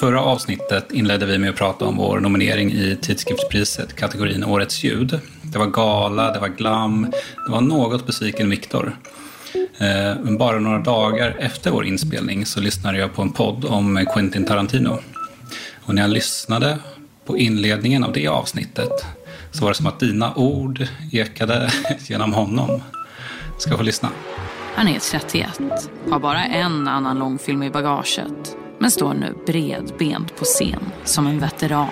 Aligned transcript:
Förra 0.00 0.20
avsnittet 0.20 0.92
inledde 0.92 1.26
vi 1.26 1.38
med 1.38 1.50
att 1.50 1.56
prata 1.56 1.84
om 1.84 1.96
vår 1.96 2.20
nominering 2.20 2.72
i 2.72 2.98
tidskriftspriset, 3.02 3.96
kategorin 3.96 4.44
Årets 4.44 4.84
ljud. 4.84 5.20
Det 5.42 5.58
var 5.58 5.66
gala, 5.66 6.32
det 6.32 6.40
var 6.40 6.48
glam, 6.48 7.06
det 7.46 7.52
var 7.52 7.60
något 7.60 8.06
besviken 8.06 8.50
Viktor. 8.50 8.96
Eh, 9.54 10.20
men 10.22 10.38
bara 10.38 10.58
några 10.58 10.78
dagar 10.78 11.36
efter 11.38 11.70
vår 11.70 11.84
inspelning 11.84 12.46
så 12.46 12.60
lyssnade 12.60 12.98
jag 12.98 13.14
på 13.14 13.22
en 13.22 13.32
podd 13.32 13.64
om 13.64 14.06
Quentin 14.14 14.44
Tarantino. 14.44 14.98
Och 15.84 15.94
när 15.94 16.02
jag 16.02 16.10
lyssnade 16.10 16.78
på 17.26 17.38
inledningen 17.38 18.04
av 18.04 18.12
det 18.12 18.28
avsnittet 18.28 19.06
så 19.50 19.64
var 19.64 19.70
det 19.70 19.74
som 19.74 19.86
att 19.86 20.00
dina 20.00 20.34
ord 20.34 20.86
ekade 21.12 21.70
genom 22.08 22.32
honom. 22.32 22.82
Ska 23.58 23.76
få 23.76 23.82
lyssna. 23.82 24.08
Han 24.74 24.88
är 24.88 24.98
31, 24.98 25.60
har 26.10 26.20
bara 26.20 26.44
en 26.44 26.88
annan 26.88 27.18
långfilm 27.18 27.62
i 27.62 27.70
bagaget 27.70 28.56
men 28.82 28.90
står 28.90 29.14
nu 29.14 29.34
bredbent 29.46 30.36
på 30.36 30.44
scen 30.44 30.92
som 31.04 31.26
en 31.26 31.40
veteran. 31.40 31.88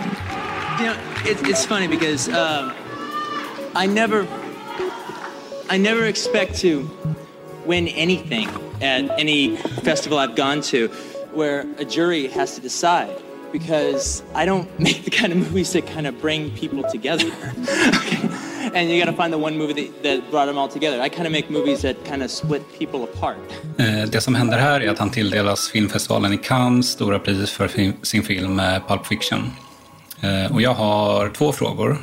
You 0.81 0.87
know, 0.87 0.95
it, 1.31 1.39
it's 1.43 1.67
funny 1.67 1.89
because 1.89 2.29
um, 2.29 2.73
I 3.75 3.87
never, 3.87 4.27
I 5.69 5.79
never 5.79 6.07
expect 6.07 6.61
to 6.63 6.89
win 7.67 7.89
anything 7.89 8.49
at 8.83 9.21
any 9.21 9.57
festival 9.85 10.19
I've 10.19 10.35
gone 10.35 10.63
to 10.63 10.89
where 11.33 11.65
a 11.79 11.85
jury 11.85 12.29
has 12.29 12.57
to 12.57 12.61
decide 12.61 13.17
because 13.53 14.25
I 14.35 14.45
don't 14.45 14.69
make 14.87 15.05
the 15.05 15.11
kind 15.11 15.33
of 15.33 15.39
movies 15.39 15.73
that 15.73 15.87
kind 15.87 16.07
of 16.09 16.21
bring 16.21 16.51
people 16.51 16.83
together. 16.91 17.31
okay? 17.97 18.30
And 18.75 18.91
you 18.91 19.05
got 19.05 19.17
to 19.17 19.23
find 19.23 19.33
the 19.33 19.39
one 19.39 19.57
movie 19.59 19.75
that, 19.75 20.03
that 20.03 20.31
brought 20.31 20.47
them 20.47 20.59
all 20.59 20.69
together. 20.69 21.07
I 21.07 21.09
kind 21.09 21.27
of 21.27 21.33
make 21.33 21.51
movies 21.51 21.81
that 21.83 21.97
kind 22.09 22.23
of 22.23 22.31
split 22.31 22.63
people 22.79 23.01
apart. 23.15 23.37
Eh, 23.79 24.09
Det 24.11 24.21
som 24.21 24.35
händer 24.35 24.59
här 24.59 24.81
är 24.81 24.89
att 24.91 24.99
han 24.99 25.11
tilldelas 25.11 25.69
filmfestivalen 25.69 26.33
i 26.33 26.37
Cannes 26.39 26.89
stora 26.91 27.19
pris 27.19 27.51
för 27.51 27.71
sin 28.03 28.23
film 28.23 28.61
eh, 28.61 28.79
Pulp 28.89 29.07
Fiction. 29.07 29.51
Eh, 30.21 30.53
Och 30.53 30.63
jag 30.63 30.75
har 30.75 31.29
två 31.29 31.53
frågor. 31.53 31.97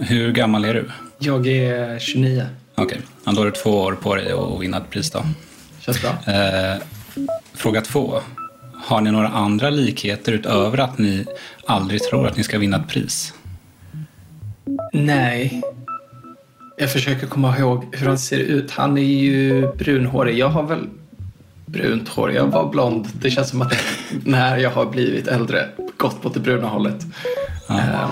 Hur 0.00 0.32
gammal 0.32 0.64
är 0.64 0.74
du? 0.74 0.90
Jag 1.18 1.46
är 1.46 1.98
29. 1.98 2.46
Okej, 2.74 3.00
ja, 3.24 3.32
då 3.32 3.38
har 3.40 3.44
du 3.44 3.50
två 3.50 3.70
år 3.70 3.92
på 3.92 4.14
dig 4.14 4.32
att 4.32 4.60
vinna 4.60 4.76
ett 4.76 4.90
pris 4.90 5.10
då. 5.10 5.22
Känns 5.80 6.02
bra. 6.02 6.10
Fråga 7.54 7.80
två. 7.80 8.20
Har 8.84 9.00
ni 9.00 9.10
några 9.10 9.28
andra 9.28 9.70
likheter 9.70 10.32
utöver 10.32 10.78
att 10.78 10.98
ni 10.98 11.24
aldrig 11.66 12.02
tror 12.02 12.26
att 12.26 12.36
ni 12.36 12.42
ska 12.42 12.58
vinna 12.58 12.76
ett 12.76 12.88
pris? 12.88 13.34
Nej. 15.04 15.62
Jag 16.76 16.92
försöker 16.92 17.26
komma 17.26 17.58
ihåg 17.58 17.84
hur 17.92 18.06
han 18.06 18.18
ser 18.18 18.38
ut. 18.38 18.70
Han 18.70 18.98
är 18.98 19.02
ju 19.02 19.72
brunhårig. 19.72 20.38
Jag 20.38 20.48
har 20.48 20.62
väl 20.62 20.88
brunt 21.66 22.08
hår. 22.08 22.32
Jag 22.32 22.46
var 22.46 22.70
blond. 22.70 23.06
Det 23.22 23.30
känns 23.30 23.48
som 23.50 23.62
att 23.62 23.72
när 24.24 24.56
jag 24.56 24.70
har 24.70 24.86
blivit 24.86 25.26
äldre 25.28 25.68
gått 25.96 26.26
åt 26.26 26.34
det 26.34 26.40
bruna 26.40 26.68
hållet. 26.68 27.06
Eh, 27.70 28.10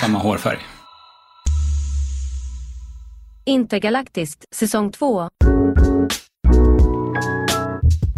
Samma 0.00 0.18
hårfärg. 0.18 0.58
Intergalaktiskt, 3.44 4.44
säsong 4.54 4.92
2. 4.92 5.28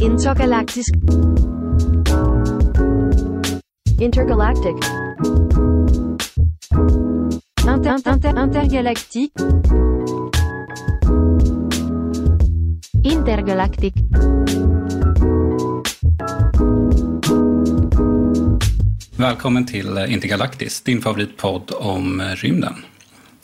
Intergalactic. 0.03 0.87
Intergalactic. 4.01 4.77
Inter, 7.69 7.95
inter, 7.95 8.45
intergalactic. 8.45 9.31
Intergalactic. 13.05 13.95
Välkommen 19.17 19.67
till 19.67 19.97
eh, 19.97 20.12
Intergalaktis, 20.12 20.81
din 20.81 21.03
favoritpodd 21.03 21.73
om 21.77 22.21
eh, 22.21 22.27
rymden. 22.27 22.75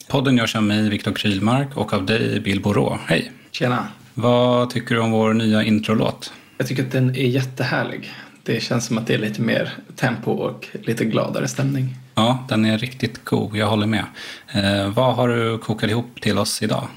Podden 0.07 0.37
görs 0.37 0.55
av 0.55 0.63
mig, 0.63 0.89
Viktor 0.89 1.11
Krylmark, 1.11 1.77
och 1.77 1.93
av 1.93 2.05
dig, 2.05 2.39
Bill 2.39 2.61
Borå. 2.61 2.99
Hej! 3.07 3.31
Tjena. 3.51 3.87
Vad 4.13 4.69
tycker 4.69 4.95
du 4.95 5.01
om 5.01 5.11
vår 5.11 5.33
nya 5.33 5.63
introlåt? 5.63 6.33
Jag 6.57 6.67
tycker 6.67 6.83
att 6.83 6.91
den 6.91 7.09
är 7.09 7.27
jättehärlig. 7.27 8.13
Det 8.43 8.63
känns 8.63 8.85
som 8.85 8.97
att 8.97 9.07
det 9.07 9.13
är 9.13 9.17
lite 9.17 9.41
mer 9.41 9.73
tempo 9.95 10.31
och 10.31 10.67
lite 10.73 11.05
gladare 11.05 11.47
stämning. 11.47 11.95
Ja, 12.15 12.45
den 12.49 12.65
är 12.65 12.77
riktigt 12.77 13.25
god, 13.25 13.55
jag 13.55 13.67
håller 13.67 13.87
med. 13.87 14.05
Eh, 14.53 14.89
vad 14.89 15.15
har 15.15 15.27
du 15.27 15.57
kokat 15.57 15.89
ihop 15.89 16.21
till 16.21 16.37
oss 16.37 16.61
idag? 16.61 16.87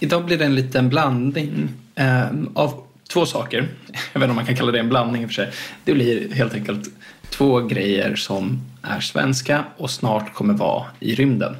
Idag 0.00 0.24
blir 0.24 0.38
det 0.38 0.44
en 0.44 0.54
liten 0.54 0.88
blandning 0.88 1.68
eh, 1.94 2.26
av 2.54 2.82
två 3.08 3.26
saker. 3.26 3.68
Jag 4.12 4.20
vet 4.20 4.22
inte 4.22 4.30
om 4.30 4.36
man 4.36 4.46
kan 4.46 4.56
kalla 4.56 4.72
det 4.72 4.78
en 4.78 4.88
blandning 4.88 5.22
i 5.22 5.24
och 5.24 5.28
för 5.28 5.34
sig. 5.34 5.50
Det 5.84 5.94
blir 5.94 6.34
helt 6.34 6.54
enkelt 6.54 6.90
två 7.30 7.60
grejer 7.60 8.16
som 8.16 8.60
är 8.82 9.00
svenska 9.00 9.64
och 9.76 9.90
snart 9.90 10.34
kommer 10.34 10.54
vara 10.54 10.84
i 11.00 11.14
rymden. 11.14 11.56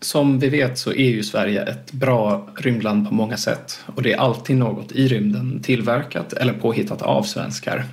Som 0.00 0.38
vi 0.38 0.48
vet 0.48 0.78
så 0.78 0.90
är 0.90 1.10
ju 1.10 1.22
Sverige 1.22 1.62
ett 1.62 1.92
bra 1.92 2.48
rymdland 2.56 3.08
på 3.08 3.14
många 3.14 3.36
sätt 3.36 3.80
och 3.86 4.02
det 4.02 4.12
är 4.12 4.18
alltid 4.18 4.56
något 4.56 4.92
i 4.92 5.08
rymden 5.08 5.62
tillverkat 5.62 6.32
eller 6.32 6.52
påhittat 6.52 7.02
av 7.02 7.22
svenskar. 7.22 7.84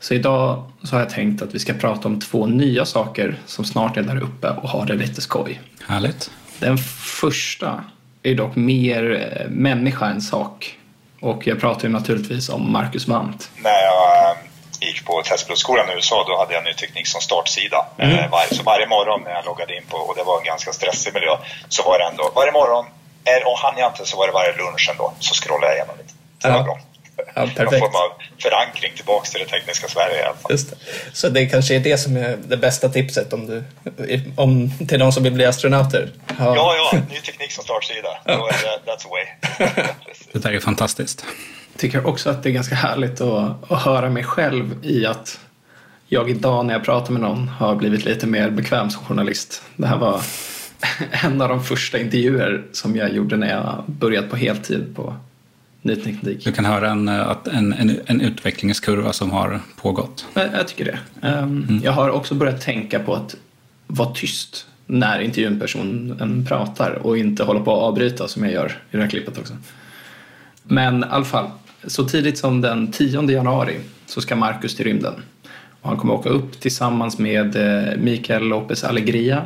Så 0.00 0.14
idag 0.14 0.64
så 0.82 0.96
har 0.96 1.00
jag 1.00 1.10
tänkt 1.10 1.42
att 1.42 1.54
vi 1.54 1.58
ska 1.58 1.72
prata 1.72 2.08
om 2.08 2.20
två 2.20 2.46
nya 2.46 2.84
saker 2.84 3.36
som 3.46 3.64
snart 3.64 3.96
är 3.96 4.02
där 4.02 4.22
uppe 4.22 4.48
och 4.48 4.68
har 4.68 4.86
det 4.86 4.94
lite 4.94 5.20
skoj. 5.20 5.60
Härligt. 5.88 6.30
Den 6.58 6.78
första 7.20 7.84
är 8.22 8.34
dock 8.34 8.56
mer 8.56 9.02
eh, 9.40 9.48
människa 9.50 10.06
än 10.06 10.20
sak. 10.20 10.74
Och 11.20 11.46
jag 11.46 11.60
pratar 11.60 11.82
ju 11.82 11.88
naturligtvis 11.88 12.48
om 12.48 12.72
Marcus 12.72 13.08
Wandt. 13.08 13.50
När 13.56 13.70
jag 13.70 14.30
eh, 14.30 14.36
gick 14.80 15.04
på 15.04 15.22
testpilotskolan 15.22 15.90
i 15.90 15.92
USA 15.94 16.24
då 16.28 16.38
hade 16.38 16.54
jag 16.54 16.64
ny 16.64 16.74
teknik 16.74 17.06
som 17.06 17.20
startsida. 17.20 17.86
Mm. 17.98 18.18
Eh, 18.18 18.30
var, 18.30 18.54
så 18.54 18.62
varje 18.62 18.86
morgon 18.88 19.20
när 19.24 19.30
jag 19.30 19.44
loggade 19.44 19.76
in 19.76 19.82
på, 19.88 19.96
och 19.96 20.14
det 20.16 20.22
var 20.24 20.38
en 20.38 20.44
ganska 20.44 20.72
stressig 20.72 21.14
miljö, 21.14 21.36
så 21.68 21.82
var 21.82 21.98
det 21.98 22.04
ändå 22.04 22.32
varje 22.34 22.52
morgon, 22.52 22.84
och 23.46 23.58
hann 23.58 23.78
jag 23.78 23.90
inte 23.92 24.06
så 24.06 24.16
var 24.16 24.26
det 24.26 24.32
varje 24.32 24.56
lunch 24.56 24.88
ändå, 24.92 25.12
så 25.20 25.34
scrollade 25.34 25.66
jag 25.66 25.74
igenom 25.76 25.94
lite. 25.98 26.14
Det 26.42 26.48
var 26.48 26.56
Ja. 26.56 26.62
bra. 26.62 26.78
Ja, 27.34 27.40
någon 27.44 27.54
form 27.56 27.82
av 27.82 28.22
förankring 28.42 28.92
tillbaks 28.96 29.30
till 29.30 29.40
det 29.40 29.46
tekniska 29.46 29.88
Sverige 29.88 30.20
i 30.20 30.22
alla 30.24 30.34
fall. 30.34 30.50
Just 30.52 30.70
det. 30.70 30.76
Så 31.12 31.28
det 31.28 31.46
kanske 31.46 31.76
är 31.76 31.80
det 31.80 31.98
som 31.98 32.16
är 32.16 32.38
det 32.48 32.56
bästa 32.56 32.88
tipset 32.88 33.32
om 33.32 33.46
du, 33.46 33.62
om, 34.36 34.70
till 34.88 34.98
de 34.98 35.12
som 35.12 35.22
vill 35.22 35.32
bli 35.32 35.44
astronauter? 35.44 36.08
Ha- 36.38 36.54
Ja, 36.56 36.74
ja, 36.92 36.98
ny 37.10 37.16
teknik 37.20 37.52
som 37.52 37.64
startsida. 37.64 38.08
Då 38.24 38.32
är 38.32 38.36
det, 38.52 38.90
that's 38.92 38.98
the 39.02 39.08
way. 39.08 39.84
Det 40.32 40.38
där 40.38 40.52
är 40.52 40.60
fantastiskt. 40.60 41.24
tycker 41.76 42.06
också 42.06 42.30
att 42.30 42.42
det 42.42 42.48
är 42.48 42.52
ganska 42.52 42.74
härligt 42.74 43.20
att, 43.20 43.70
att 43.72 43.82
höra 43.82 44.10
mig 44.10 44.24
själv 44.24 44.84
i 44.86 45.06
att 45.06 45.40
jag 46.08 46.30
idag 46.30 46.66
när 46.66 46.74
jag 46.74 46.84
pratar 46.84 47.12
med 47.12 47.22
någon 47.22 47.48
har 47.48 47.74
blivit 47.74 48.04
lite 48.04 48.26
mer 48.26 48.50
bekväm 48.50 48.90
som 48.90 49.04
journalist. 49.04 49.62
Det 49.76 49.86
här 49.86 49.96
var 49.96 50.22
en 51.24 51.40
av 51.42 51.48
de 51.48 51.64
första 51.64 51.98
intervjuer 51.98 52.64
som 52.72 52.96
jag 52.96 53.12
gjorde 53.12 53.36
när 53.36 53.50
jag 53.50 53.84
börjat 53.86 54.30
på 54.30 54.36
heltid 54.36 54.96
på 54.96 55.16
Ny 55.88 55.96
Teknik. 55.96 56.44
Du 56.44 56.52
kan 56.52 56.64
höra 56.64 56.90
en, 56.90 57.08
eh, 57.08 57.36
en, 57.52 57.72
en, 57.72 58.00
en 58.06 58.20
utvecklingskurva 58.20 59.12
som 59.12 59.30
har 59.30 59.60
pågått. 59.76 60.26
Jag, 60.34 60.48
jag 60.52 60.68
tycker 60.68 60.84
det. 60.84 61.28
Um, 61.28 61.80
Jag 61.84 61.92
har 61.92 62.10
också 62.10 62.34
börjat 62.34 62.60
tänka 62.60 62.98
på 62.98 63.14
att 63.14 63.36
vara 63.86 64.10
tyst 64.10 64.66
när 64.86 65.20
intervjupersonen 65.20 66.46
pratar 66.48 66.90
och 66.90 67.18
inte 67.18 67.44
hålla 67.44 67.60
på 67.60 67.72
att 67.76 67.82
avbryta 67.82 68.28
som 68.28 68.44
jag 68.44 68.52
gör 68.52 68.82
i 68.90 68.96
det 68.96 69.02
här 69.02 69.10
klippet 69.10 69.38
också. 69.38 69.56
Men 70.62 71.00
i 71.00 71.06
alla 71.10 71.24
fall, 71.24 71.50
så 71.86 72.04
tidigt 72.04 72.38
som 72.38 72.60
den 72.60 72.92
10 72.92 73.30
januari 73.30 73.76
så 74.06 74.20
ska 74.20 74.36
Marcus 74.36 74.76
till 74.76 74.84
rymden. 74.84 75.14
Och 75.80 75.88
han 75.88 75.98
kommer 75.98 76.14
åka 76.14 76.28
upp 76.28 76.60
tillsammans 76.60 77.18
med 77.18 77.56
eh, 77.56 77.96
Mikael 77.96 78.42
Lopez 78.42 78.84
Alegria, 78.84 79.42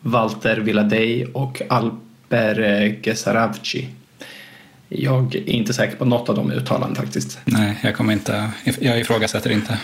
Walter 0.00 0.56
Villadej 0.56 1.26
och 1.26 1.62
Alper 1.68 2.60
eh, 2.60 2.94
Gesaravci. 3.02 3.88
Jag 4.88 5.34
är 5.34 5.48
inte 5.48 5.74
säker 5.74 5.96
på 5.96 6.04
något 6.04 6.28
av 6.28 6.34
de 6.34 6.50
uttalen 6.50 6.94
faktiskt. 6.94 7.38
Nej, 7.44 7.78
jag 7.82 7.94
kommer 7.94 8.12
inte, 8.12 8.50
jag 8.80 9.00
ifrågasätter 9.00 9.50
inte. 9.50 9.78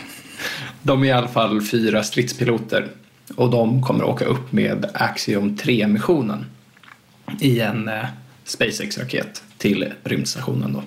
De 0.83 1.03
är 1.03 1.07
i 1.07 1.13
alla 1.13 1.29
fall 1.29 1.63
fyra 1.63 2.03
stridspiloter 2.03 2.89
och 3.37 3.51
de 3.51 3.83
kommer 3.83 4.05
åka 4.05 4.25
upp 4.25 4.53
med 4.53 4.91
Axiom 4.95 5.57
3-missionen 5.57 6.45
i 7.41 7.61
en 7.61 7.89
eh, 7.89 8.05
SpaceX-raket 8.45 9.43
till 9.59 9.93
rymdstationen. 10.05 10.73
Då. 10.73 10.83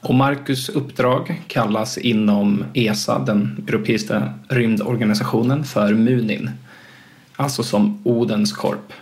Och 0.00 0.14
Marcus 0.14 0.68
uppdrag 0.68 1.42
kallas 1.46 1.98
inom 1.98 2.64
ESA, 2.74 3.18
den 3.18 3.64
europeiska 3.68 4.34
rymdorganisationen, 4.48 5.64
för 5.64 5.94
Munin. 5.94 6.50
Alltså 7.36 7.62
som 7.62 8.00
Odens 8.04 8.52
korp. 8.52 8.92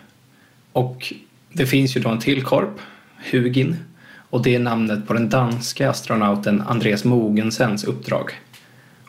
Och 0.72 1.12
det 1.52 1.66
finns 1.66 1.96
ju 1.96 2.00
då 2.00 2.08
en 2.08 2.18
till 2.18 2.42
korp, 2.42 2.78
Hugin, 3.30 3.76
och 4.30 4.42
det 4.42 4.54
är 4.54 4.58
namnet 4.58 5.06
på 5.06 5.12
den 5.12 5.28
danska 5.28 5.90
astronauten 5.90 6.62
Andreas 6.68 7.04
Mogensens 7.04 7.84
uppdrag. 7.84 8.30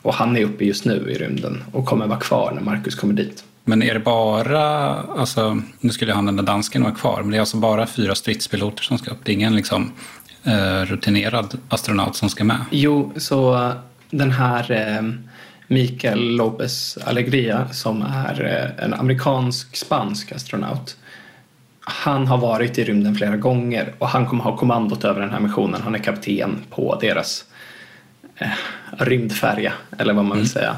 Och 0.02 0.14
han 0.14 0.38
är 0.38 0.44
uppe 0.44 0.66
just 0.66 0.86
nu 0.86 1.12
i 1.12 1.14
rymden 1.14 1.64
och 1.72 1.86
kommer 1.86 2.08
vara 2.08 2.20
kvar 2.20 2.52
när 2.56 2.62
Marcus 2.62 2.96
kommer 2.96 3.14
dit. 3.14 3.44
Men 3.64 3.84
är 3.84 3.94
det 3.94 4.00
bara, 4.00 4.94
alltså, 4.94 5.62
nu 5.80 5.90
skulle 5.90 6.14
han 6.14 6.26
den 6.26 6.36
där 6.36 6.44
dansken 6.44 6.84
vara 6.84 6.94
kvar, 6.96 7.22
men 7.22 7.32
det 7.32 7.38
är 7.38 7.40
alltså 7.40 7.58
bara 7.58 7.88
fyra 7.88 8.16
stridspiloter 8.16 8.84
som 8.84 8.98
ska 8.98 9.12
upp? 9.12 9.20
Det 9.24 9.32
är 9.32 9.34
ingen 9.34 9.56
liksom, 9.56 9.92
eh, 10.44 10.86
rutinerad 10.86 11.58
astronaut 11.70 12.16
som 12.16 12.30
ska 12.30 12.44
med? 12.44 12.66
Jo, 12.72 13.14
så 13.18 13.56
eh, 13.56 13.72
den 14.10 14.32
här 14.32 14.72
eh, 14.72 15.04
Mikael 15.68 16.36
Lopez 16.36 16.98
Alegria 17.06 17.68
som 17.72 18.02
är 18.02 18.44
eh, 18.78 18.86
en 18.86 18.94
amerikansk-spansk 18.94 20.32
astronaut. 20.32 20.98
Han 21.92 22.28
har 22.28 22.38
varit 22.38 22.78
i 22.78 22.84
rymden 22.84 23.16
flera 23.16 23.38
gånger 23.38 23.94
och 23.98 24.08
han 24.08 24.26
kommer 24.26 24.44
ha 24.44 24.58
kommandot 24.58 25.04
över 25.04 25.22
den 25.22 25.30
här 25.30 25.40
missionen. 25.40 25.82
Han 25.82 25.96
är 25.96 26.00
kapten 26.00 26.64
på 26.70 26.98
deras 27.02 27.46
eh, 28.36 28.50
rymdfärja, 28.98 29.74
eller 29.98 30.14
vad 30.14 30.26
man 30.26 30.38
vill 30.38 30.50
säga. 30.50 30.76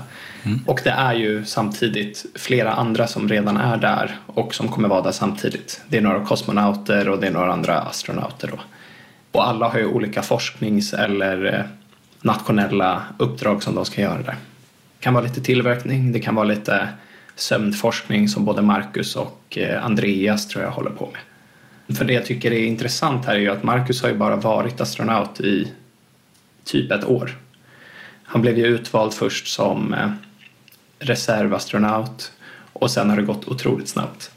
Och 0.66 0.82
det 0.84 0.90
är 0.90 1.14
ju 1.14 1.46
samtidigt 1.46 2.26
flera 2.36 2.74
andra 2.74 3.08
som 3.08 3.30
redan 3.30 3.58
är 3.58 3.78
där 3.78 4.16
och 4.26 4.56
som 4.56 4.68
kommer 4.68 4.90
vara 4.90 5.02
där 5.02 5.12
samtidigt. 5.12 5.82
Det 5.88 5.98
är 5.98 6.02
några 6.02 6.26
kosmonauter 6.26 7.10
och 7.10 7.20
det 7.20 7.28
är 7.28 7.32
några 7.32 7.54
andra 7.54 7.80
astronauter. 7.80 8.48
Då. 8.48 8.60
Och 9.32 9.48
alla 9.48 9.68
har 9.68 9.80
ju 9.80 9.86
olika 9.86 10.22
forsknings 10.22 10.94
eller 10.94 11.54
eh, 11.54 11.66
nationella 12.22 13.02
uppdrag 13.18 13.64
som 13.64 13.76
de 13.76 13.86
ska 13.86 14.02
göra 14.02 14.22
där. 14.22 14.36
Det 14.98 15.04
kan 15.04 15.14
vara 15.14 15.24
lite 15.24 15.42
tillverkning, 15.42 16.12
det 16.12 16.20
kan 16.20 16.36
vara 16.36 16.46
lite 16.46 16.88
sömnforskning 17.36 18.30
som 18.30 18.46
både 18.46 18.62
Marcus 18.62 19.16
och 19.16 19.58
eh, 19.58 19.86
Andreas 19.86 20.48
tror 20.48 20.64
jag 20.64 20.72
håller 20.72 20.90
på 20.90 21.10
med. 21.12 21.98
För 21.98 22.06
det 22.06 22.14
jag 22.14 22.26
tycker 22.26 22.52
är 22.52 22.66
intressant 22.66 23.26
här 23.26 23.36
är 23.36 23.40
ju 23.40 23.50
att 23.50 23.64
Marcus 23.64 24.02
har 24.02 24.10
ju 24.10 24.16
bara 24.16 24.36
varit 24.36 24.82
astronaut 24.82 25.40
i 25.40 25.72
typ 26.64 26.92
ett 26.92 27.06
år. 27.06 27.38
Han 28.24 28.42
blev 28.42 28.58
ju 28.58 28.66
utvald 28.66 29.14
först 29.14 29.48
som 29.48 29.94
eh, 29.94 30.12
reservastronaut 31.00 32.32
och 32.74 32.92
sen 32.92 33.10
har 33.10 33.18
det 33.18 33.24
gått 33.24 33.48
otroligt 33.48 33.90
snabbt. 33.90 34.32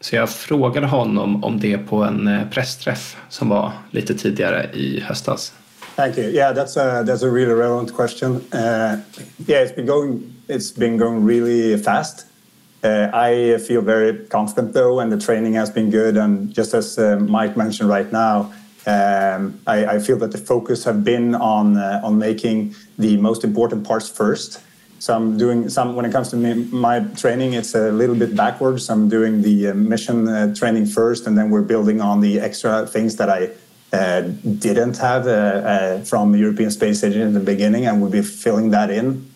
Så 0.00 0.16
jag 0.16 0.30
frågade 0.30 0.86
honom 0.86 1.44
om 1.44 1.60
det 1.60 1.78
på 1.78 2.04
en 2.04 2.28
eh, 2.28 2.48
pressträff 2.50 3.16
som 3.28 3.48
var 3.48 3.72
lite 3.90 4.14
tidigare 4.14 4.70
i 4.74 5.00
höstas. 5.00 5.52
Thank 5.96 6.18
you. 6.18 6.26
Yeah, 6.30 6.54
that's 6.54 6.76
a 6.76 7.02
that's 7.02 7.24
a 7.24 7.30
really 7.30 7.54
relevant 7.54 7.96
question. 7.96 8.36
Uh, 8.54 8.98
yeah, 9.46 9.62
it's 9.62 9.74
been 9.74 9.86
going 9.86 10.37
it's 10.48 10.70
been 10.70 10.96
going 10.96 11.24
really 11.24 11.76
fast. 11.76 12.26
Uh, 12.82 13.10
I 13.12 13.58
feel 13.58 13.82
very 13.82 14.26
confident 14.26 14.72
though, 14.72 15.00
and 15.00 15.12
the 15.12 15.18
training 15.18 15.54
has 15.54 15.70
been 15.70 15.90
good. 15.90 16.16
And 16.16 16.54
just 16.54 16.74
as 16.74 16.98
uh, 16.98 17.16
Mike 17.16 17.56
mentioned 17.56 17.88
right 17.88 18.10
now, 18.10 18.52
um, 18.86 19.60
I, 19.66 19.84
I 19.86 19.98
feel 19.98 20.16
that 20.18 20.32
the 20.32 20.38
focus 20.38 20.84
have 20.84 21.04
been 21.04 21.34
on 21.34 21.76
uh, 21.76 22.00
on 22.02 22.18
making 22.18 22.74
the 22.96 23.16
most 23.16 23.44
important 23.44 23.86
parts 23.86 24.08
first. 24.08 24.60
So 25.00 25.14
I'm 25.14 25.36
doing 25.36 25.68
some 25.68 25.94
when 25.94 26.04
it 26.04 26.12
comes 26.12 26.30
to 26.30 26.36
me, 26.36 26.54
my 26.54 27.00
training, 27.00 27.52
it's 27.52 27.74
a 27.74 27.92
little 27.92 28.16
bit 28.16 28.34
backwards. 28.34 28.88
I'm 28.88 29.08
doing 29.08 29.42
the 29.42 29.68
uh, 29.68 29.74
mission 29.74 30.26
uh, 30.26 30.54
training 30.54 30.86
first, 30.86 31.26
and 31.26 31.36
then 31.36 31.50
we're 31.50 31.62
building 31.62 32.00
on 32.00 32.20
the 32.20 32.40
extra 32.40 32.86
things 32.86 33.16
that 33.16 33.28
I 33.28 33.50
uh, 33.92 34.22
didn't 34.58 34.98
have 34.98 36.08
from 36.08 36.34
European 36.34 36.70
Space 36.70 37.04
Agency 37.04 37.22
in 37.22 37.34
the 37.34 37.40
beginning, 37.40 37.86
and 37.86 38.00
we'll 38.00 38.10
be 38.10 38.22
filling 38.22 38.70
that 38.70 38.90
in. 38.90 39.27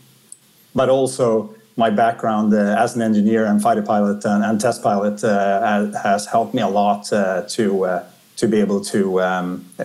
But 0.74 0.88
also, 0.88 1.54
my 1.76 1.90
background 1.90 2.52
uh, 2.54 2.84
as 2.84 2.96
an 2.96 3.02
engineer 3.02 3.46
and 3.46 3.60
fighter 3.62 3.82
pilot 3.82 4.24
and, 4.24 4.44
and 4.44 4.60
test 4.60 4.82
pilot 4.82 5.24
uh, 5.24 5.90
has- 6.02 6.26
helped 6.26 6.54
me 6.54 6.62
a 6.62 6.68
lot 6.68 7.12
uh, 7.12 7.42
to 7.56 7.84
uh, 7.84 8.02
to 8.36 8.48
be 8.48 8.60
able 8.60 8.80
to 8.80 9.20
um, 9.22 9.64
uh, 9.78 9.84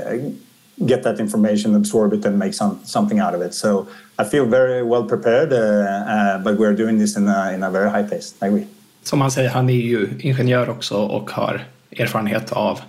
get 0.86 1.04
that 1.04 1.20
information, 1.20 1.76
absorb 1.76 2.14
it, 2.14 2.26
and 2.26 2.38
make 2.38 2.54
some 2.54 2.80
something 2.84 3.20
out 3.20 3.34
of 3.36 3.42
it. 3.42 3.54
So 3.54 3.88
I 4.20 4.24
feel 4.24 4.46
very 4.46 4.84
well 4.84 5.04
prepared, 5.04 5.52
uh, 5.54 6.40
but 6.44 6.58
we're 6.60 6.76
doing 6.76 7.00
this 7.00 7.18
in 7.18 7.28
a, 7.28 7.52
in 7.54 7.64
a 7.64 7.72
very 7.72 7.90
high 7.90 8.04
pace. 8.04 8.36
I 8.42 8.48
agree. 8.48 8.68
Som 9.04 9.22
han 9.22 9.32
säger, 9.32 9.50
han 9.50 9.70
är 9.70 9.74
ju 9.74 10.10
ingenjör 10.20 10.70
också 10.70 10.96
och 10.96 11.32
har 11.32 11.66
erfarenhet 11.92 12.52
av 12.52 12.80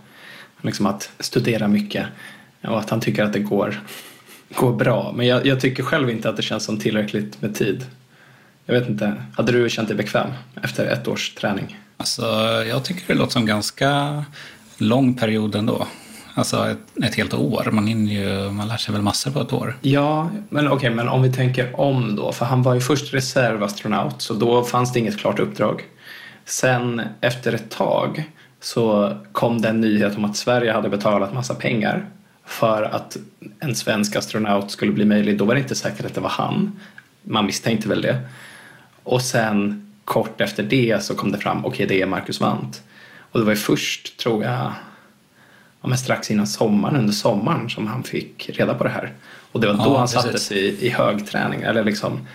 liksom 0.63 0.87
att 0.87 1.11
studera 1.21 1.69
mycket 1.69 2.07
och 2.65 2.79
att 2.79 2.91
han 2.91 3.01
tycker 3.01 3.25
att 3.25 3.33
det 3.33 3.39
går, 3.39 3.81
går 4.55 4.73
bra. 4.73 5.13
Men 5.17 5.27
jag, 5.27 5.47
jag 5.47 5.61
tycker 5.61 5.83
själv 5.83 6.11
inte 6.11 6.29
att 6.29 6.37
det 6.37 6.43
känns 6.43 6.65
som 6.65 6.79
tillräckligt 6.79 7.43
med 7.43 7.55
tid. 7.55 7.87
Jag 8.67 8.81
vet 8.81 8.89
inte, 8.89 9.15
hade 9.37 9.53
du 9.53 9.71
känt 9.71 9.89
dig 9.89 9.97
bekväm 9.97 10.31
efter 10.63 10.87
ett 10.87 11.09
års 11.09 11.35
träning? 11.35 11.79
Alltså, 11.97 12.23
jag 12.69 12.85
tycker 12.85 13.03
det 13.07 13.15
låter 13.15 13.33
som 13.33 13.47
ganska 13.47 14.25
lång 14.79 15.15
period 15.15 15.55
ändå. 15.55 15.87
Alltså 16.35 16.69
ett, 16.69 17.05
ett 17.05 17.15
helt 17.15 17.35
år. 17.35 17.69
Man, 17.73 17.87
hinner 17.87 18.13
ju, 18.13 18.51
man 18.51 18.69
lär 18.69 18.77
sig 18.77 18.93
väl 18.93 19.03
massor 19.03 19.31
på 19.31 19.41
ett 19.41 19.53
år. 19.53 19.77
Ja, 19.81 20.31
men 20.49 20.69
okej, 20.69 20.91
men 20.91 21.09
om 21.09 21.23
vi 21.23 21.33
tänker 21.33 21.81
om 21.81 22.17
då. 22.17 22.33
För 22.33 22.45
han 22.45 22.63
var 22.63 22.75
ju 22.75 22.81
först 22.81 23.15
reservastronaut, 23.15 24.23
så 24.23 24.35
då 24.35 24.65
fanns 24.65 24.93
det 24.93 24.99
inget 24.99 25.19
klart 25.19 25.39
uppdrag. 25.39 25.85
Sen 26.45 27.03
efter 27.21 27.53
ett 27.53 27.71
tag 27.71 28.25
så 28.61 29.17
kom 29.33 29.61
det 29.61 29.69
en 29.69 29.81
nyhet 29.81 30.17
om 30.17 30.25
att 30.25 30.37
Sverige 30.37 30.73
hade 30.73 30.89
betalat 30.89 31.35
massa 31.35 31.55
pengar 31.55 32.07
för 32.49 32.83
att 32.83 33.17
en 33.61 33.75
svensk 33.75 34.17
astronaut 34.17 34.71
skulle 34.71 34.93
bli 34.93 35.05
möjlig. 35.05 35.39
Då 35.39 35.45
var 35.45 35.55
det 35.55 35.61
inte 35.61 35.75
säkert 35.75 36.07
att 36.07 36.15
det 36.15 36.21
var 36.21 36.31
han. 36.31 36.81
Man 37.23 37.47
misstänkte 37.47 37.89
väl 37.89 38.03
det. 38.03 38.21
Och 39.03 39.23
sen 39.23 39.87
kort 40.05 40.41
efter 40.41 40.63
det 40.63 41.05
så 41.05 41.15
kom 41.15 41.33
det 41.33 41.39
fram, 41.39 41.65
okej 41.65 41.87
det 41.87 42.03
är 42.03 42.07
Marcus 42.07 42.41
Wandt. 42.41 42.83
Och 43.33 43.39
det 43.39 43.45
var 43.45 43.53
ju 43.53 43.59
först, 43.59 44.17
tror 44.17 44.45
jag, 44.45 44.73
ja, 45.81 45.89
men 45.89 45.99
strax 45.99 46.31
innan 46.31 46.47
sommaren, 46.47 46.97
under 46.97 47.13
sommaren 47.13 47.71
som 47.71 47.87
han 47.87 48.03
fick 48.03 48.51
reda 48.51 48.75
på 48.75 48.85
det 48.85 48.91
här. 48.91 49.13
Och 49.53 49.61
det 49.61 49.67
var 49.67 49.75
då 49.75 49.93
Ja, 49.93 49.99
han 49.99 50.09
sattes 50.09 50.53
i, 50.53 50.87
i 50.87 50.89
högträning. 50.89 51.63
Eller 51.63 51.85
liksom, 51.85 52.27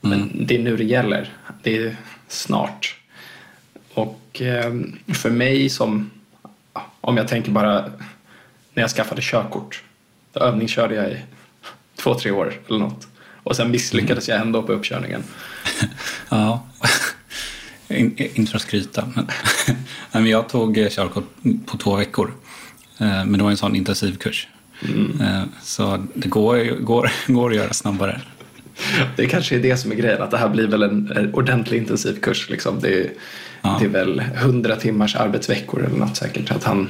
men 0.00 0.30
det 0.46 0.54
är 0.54 0.62
nu 0.62 0.76
det 0.76 0.84
gäller. 0.84 1.32
Det 1.62 1.76
är 1.76 1.96
snart. 2.28 2.96
Och 3.94 4.42
eh, 4.42 4.74
för 5.14 5.30
mig 5.30 5.68
som, 5.68 6.10
om 7.00 7.16
jag 7.16 7.28
tänker 7.28 7.50
bara 7.50 7.90
när 8.80 8.84
jag 8.84 8.90
skaffade 8.90 9.22
körkort. 9.22 9.82
Då 10.32 10.40
övningskörde 10.40 10.94
jag 10.94 11.10
i 11.10 11.16
två, 11.96 12.14
tre 12.14 12.30
år 12.30 12.52
eller 12.68 12.78
något. 12.78 13.06
Och 13.42 13.56
sen 13.56 13.70
misslyckades 13.70 14.28
jag 14.28 14.40
ändå 14.40 14.62
på 14.62 14.72
uppkörningen. 14.72 15.22
Ja, 16.28 16.66
In, 17.88 18.14
inte 18.34 18.50
för 18.50 18.56
att 18.56 18.62
skryta. 18.62 19.12
Men, 20.12 20.26
jag 20.26 20.48
tog 20.48 20.78
eh, 20.78 20.88
körkort 20.88 21.24
på 21.66 21.76
två 21.76 21.96
veckor. 21.96 22.32
Eh, 22.98 23.06
Men 23.24 23.32
det 23.32 23.42
var 23.42 23.50
en 23.50 23.56
sån 23.56 23.76
intensivkurs. 23.76 24.48
Eh, 25.20 25.42
Så 25.62 26.04
det 26.14 26.28
går, 26.28 26.80
går, 26.80 27.10
går 27.32 27.50
att 27.50 27.56
göra 27.56 27.72
snabbare. 27.72 28.20
Det 29.16 29.26
kanske 29.26 29.54
är 29.54 29.60
det 29.60 29.76
som 29.76 29.92
är 29.92 29.96
grejen, 29.96 30.22
att 30.22 30.30
det 30.30 30.38
här 30.38 30.48
blir 30.48 30.66
väl 30.66 30.82
en, 30.82 31.12
en 31.16 31.34
ordentlig 31.34 31.78
intensiv 31.78 32.20
kurs. 32.20 32.50
Liksom. 32.50 32.80
Det, 32.80 33.00
är, 33.00 33.10
det 33.62 33.84
är 33.84 33.88
väl 33.88 34.20
100 34.20 34.76
timmars 34.76 35.16
arbetsveckor 35.16 35.84
eller 35.84 35.96
något 35.98 36.16
säkert. 36.16 36.50
Att 36.50 36.64
han 36.64 36.88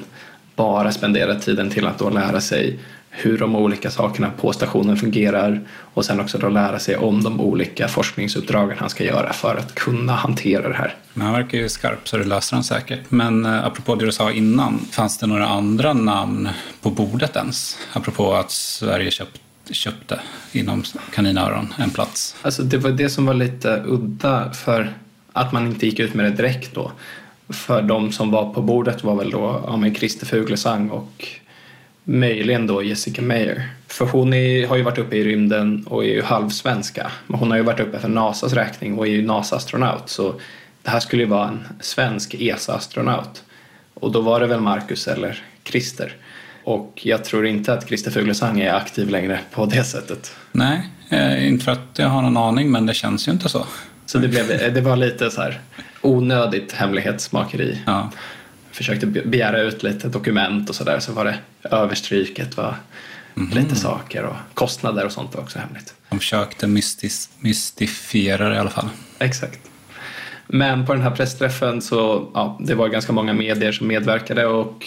bara 0.61 0.93
spenderar 0.93 1.35
tiden 1.35 1.71
till 1.71 1.87
att 1.87 1.99
då 1.99 2.11
lära 2.11 2.41
sig 2.41 2.79
hur 3.11 3.39
de 3.39 3.57
olika 3.57 3.91
sakerna 3.91 4.31
på 4.31 4.53
stationen 4.53 4.97
fungerar 4.97 5.61
och 5.95 6.05
sen 6.05 6.21
också 6.21 6.39
då 6.39 6.49
lära 6.49 6.79
sig 6.79 6.97
om 6.97 7.23
de 7.23 7.41
olika 7.41 7.89
forskningsuppdragen 7.89 8.77
han 8.79 8.91
ska 8.91 9.05
göra 9.05 9.33
för 9.33 9.57
att 9.57 9.75
kunna 9.75 10.13
hantera 10.13 10.69
det 10.69 10.75
här. 10.75 10.95
Men 11.15 11.27
han 11.27 11.35
verkar 11.35 11.59
ju 11.59 11.69
skarp 11.69 12.09
så 12.09 12.17
det 12.17 12.25
löser 12.25 12.57
han 12.57 12.65
säkert. 12.65 13.01
Men 13.09 13.45
eh, 13.45 13.65
apropå 13.65 13.95
det 13.95 14.07
du 14.07 14.13
sa 14.13 14.31
innan, 14.31 14.79
fanns 14.91 15.19
det 15.19 15.27
några 15.27 15.47
andra 15.47 15.93
namn 15.93 16.49
på 16.83 16.91
bordet 16.91 17.37
ens? 17.37 17.79
Apropå 17.93 18.35
att 18.35 18.51
Sverige 18.51 19.11
köpt, 19.11 19.41
köpte 19.71 20.21
inom 20.53 20.83
kaninöron 21.15 21.75
en 21.79 21.91
plats. 21.91 22.37
Alltså 22.43 22.63
det 22.63 22.79
var 22.79 22.91
det 22.91 23.11
som 23.11 23.27
var 23.27 23.35
lite 23.35 23.83
udda 23.87 24.53
för 24.53 24.93
att 25.33 25.53
man 25.53 25.67
inte 25.67 25.87
gick 25.87 25.99
ut 25.99 26.15
med 26.15 26.25
det 26.25 26.31
direkt 26.31 26.75
då. 26.75 26.93
För 27.53 27.83
de 27.83 28.13
som 28.13 28.31
var 28.31 28.55
på 28.55 28.63
bordet 28.63 29.05
var 29.05 29.15
väl 29.15 29.31
då 29.31 29.65
ja, 29.67 29.77
men 29.77 29.95
Christer 29.95 30.27
Fuglesang 30.27 30.91
och 30.91 31.29
möjligen 32.05 32.67
då 32.67 32.83
Jessica 32.83 33.23
Meyer. 33.23 33.69
För 33.87 34.07
hon 34.07 34.35
är, 34.35 34.67
har 34.67 34.77
ju 34.77 34.83
varit 34.83 34.99
uppe 34.99 35.17
i 35.17 35.25
rymden 35.25 35.87
och 35.87 36.05
är 36.05 36.09
ju 36.09 36.23
halvsvenska. 36.23 37.11
Men 37.27 37.41
hon 37.41 37.51
har 37.51 37.57
ju 37.57 37.63
varit 37.63 37.81
uppe 37.81 37.99
för 37.99 38.09
NASAs 38.09 38.53
räkning 38.53 38.99
och 38.99 39.07
är 39.07 39.11
ju 39.11 39.23
NASA-astronaut. 39.23 40.09
Så 40.09 40.35
det 40.83 40.91
här 40.91 41.01
skulle 41.01 41.23
ju 41.23 41.29
vara 41.29 41.49
en 41.49 41.67
svensk 41.81 42.35
ESA-astronaut. 42.35 43.43
Och 43.95 44.13
då 44.13 44.21
var 44.21 44.41
det 44.41 44.47
väl 44.47 44.61
Marcus 44.61 45.09
eller 45.09 45.43
Christer. 45.65 46.17
Och 46.65 47.01
jag 47.03 47.25
tror 47.25 47.47
inte 47.47 47.73
att 47.73 47.89
Christer 47.89 48.11
Fuglesang 48.11 48.61
är 48.61 48.75
aktiv 48.75 49.09
längre 49.09 49.41
på 49.51 49.67
det 49.67 49.85
sättet. 49.85 50.37
Nej, 50.53 50.89
eh, 51.09 51.49
inte 51.49 51.65
för 51.65 51.73
att 51.73 51.89
jag 51.97 52.09
har 52.09 52.23
någon 52.23 52.37
aning, 52.37 52.71
men 52.71 52.87
det 52.87 52.95
känns 52.95 53.29
ju 53.29 53.33
inte 53.33 53.49
så. 53.49 53.67
Så 54.11 54.19
det, 54.19 54.29
blev, 54.29 54.75
det 54.75 54.81
var 54.81 54.97
lite 54.97 55.31
så 55.31 55.41
här 55.41 55.61
onödigt 56.01 56.73
hemlighetsmakeri. 56.73 57.79
Ja. 57.87 58.11
Försökte 58.73 59.07
be- 59.07 59.23
begära 59.27 59.61
ut 59.61 59.83
lite 59.83 60.09
dokument 60.09 60.69
och 60.69 60.75
sådär 60.75 61.01
så 61.01 61.13
var 61.13 61.25
det 61.25 61.39
överstryket 61.63 62.57
var 62.57 62.75
lite 63.55 63.77
saker 63.77 64.25
och 64.25 64.37
kostnader 64.55 65.07
och 65.07 65.13
sånt 65.13 65.35
var 65.35 65.43
också 65.43 65.59
hemligt. 65.59 65.95
De 66.09 66.19
försökte 66.19 66.67
mystis, 66.67 67.31
mystifiera 67.39 68.49
det 68.49 68.55
i 68.55 68.59
alla 68.59 68.71
fall. 68.71 68.89
Exakt. 69.19 69.61
Men 70.47 70.87
på 70.87 70.93
den 70.95 71.03
här 71.03 71.11
pressträffen 71.11 71.83
så 71.83 72.31
ja, 72.35 72.59
det 72.61 72.75
var 72.75 72.89
ganska 72.89 73.13
många 73.13 73.33
medier 73.33 73.73
som 73.73 73.87
medverkade 73.87 74.47
och 74.47 74.87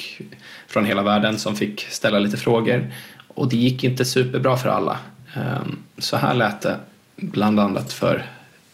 från 0.68 0.86
hela 0.86 1.04
världen 1.04 1.40
som 1.40 1.56
fick 1.56 1.82
ställa 1.90 2.20
lite 2.20 2.38
frågor. 2.38 2.92
Och 3.28 3.50
det 3.50 3.58
gick 3.58 3.84
inte 3.84 4.06
superbra 4.06 4.58
för 4.58 4.70
alla. 4.70 4.98
Ehm, 5.36 5.78
Så 5.98 6.18
här 6.18 6.34
lät 6.34 6.62
det 6.62 6.78
bland 7.16 7.60
annat 7.60 7.94
för 7.94 8.26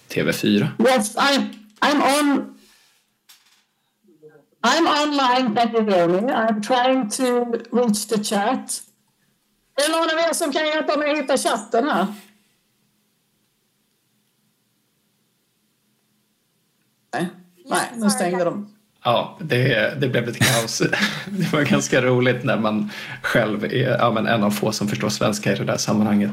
TV4. 0.10 0.68
Yes, 0.80 1.16
I'm, 1.16 1.54
I'm 1.82 2.02
on. 2.02 2.56
I'm 4.64 4.88
online, 4.88 5.56
can 5.56 5.74
you 5.74 5.86
hear 5.86 6.08
me? 6.08 6.34
I'm 6.34 6.62
trying 6.62 7.10
to 7.10 7.26
reach 7.72 8.08
the 8.08 8.24
chat. 8.24 8.84
Är 9.76 9.88
det 9.88 9.98
någon 9.98 10.10
av 10.10 10.30
er 10.30 10.34
som 10.34 10.52
kan 10.52 10.68
hjälpa 10.68 10.98
mig 10.98 11.12
att 11.12 11.18
hitta 11.18 11.38
chatten 11.38 11.90
här? 11.90 12.08
Nej, 17.14 17.28
Nej 17.66 17.92
nu 17.96 18.10
stängde 18.10 18.44
de. 18.44 18.76
Ja, 19.04 19.38
det, 19.42 19.94
det 20.02 20.08
blev 20.08 20.28
lite 20.28 20.40
kaos. 20.40 20.78
Det 21.28 21.54
var 21.54 21.62
ganska 21.62 22.02
roligt 22.02 22.44
när 22.44 22.58
man 22.58 22.92
själv 23.22 23.64
är 23.64 23.98
ja, 23.98 24.12
men 24.12 24.28
en 24.28 24.44
av 24.44 24.52
få 24.52 24.72
som 24.72 24.88
förstår 24.88 25.10
svenska 25.10 25.54
i 25.54 25.56
det 25.56 25.64
där 25.64 25.78
sammanhanget. 25.78 26.32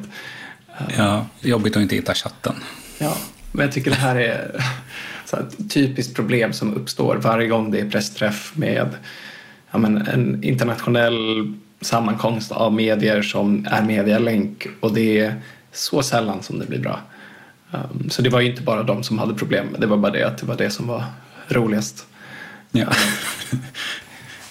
Ja, 0.96 1.26
jobbigt 1.40 1.76
att 1.76 1.82
inte 1.82 1.94
hitta 1.94 2.14
chatten. 2.14 2.54
Ja, 2.98 3.16
men 3.56 3.64
jag 3.64 3.72
tycker 3.72 3.90
det 3.90 3.96
här 3.96 4.16
är 4.16 4.60
ett 5.32 5.70
typiskt 5.70 6.16
problem 6.16 6.52
som 6.52 6.74
uppstår 6.74 7.16
varje 7.16 7.48
gång 7.48 7.70
det 7.70 7.80
är 7.80 7.90
pressträff 7.90 8.52
med 8.56 8.88
ja, 9.70 9.78
men 9.78 9.96
en 9.96 10.44
internationell 10.44 11.52
sammankomst 11.80 12.52
av 12.52 12.72
medier 12.72 13.22
som 13.22 13.66
är 13.70 13.82
med 13.82 14.04
via 14.04 14.18
länk 14.18 14.66
och 14.80 14.94
det 14.94 15.18
är 15.20 15.34
så 15.72 16.02
sällan 16.02 16.42
som 16.42 16.58
det 16.58 16.66
blir 16.66 16.78
bra. 16.78 17.00
Um, 17.70 18.10
så 18.10 18.22
det 18.22 18.30
var 18.30 18.40
ju 18.40 18.50
inte 18.50 18.62
bara 18.62 18.82
de 18.82 19.02
som 19.02 19.18
hade 19.18 19.34
problem, 19.34 19.66
det 19.78 19.86
var 19.86 19.96
bara 19.96 20.12
det 20.12 20.22
att 20.22 20.38
det 20.38 20.46
var 20.46 20.56
det 20.56 20.70
som 20.70 20.86
var 20.86 21.04
roligast. 21.48 22.06
Ja. 22.70 22.86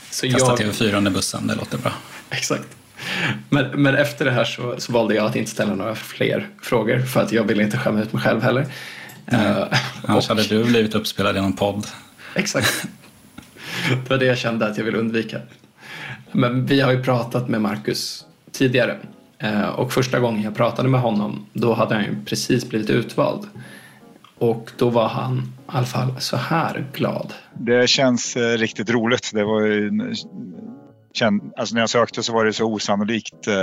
Så 0.09 0.29
Kasta 0.29 0.63
jag- 0.63 0.73
TV4 0.73 0.93
under 0.97 1.11
bussen, 1.11 1.47
det 1.47 1.55
låter 1.55 1.77
bra. 1.77 1.91
Exakt. 2.29 2.67
Men, 3.49 3.81
men 3.81 3.95
efter 3.95 4.25
det 4.25 4.31
här 4.31 4.45
så, 4.45 4.75
så 4.77 4.91
valde 4.93 5.15
jag 5.15 5.25
att 5.25 5.35
inte 5.35 5.51
ställa 5.51 5.75
några 5.75 5.95
fler 5.95 6.49
frågor 6.61 6.99
för 6.99 7.21
att 7.21 7.31
jag 7.31 7.43
ville 7.43 7.63
inte 7.63 7.77
skämma 7.77 8.01
ut 8.01 8.13
mig 8.13 8.23
själv 8.23 8.41
heller. 8.41 8.65
Eh, 9.27 9.63
Annars 10.03 10.29
hade 10.29 10.43
du 10.43 10.63
blivit 10.63 10.95
uppspelad 10.95 11.37
i 11.37 11.41
någon 11.41 11.53
podd. 11.53 11.87
Exakt. 12.35 12.85
Det 13.89 14.09
var 14.09 14.17
det 14.17 14.25
jag 14.25 14.37
kände 14.37 14.67
att 14.67 14.77
jag 14.77 14.85
ville 14.85 14.97
undvika. 14.97 15.39
Men 16.31 16.65
vi 16.65 16.81
har 16.81 16.91
ju 16.91 17.03
pratat 17.03 17.49
med 17.49 17.61
Marcus 17.61 18.25
tidigare. 18.51 18.97
Eh, 19.39 19.69
Och 19.69 19.93
första 19.93 20.19
gången 20.19 20.43
jag 20.43 20.55
pratade 20.55 20.89
med 20.89 21.01
honom, 21.01 21.45
då 21.53 21.73
hade 21.73 21.95
han 21.95 22.03
ju 22.03 22.15
precis 22.25 22.69
blivit 22.69 22.89
utvald. 22.89 23.47
Och 24.37 24.71
då 24.77 24.89
var 24.89 25.07
han 25.07 25.37
i 25.37 25.41
alla 25.67 25.85
fall 25.85 26.21
så 26.21 26.37
här 26.37 26.85
glad. 26.93 27.33
Det 27.53 27.89
känns 27.89 28.35
eh, 28.35 28.57
riktigt 28.57 28.89
roligt. 28.89 29.31
Det 29.33 29.43
var 29.43 29.61
ju, 29.61 29.91
känn, 31.13 31.41
alltså 31.57 31.75
när 31.75 31.81
jag 31.81 31.89
sökte 31.89 32.23
så 32.23 32.33
var 32.33 32.45
det 32.45 32.53
så 32.53 32.65
osannolikt 32.65 33.47
eh, 33.47 33.53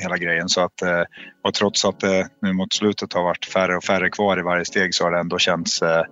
hela 0.00 0.18
grejen. 0.18 0.48
Så 0.48 0.60
att, 0.60 0.82
eh, 0.82 1.02
och 1.42 1.54
trots 1.54 1.84
att 1.84 2.00
det 2.00 2.28
nu 2.42 2.52
mot 2.52 2.72
slutet 2.72 3.12
har 3.12 3.22
varit 3.22 3.44
färre 3.44 3.76
och 3.76 3.84
färre 3.84 4.10
kvar 4.10 4.38
i 4.38 4.42
varje 4.42 4.64
steg 4.64 4.94
så 4.94 5.04
har 5.04 5.10
det 5.10 5.18
ändå 5.18 5.38
känts 5.38 5.82
eh, 5.82 6.02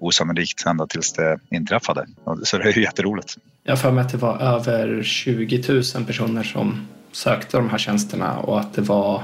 osannolikt 0.00 0.66
ända 0.66 0.86
tills 0.86 1.12
det 1.12 1.38
inträffade. 1.50 2.06
Så 2.42 2.58
det 2.58 2.64
är 2.64 2.72
ju 2.72 2.82
jätteroligt. 2.82 3.36
Jag 3.62 3.80
för 3.80 3.90
mig 3.90 4.04
att 4.04 4.12
det 4.12 4.18
var 4.18 4.38
över 4.38 5.02
20 5.02 5.64
000 5.68 6.04
personer 6.06 6.42
som 6.42 6.88
sökte 7.12 7.56
de 7.56 7.70
här 7.70 7.78
tjänsterna 7.78 8.38
och 8.38 8.60
att 8.60 8.74
det 8.74 8.82
var 8.82 9.22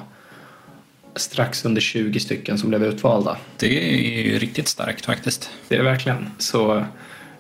strax 1.15 1.65
under 1.65 1.81
20 1.81 2.21
stycken 2.21 2.59
som 2.59 2.69
blev 2.69 2.85
utvalda. 2.85 3.37
Det 3.57 3.95
är 3.95 4.23
ju 4.23 4.39
riktigt 4.39 4.69
starkt 4.69 5.07
faktiskt. 5.07 5.51
Det 5.69 5.75
är 5.75 5.79
det 5.79 5.85
verkligen. 5.85 6.31
Så 6.39 6.85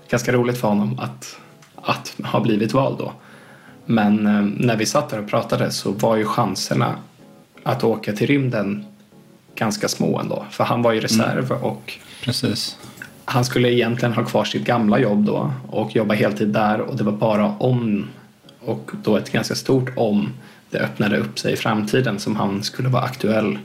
ganska 0.09 0.33
roligt 0.33 0.59
för 0.59 0.69
honom 0.69 0.99
att, 0.99 1.38
att 1.76 2.16
ha 2.25 2.40
blivit 2.40 2.73
vald 2.73 2.99
då. 2.99 3.12
Men 3.87 4.27
eh, 4.27 4.67
när 4.67 4.77
vi 4.77 4.87
satt 4.87 5.09
där 5.09 5.19
och 5.19 5.29
pratade 5.29 5.71
så 5.71 5.93
var 5.93 6.17
ju 6.17 6.25
chanserna 6.25 6.97
att 7.62 7.85
åka 7.85 8.12
till 8.12 8.27
rymden 8.27 8.85
ganska 9.55 9.89
små 9.89 10.21
ändå. 10.21 10.47
För 10.51 10.65
han 10.65 10.83
var 10.83 10.93
ju 10.93 11.01
reserv 11.01 11.53
och 11.53 11.99
Precis. 12.25 12.77
han 13.25 13.45
skulle 13.45 13.73
egentligen 13.73 14.12
ha 14.15 14.25
kvar 14.25 14.45
sitt 14.45 14.65
gamla 14.65 14.99
jobb 14.99 15.25
då 15.25 15.53
och 15.69 15.97
jobba 15.97 16.15
heltid 16.15 16.49
där 16.49 16.81
och 16.81 16.97
det 16.97 17.05
var 17.05 17.12
bara 17.12 17.47
om 17.59 18.09
och 18.61 18.91
då 19.05 19.17
ett 19.17 19.33
ganska 19.33 19.55
stort 19.55 19.91
om 19.97 20.29
det 20.71 20.79
öppnade 20.79 21.19
upp 21.19 21.39
sig 21.39 21.53
i 21.53 21.57
framtiden 21.57 22.19
som 22.19 22.37
han 22.37 22.62
skulle 22.62 22.89
vara 22.89 23.03
aktuell 23.03 23.59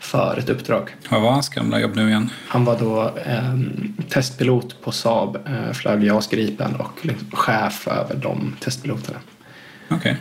för 0.00 0.36
ett 0.38 0.48
uppdrag. 0.48 0.90
Vad 1.08 1.22
var 1.22 1.30
hans 1.30 1.48
gamla 1.48 1.80
jobb 1.80 1.96
nu 1.96 2.08
igen? 2.08 2.30
Han 2.48 2.64
var 2.64 2.78
då 2.78 3.02
eh, 3.26 3.58
testpilot 4.08 4.82
på 4.82 4.92
Saab, 4.92 5.36
eh, 5.46 5.72
flög 5.72 6.04
JAS 6.04 6.26
Gripen 6.26 6.74
och 6.74 7.06
liksom 7.06 7.30
chef 7.30 7.88
över 7.88 8.14
de 8.14 8.56
testpiloterna. 8.60 9.18
Okay. 9.96 10.14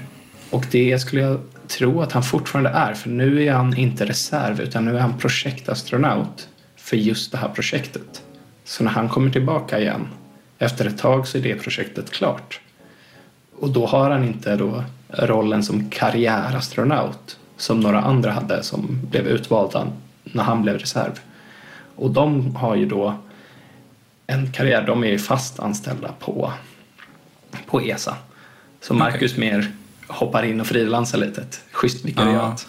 Och 0.49 0.65
det 0.71 0.99
skulle 0.99 1.21
jag 1.21 1.39
tro 1.67 2.01
att 2.01 2.11
han 2.11 2.23
fortfarande 2.23 2.69
är 2.69 2.93
för 2.93 3.09
nu 3.09 3.43
är 3.43 3.53
han 3.53 3.77
inte 3.77 4.05
reserv 4.05 4.61
utan 4.61 4.85
nu 4.85 4.95
är 4.95 4.99
han 4.99 5.17
projektastronaut 5.17 6.49
för 6.75 6.97
just 6.97 7.31
det 7.31 7.37
här 7.37 7.49
projektet. 7.49 8.23
Så 8.63 8.83
när 8.83 8.91
han 8.91 9.09
kommer 9.09 9.31
tillbaka 9.31 9.79
igen 9.79 10.07
efter 10.57 10.85
ett 10.85 10.97
tag 10.97 11.27
så 11.27 11.37
är 11.37 11.41
det 11.41 11.55
projektet 11.55 12.11
klart. 12.11 12.59
Och 13.59 13.69
då 13.69 13.85
har 13.85 14.09
han 14.09 14.23
inte 14.23 14.55
då 14.55 14.83
rollen 15.09 15.63
som 15.63 15.89
karriärastronaut 15.89 17.39
som 17.57 17.79
några 17.79 18.01
andra 18.01 18.31
hade 18.31 18.63
som 18.63 18.99
blev 19.11 19.27
utvalda 19.27 19.87
när 20.23 20.43
han 20.43 20.61
blev 20.61 20.77
reserv. 20.77 21.19
Och 21.95 22.11
de 22.11 22.55
har 22.55 22.75
ju 22.75 22.85
då 22.85 23.15
en 24.27 24.51
karriär, 24.51 24.83
de 24.87 25.03
är 25.03 25.07
ju 25.07 25.19
fast 25.19 25.59
anställda 25.59 26.11
på, 26.19 26.51
på 27.65 27.81
ESA. 27.81 28.17
Så 28.81 28.93
Marcus 28.93 29.37
mer 29.37 29.71
hoppar 30.07 30.43
in 30.43 30.61
och 30.61 30.67
frilansar 30.67 31.17
lite, 31.17 31.41
ett 31.41 31.61
schysst 31.71 32.05
vikariat. 32.05 32.67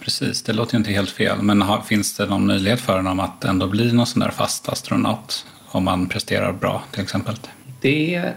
Precis, 0.00 0.42
det 0.42 0.52
låter 0.52 0.74
ju 0.74 0.78
inte 0.78 0.90
helt 0.90 1.10
fel. 1.10 1.42
Men 1.42 1.62
har, 1.62 1.80
finns 1.80 2.16
det 2.16 2.26
någon 2.26 2.46
möjlighet 2.46 2.80
för 2.80 2.96
honom 2.96 3.20
att 3.20 3.44
ändå 3.44 3.66
bli 3.66 3.92
någon 3.92 4.06
sån 4.06 4.20
där 4.20 4.30
fast 4.30 4.68
astronaut? 4.68 5.46
Om 5.66 5.84
man 5.84 6.08
presterar 6.08 6.52
bra 6.52 6.82
till 6.90 7.02
exempel. 7.02 7.34
Det 7.80 8.32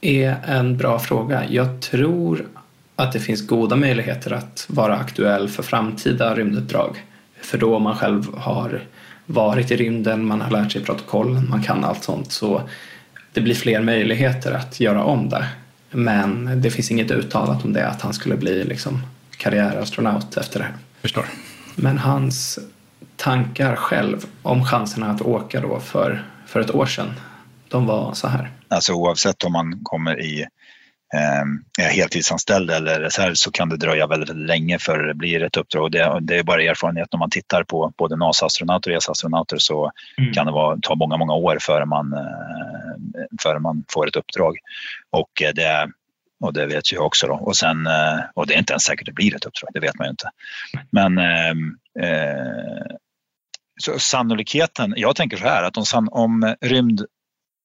är 0.00 0.36
en 0.46 0.76
bra 0.76 0.98
fråga. 0.98 1.44
Jag 1.50 1.80
tror 1.80 2.46
att 2.96 3.12
det 3.12 3.20
finns 3.20 3.46
goda 3.46 3.76
möjligheter 3.76 4.32
att 4.32 4.66
vara 4.68 4.96
aktuell 4.96 5.48
för 5.48 5.62
framtida 5.62 6.34
rymduppdrag. 6.34 7.04
För 7.40 7.58
då 7.58 7.76
om 7.76 7.82
man 7.82 7.96
själv 7.96 8.36
har 8.38 8.82
varit 9.26 9.70
i 9.70 9.76
rymden, 9.76 10.26
man 10.26 10.40
har 10.40 10.50
lärt 10.50 10.72
sig 10.72 10.84
protokollen, 10.84 11.50
man 11.50 11.62
kan 11.62 11.84
allt 11.84 12.04
sånt 12.04 12.32
så 12.32 12.62
det 13.32 13.40
blir 13.40 13.54
fler 13.54 13.80
möjligheter 13.80 14.52
att 14.52 14.80
göra 14.80 15.04
om 15.04 15.28
det. 15.28 15.46
Men 15.94 16.60
det 16.62 16.70
finns 16.70 16.90
inget 16.90 17.10
uttalat 17.10 17.64
om 17.64 17.72
det, 17.72 17.88
att 17.88 18.02
han 18.02 18.12
skulle 18.14 18.36
bli 18.36 18.64
liksom 18.64 19.02
karriärastronaut 19.36 20.36
efter 20.36 20.58
det 20.58 20.64
här. 20.64 20.74
Förstår. 21.00 21.24
Men 21.74 21.98
hans 21.98 22.58
tankar 23.16 23.76
själv 23.76 24.26
om 24.42 24.64
chanserna 24.64 25.10
att 25.10 25.22
åka 25.22 25.60
då 25.60 25.80
för, 25.80 26.24
för 26.46 26.60
ett 26.60 26.74
år 26.74 26.86
sedan, 26.86 27.10
de 27.68 27.86
var 27.86 28.14
så 28.14 28.28
här. 28.28 28.50
Alltså 28.68 28.92
oavsett 28.92 29.44
om 29.44 29.52
man 29.52 29.80
kommer 29.82 30.20
i 30.20 30.46
är 31.80 31.90
heltidsanställd 31.90 32.70
eller 32.70 33.00
reserv 33.00 33.34
så 33.34 33.50
kan 33.50 33.68
det 33.68 33.76
dröja 33.76 34.06
väldigt, 34.06 34.30
väldigt 34.30 34.46
länge 34.48 34.78
för 34.78 34.98
det 34.98 35.14
blir 35.14 35.42
ett 35.42 35.56
uppdrag. 35.56 35.92
Det, 35.92 36.18
det 36.20 36.36
är 36.36 36.42
bara 36.42 36.62
erfarenhet 36.62 37.08
när 37.12 37.18
man 37.18 37.30
tittar 37.30 37.64
på 37.64 37.92
både 37.98 38.16
NASA-astronauter 38.16 38.90
och 38.90 38.96
ESA-astronauter 38.96 39.58
så 39.58 39.90
Mm. 40.18 40.32
kan 40.32 40.46
det 40.46 40.52
vara, 40.52 40.78
ta 40.82 40.94
många, 40.94 41.16
många 41.16 41.32
år 41.32 41.58
före 41.60 41.86
man, 41.86 42.12
eh, 42.12 43.24
före 43.42 43.58
man 43.58 43.84
får 43.88 44.08
ett 44.08 44.16
uppdrag. 44.16 44.58
Och 45.10 45.42
eh, 45.42 45.54
det, 45.54 45.88
och 46.40 46.52
det 46.52 46.66
vet 46.66 46.92
jag 46.92 47.06
också 47.06 47.26
då. 47.26 47.34
Och, 47.34 47.56
sen, 47.56 47.86
eh, 47.86 48.20
och 48.34 48.46
det 48.46 48.54
är 48.54 48.58
inte 48.58 48.72
ens 48.72 48.82
säkert 48.82 49.06
det 49.06 49.12
blir 49.12 49.36
ett 49.36 49.44
uppdrag, 49.44 49.70
det 49.74 49.80
vet 49.80 49.98
man 49.98 50.06
ju 50.06 50.10
inte. 50.10 50.30
Men 50.90 51.18
ehm, 51.18 51.76
eh, 52.00 52.96
så 53.82 53.98
sannolikheten, 53.98 54.94
jag 54.96 55.16
tänker 55.16 55.36
så 55.36 55.44
här 55.44 55.62
att 55.62 55.94
om, 55.94 56.08
om 56.10 56.54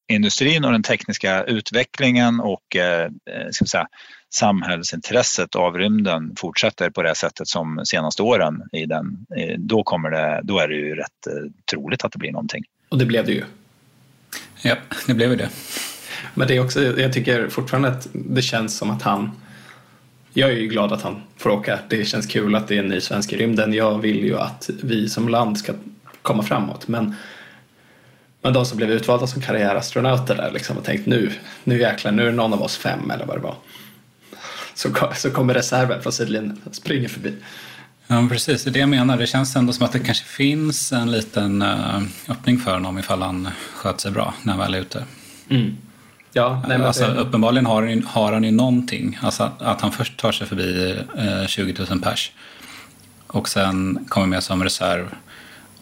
rymdindustrin 0.09 0.65
och 0.65 0.71
den 0.71 0.83
tekniska 0.83 1.43
utvecklingen 1.43 2.39
och 2.39 2.75
eh, 2.75 3.03
eh, 3.03 3.49
ska 3.51 3.65
säga, 3.65 3.87
samhällsintresset 4.33 5.55
av 5.55 5.77
rymden 5.77 6.33
fortsätter 6.37 6.89
på 6.89 7.03
det 7.03 7.15
sättet 7.15 7.47
som 7.47 7.81
senaste 7.85 8.23
åren, 8.23 8.63
i 8.71 8.85
den, 8.85 9.25
eh, 9.37 9.55
då, 9.57 9.83
kommer 9.83 10.11
det, 10.11 10.41
då 10.43 10.59
är 10.59 10.67
det 10.67 10.75
ju 10.75 10.95
rätt 10.95 11.27
eh, 11.27 11.51
troligt 11.71 12.05
att 12.05 12.11
det 12.11 12.19
blir 12.19 12.31
någonting. 12.31 12.63
Och 12.89 12.97
det 12.97 13.05
blev 13.05 13.25
det 13.25 13.31
ju. 13.31 13.43
Ja, 14.61 14.75
det 15.07 15.13
blev 15.13 15.29
ju 15.29 15.35
det. 15.35 15.49
Men 16.33 16.47
det 16.47 16.55
är 16.55 16.63
också, 16.63 16.99
jag 16.99 17.13
tycker 17.13 17.49
fortfarande 17.49 17.89
att 17.89 18.07
det 18.13 18.41
känns 18.41 18.77
som 18.77 18.91
att 18.91 19.01
han 19.01 19.31
jag 20.33 20.49
är 20.49 20.55
ju 20.55 20.67
glad 20.67 20.93
att 20.93 21.01
han 21.01 21.21
får 21.37 21.49
åka. 21.49 21.79
Det 21.89 22.05
känns 22.05 22.25
kul 22.25 22.55
att 22.55 22.67
det 22.67 22.75
är 22.75 22.79
en 22.79 22.89
ny 22.89 23.01
svensk 23.01 23.33
i 23.33 23.37
rymden. 23.37 23.73
Jag 23.73 23.99
vill 23.99 24.23
ju 24.23 24.37
att 24.37 24.69
vi 24.83 25.09
som 25.09 25.29
land 25.29 25.57
ska 25.57 25.73
komma 26.21 26.43
framåt. 26.43 26.87
Men, 26.87 27.15
men 28.41 28.53
de 28.53 28.65
som 28.65 28.77
blev 28.77 28.91
utvalda 28.91 29.27
som 29.27 29.41
karriärastronauter 29.41 30.35
där 30.35 30.51
liksom 30.51 30.75
har 30.75 30.83
tänkt 30.83 31.05
nu, 31.05 31.31
nu 31.63 31.79
jäklar, 31.79 32.11
nu 32.11 32.27
är 32.27 32.31
någon 32.31 32.53
av 32.53 32.61
oss 32.61 32.77
fem 32.77 33.11
eller 33.11 33.25
vad 33.25 33.37
det 33.37 33.41
var. 33.41 33.55
Så, 34.73 34.89
så 35.15 35.31
kommer 35.31 35.53
reserven 35.53 36.01
från 36.01 36.13
sidlinjen 36.13 36.61
och 36.63 36.75
springer 36.75 37.09
förbi. 37.09 37.33
Ja, 38.07 38.27
precis. 38.31 38.63
Det 38.63 38.69
är 38.69 38.71
det 38.71 38.79
jag 38.79 38.89
menar. 38.89 39.17
Det 39.17 39.27
känns 39.27 39.55
ändå 39.55 39.73
som 39.73 39.85
att 39.85 39.91
det 39.91 39.99
kanske 39.99 40.25
finns 40.25 40.91
en 40.91 41.11
liten 41.11 41.61
eh, 41.61 42.01
öppning 42.29 42.59
för 42.59 42.73
honom 42.73 42.99
ifall 42.99 43.21
han 43.21 43.49
sköter 43.73 43.99
sig 43.99 44.11
bra 44.11 44.33
när 44.43 44.53
han 44.53 44.59
väl 44.59 44.73
är 44.73 44.79
ute. 44.79 45.03
Ja, 46.33 46.63
nej, 46.67 46.77
men 46.77 46.87
alltså, 46.87 47.07
det- 47.07 47.19
Uppenbarligen 47.19 47.65
har 47.65 47.81
han, 47.81 47.91
ju- 47.91 48.03
har 48.07 48.33
han 48.33 48.43
ju 48.43 48.51
någonting. 48.51 49.19
Alltså 49.21 49.43
att, 49.43 49.61
att 49.61 49.81
han 49.81 49.91
först 49.91 50.17
tar 50.19 50.31
sig 50.31 50.47
förbi 50.47 50.97
eh, 51.17 51.47
20 51.47 51.85
000 51.89 51.99
pers 52.01 52.31
och 53.27 53.49
sen 53.49 54.05
kommer 54.09 54.27
med 54.27 54.43
som 54.43 54.63
reserv 54.63 55.05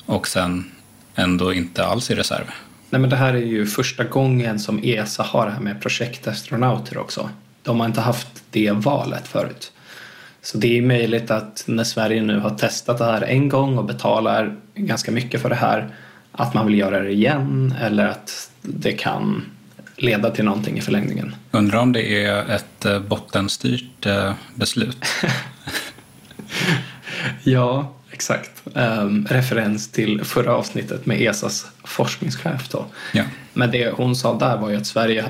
och 0.06 0.28
sen 0.28 0.72
ändå 1.18 1.54
inte 1.54 1.86
alls 1.86 2.12
i 2.12 2.16
reserv. 2.16 2.46
Nej 2.90 3.02
men 3.02 3.10
det 3.10 3.16
här 3.16 3.34
är 3.34 3.46
ju 3.46 3.66
första 3.66 4.04
gången 4.04 4.60
som 4.60 4.80
ESA 4.84 5.24
har 5.24 5.46
det 5.46 5.52
här 5.52 5.60
med 5.60 5.82
projektastronauter 5.82 6.98
också. 6.98 7.30
De 7.64 7.80
har 7.80 7.88
inte 7.88 8.02
haft 8.02 8.44
det 8.52 8.72
valet 8.72 9.28
förut. 9.28 9.72
Så 10.42 10.58
det 10.58 10.78
är 10.78 10.82
möjligt 10.82 11.32
att 11.32 11.64
när 11.68 11.84
Sverige 11.84 12.24
nu 12.24 12.40
har 12.40 12.50
testat 12.50 12.98
det 12.98 13.06
här 13.06 13.22
en 13.22 13.50
gång 13.50 13.78
och 13.78 13.86
betalar 13.86 14.56
ganska 14.76 15.12
mycket 15.12 15.42
för 15.42 15.50
det 15.50 15.56
här 15.56 15.90
att 16.32 16.54
man 16.54 16.66
vill 16.68 16.78
göra 16.78 17.00
det 17.00 17.12
igen 17.12 17.74
eller 17.82 18.08
att 18.08 18.52
det 18.62 18.92
kan 18.92 19.46
leda 19.96 20.32
till 20.32 20.46
någonting 20.46 20.78
i 20.78 20.82
förlängningen. 20.82 21.36
Undrar 21.52 21.80
om 21.80 21.94
det 21.94 22.26
är 22.26 22.50
ett 22.50 22.86
eh, 22.86 23.00
bottenstyrt 23.00 24.06
eh, 24.06 24.34
beslut. 24.56 25.06
Ja, 27.44 27.94
exakt. 28.18 28.64
Ehm, 28.76 29.28
referens 29.30 29.92
till 29.92 30.24
förra 30.24 30.56
avsnittet 30.56 31.06
med 31.06 31.22
ESAs 31.22 31.66
forskningschef 31.84 32.70
då. 32.70 32.86
Ja. 33.14 33.24
Men 33.54 33.72
det 33.72 33.90
hon 33.90 34.16
sa 34.16 34.38
där 34.38 34.58
var 34.58 34.70
ju 34.70 34.76
att 34.76 34.88
Sverige 34.88 35.26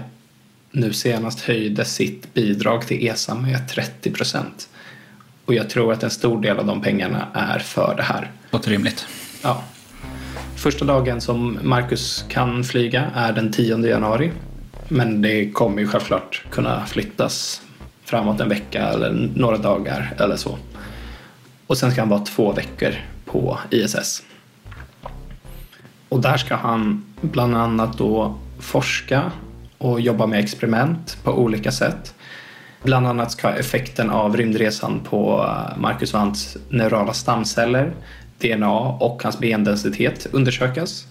nu 0.72 0.94
senast 0.94 1.42
höjde 1.42 1.86
sitt 1.86 2.34
bidrag 2.34 2.88
till 2.88 3.08
ESA 3.08 3.36
med 3.36 3.70
30 3.70 4.12
procent. 4.12 4.70
Och 5.46 5.54
jag 5.54 5.70
tror 5.70 5.94
att 5.94 6.04
en 6.04 6.10
stor 6.10 6.42
del 6.42 6.60
av 6.60 6.66
de 6.66 6.82
pengarna 6.82 7.28
är 7.34 7.60
för 7.60 7.94
det 7.98 8.04
här. 8.04 8.32
Låter 8.52 8.72
rimligt. 8.72 9.08
Ja. 9.44 9.64
Första 10.56 10.86
dagen 10.86 11.22
som 11.22 11.60
Marcus 11.64 12.26
kan 12.30 12.64
flyga 12.64 13.12
är 13.16 13.34
den 13.34 13.52
10 13.52 13.88
januari. 13.88 14.32
Men 14.88 15.22
det 15.22 15.52
kommer 15.52 15.82
ju 15.82 15.88
självklart 15.88 16.44
kunna 16.52 16.86
flyttas 16.86 17.62
framåt 18.06 18.40
en 18.40 18.50
vecka 18.50 18.88
eller 18.88 19.30
några 19.36 19.58
dagar 19.58 20.14
eller 20.18 20.36
så. 20.36 20.58
Och 21.68 21.78
sen 21.78 21.92
ska 21.92 22.02
han 22.02 22.10
vara 22.10 22.26
två 22.26 22.52
veckor 22.52 22.94
på 23.26 23.60
ISS. 23.70 24.24
Och 26.10 26.22
där 26.22 26.38
ska 26.38 26.56
han 26.56 27.06
bland 27.22 27.58
annat 27.58 27.98
då 27.98 28.36
forska 28.60 29.32
och 29.78 30.02
jobba 30.02 30.26
med 30.26 30.40
experiment 30.40 31.18
på 31.24 31.32
olika 31.32 31.72
sätt. 31.72 32.14
Bland 32.84 33.08
annat 33.08 33.32
ska 33.32 33.50
effekten 33.50 34.10
av 34.10 34.38
rymdresan 34.38 35.00
på 35.00 35.50
Marcus 35.78 36.14
Wandts 36.14 36.58
neurala 36.70 37.14
stamceller, 37.14 37.94
DNA 38.38 38.80
och 38.80 39.24
hans 39.24 39.40
bendensitet 39.40 40.28
undersökas. 40.32 41.08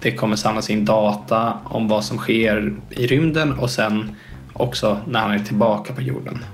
Det 0.00 0.12
kommer 0.12 0.36
samlas 0.36 0.70
in 0.70 0.84
data 0.84 1.58
om 1.64 1.88
vad 1.88 2.04
som 2.04 2.18
sker 2.18 2.76
i 2.90 3.06
rymden 3.06 3.52
och 3.52 3.70
sen 3.70 4.16
också 4.52 5.00
när 5.06 5.20
han 5.20 5.30
är 5.30 5.38
tillbaka 5.38 5.92
på 5.92 6.02
jorden. 6.02 6.44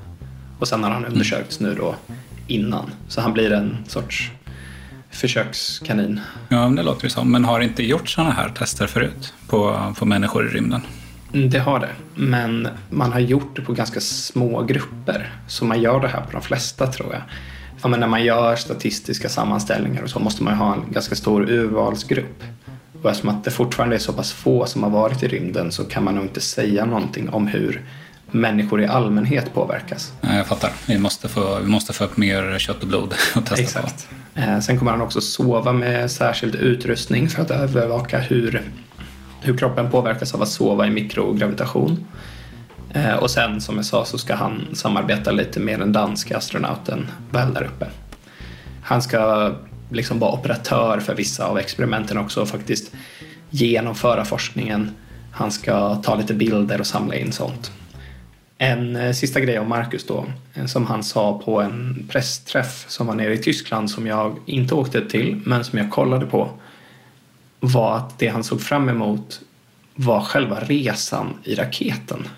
Och 0.59 0.69
sen 0.69 0.85
har 0.85 0.91
han 0.91 1.05
undersökts 1.05 1.61
nu 1.61 1.75
då 1.75 1.95
innan. 2.47 2.91
Så 3.09 3.21
han 3.21 3.33
blir 3.33 3.53
en 3.53 3.77
sorts 3.89 4.31
försökskanin. 5.11 6.21
Ja, 6.49 6.59
det 6.69 6.83
låter 6.83 7.03
det 7.03 7.11
som. 7.11 7.33
Men 7.33 7.45
har 7.45 7.61
inte 7.61 7.83
gjort 7.83 8.09
sådana 8.09 8.33
här 8.33 8.49
tester 8.49 8.87
förut 8.87 9.35
på, 9.49 9.93
på 9.99 10.05
människor 10.07 10.47
i 10.47 10.51
rymden? 10.51 10.81
Mm, 11.35 11.51
Det 11.51 11.59
har 11.59 11.79
det. 11.81 11.89
Men 12.15 12.69
man 12.91 13.13
har 13.13 13.21
gjort 13.21 13.57
det 13.57 13.63
på 13.63 13.73
ganska 13.73 14.01
små 14.01 14.63
grupper. 14.63 15.33
Så 15.49 15.65
man 15.65 15.81
gör 15.83 16.01
det 16.01 16.09
här 16.09 16.21
på 16.21 16.33
de 16.33 16.43
flesta 16.43 16.87
tror 16.87 17.13
jag. 17.13 17.23
Ja, 17.83 17.89
men 17.89 18.01
när 18.01 18.07
man 18.07 18.25
gör 18.25 18.57
statistiska 18.57 19.29
sammanställningar 19.29 20.03
och 20.03 20.11
så 20.11 20.19
måste 20.19 20.43
man 20.43 20.55
ha 20.55 20.75
en 20.75 20.93
ganska 20.93 21.15
stor 21.15 21.51
urvalsgrupp. 21.51 22.43
Och 23.03 23.11
eftersom 23.11 23.31
att 23.31 23.45
det 23.45 23.51
fortfarande 23.51 23.97
är 23.97 24.01
så 24.01 24.13
pass 24.13 24.33
få 24.33 24.67
som 24.67 24.83
har 24.83 24.91
varit 24.91 25.23
i 25.23 25.29
rymden 25.29 25.73
så 25.73 25.85
kan 25.85 26.05
man 26.05 26.15
nog 26.15 26.25
inte 26.25 26.41
säga 26.41 26.85
någonting 26.85 27.29
om 27.29 27.47
hur 27.47 27.83
människor 28.35 28.83
i 28.83 28.87
allmänhet 28.87 29.55
påverkas. 29.55 30.13
Ja, 30.21 30.35
jag 30.37 30.47
fattar. 30.47 30.71
Vi 30.87 30.99
måste 30.99 31.29
få, 31.29 31.59
vi 31.59 31.67
måste 31.69 31.93
få 31.93 32.05
upp 32.05 32.17
mer 32.17 32.59
kött 32.59 32.83
och 32.83 32.89
blod 32.89 33.15
och 33.37 33.47
testa 33.47 33.63
Exakt. 33.63 34.09
Eh, 34.35 34.61
Sen 34.61 34.79
kommer 34.79 34.91
han 34.91 35.01
också 35.01 35.21
sova 35.21 35.73
med 35.73 36.11
särskild 36.11 36.55
utrustning 36.55 37.29
för 37.29 37.43
att 37.43 37.51
övervaka 37.51 38.19
hur, 38.19 38.63
hur 39.41 39.57
kroppen 39.57 39.91
påverkas 39.91 40.35
av 40.35 40.43
att 40.43 40.49
sova 40.49 40.87
i 40.87 40.91
mikrogravitation. 40.91 42.05
Eh, 42.95 43.15
Och 43.15 43.31
sen 43.31 43.61
som 43.61 43.77
jag 43.77 43.85
sa 43.85 44.05
så 44.05 44.19
ska 44.19 44.35
han 44.35 44.67
samarbeta 44.73 45.31
lite 45.31 45.61
med 45.61 45.79
den 45.79 45.93
danska 45.93 46.37
astronauten 46.37 47.07
väl 47.31 47.55
där 47.55 47.63
uppe. 47.65 47.87
Han 48.83 49.03
ska 49.03 49.53
liksom 49.91 50.19
vara 50.19 50.33
operatör 50.33 51.01
för 51.01 51.15
vissa 51.15 51.45
av 51.47 51.59
experimenten 51.59 52.19
också 52.19 52.41
och 52.41 52.49
faktiskt 52.49 52.93
genomföra 53.51 54.25
forskningen. 54.25 54.91
Han 55.33 55.51
ska 55.51 55.95
ta 55.95 56.15
lite 56.17 56.35
bilder 56.35 56.81
och 56.81 56.87
samla 56.87 57.15
in 57.15 57.33
sånt. 57.33 57.73
En 58.65 58.97
eh, 58.97 59.13
sista 59.13 59.41
grej 59.41 59.59
om 59.59 59.69
Marcus 59.69 60.07
då, 60.07 60.27
eh, 60.55 60.67
som 60.67 60.87
han 60.87 61.05
sa 61.05 61.39
på 61.39 61.61
en 61.61 62.07
pressträff 62.09 62.85
som 62.89 63.07
var 63.07 63.15
nere 63.15 63.35
i 63.35 63.39
Tyskland 63.39 63.91
som 63.91 64.07
jag 64.07 64.37
inte 64.47 64.75
åkte 64.75 65.09
till, 65.09 65.41
men 65.45 65.65
som 65.65 65.79
jag 65.79 65.91
kollade 65.91 66.27
på, 66.27 66.51
var 67.61 67.97
att 67.97 68.19
det 68.19 68.29
han 68.29 68.45
såg 68.45 68.61
fram 68.61 68.89
emot 68.89 69.41
var 69.95 70.21
själva 70.21 70.61
resan 70.61 71.35
i 71.45 71.55
raketen. 71.55 72.29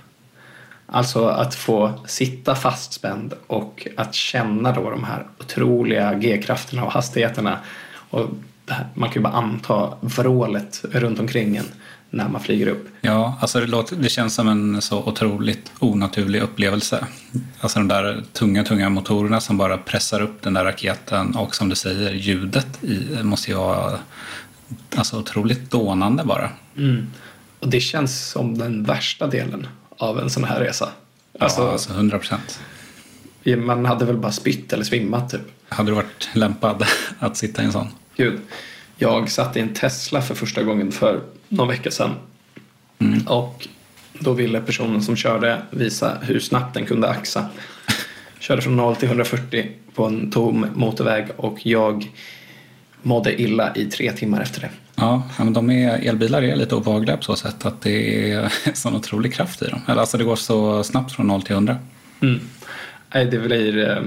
Alltså 0.86 1.26
att 1.26 1.54
få 1.54 1.92
sitta 2.06 2.54
fastspänd 2.54 3.34
och 3.46 3.88
att 3.96 4.14
känna 4.14 4.72
då 4.72 4.90
de 4.90 5.04
här 5.04 5.26
otroliga 5.38 6.14
G-krafterna 6.14 6.84
och 6.84 6.92
hastigheterna. 6.92 7.58
Och 8.10 8.28
här, 8.68 8.86
man 8.94 9.08
kan 9.08 9.22
ju 9.22 9.22
bara 9.22 9.34
anta 9.34 9.92
vrålet 10.00 10.84
runt 10.90 11.20
omkring 11.20 11.56
en 11.56 11.66
när 12.10 12.28
man 12.28 12.40
flyger 12.40 12.66
upp. 12.66 12.88
Ja, 13.00 13.38
alltså 13.40 13.60
det, 13.60 13.66
låter, 13.66 13.96
det 13.96 14.08
känns 14.08 14.34
som 14.34 14.48
en 14.48 14.82
så 14.82 14.98
otroligt 14.98 15.72
onaturlig 15.78 16.42
upplevelse. 16.42 17.06
Alltså 17.60 17.78
de 17.78 17.88
där 17.88 18.24
tunga, 18.32 18.64
tunga 18.64 18.88
motorerna 18.88 19.40
som 19.40 19.56
bara 19.56 19.78
pressar 19.78 20.22
upp 20.22 20.42
den 20.42 20.54
där 20.54 20.64
raketen 20.64 21.36
och 21.36 21.54
som 21.54 21.68
du 21.68 21.76
säger, 21.76 22.12
ljudet 22.12 22.84
i, 22.84 23.22
måste 23.22 23.50
ju 23.50 23.56
vara 23.56 23.98
alltså, 24.96 25.18
otroligt 25.18 25.70
dånande 25.70 26.24
bara. 26.24 26.50
Mm. 26.76 27.06
Och 27.60 27.68
det 27.68 27.80
känns 27.80 28.30
som 28.30 28.58
den 28.58 28.84
värsta 28.84 29.26
delen 29.26 29.66
av 29.98 30.20
en 30.20 30.30
sån 30.30 30.44
här 30.44 30.60
resa. 30.60 30.88
Alltså, 31.38 31.62
ja, 31.62 31.72
alltså 31.72 31.90
100 31.90 32.18
procent. 32.18 32.60
Man 33.56 33.84
hade 33.84 34.04
väl 34.04 34.16
bara 34.16 34.32
spytt 34.32 34.72
eller 34.72 34.84
svimmat 34.84 35.30
typ. 35.30 35.40
Hade 35.68 35.90
du 35.90 35.94
varit 35.94 36.28
lämpad 36.32 36.84
att 37.18 37.36
sitta 37.36 37.62
i 37.62 37.64
en 37.64 37.72
sån? 37.72 37.88
Gud. 38.16 38.40
Jag 38.96 39.30
satt 39.30 39.56
i 39.56 39.60
en 39.60 39.74
Tesla 39.74 40.22
för 40.22 40.34
första 40.34 40.62
gången 40.62 40.92
för 40.92 41.20
någon 41.48 41.68
vecka 41.68 41.90
sedan. 41.90 42.14
Mm. 42.98 43.26
Och 43.26 43.68
Då 44.18 44.32
ville 44.32 44.60
personen 44.60 45.02
som 45.02 45.16
körde 45.16 45.62
visa 45.70 46.18
hur 46.22 46.40
snabbt 46.40 46.74
den 46.74 46.86
kunde 46.86 47.08
axa. 47.08 47.48
Körde 48.38 48.62
från 48.62 48.76
0 48.76 48.96
till 48.96 49.08
140 49.08 49.70
på 49.94 50.04
en 50.04 50.30
tom 50.30 50.66
motorväg 50.74 51.26
och 51.36 51.66
jag 51.66 52.10
mådde 53.02 53.42
illa 53.42 53.74
i 53.74 53.84
tre 53.84 54.12
timmar 54.12 54.40
efter 54.40 54.60
det. 54.60 54.70
Ja, 54.94 55.22
men 55.38 55.52
de 55.52 55.70
är, 55.70 56.08
elbilar 56.08 56.42
är 56.42 56.56
lite 56.56 56.74
obehagliga 56.74 57.16
på 57.16 57.22
så 57.22 57.36
sätt 57.36 57.66
att 57.66 57.82
det 57.82 58.30
är 58.32 58.52
sån 58.74 58.96
otrolig 58.96 59.34
kraft 59.34 59.62
i 59.62 59.66
dem. 59.66 59.80
Eller 59.88 60.00
alltså 60.00 60.18
det 60.18 60.24
går 60.24 60.36
så 60.36 60.84
snabbt 60.84 61.12
från 61.12 61.26
0 61.26 61.42
till 61.42 61.54
100. 61.54 61.76
Mm. 62.20 62.40
Nej, 63.14 63.24
det 63.24 63.38
blir 63.38 63.88
eh, 63.88 64.02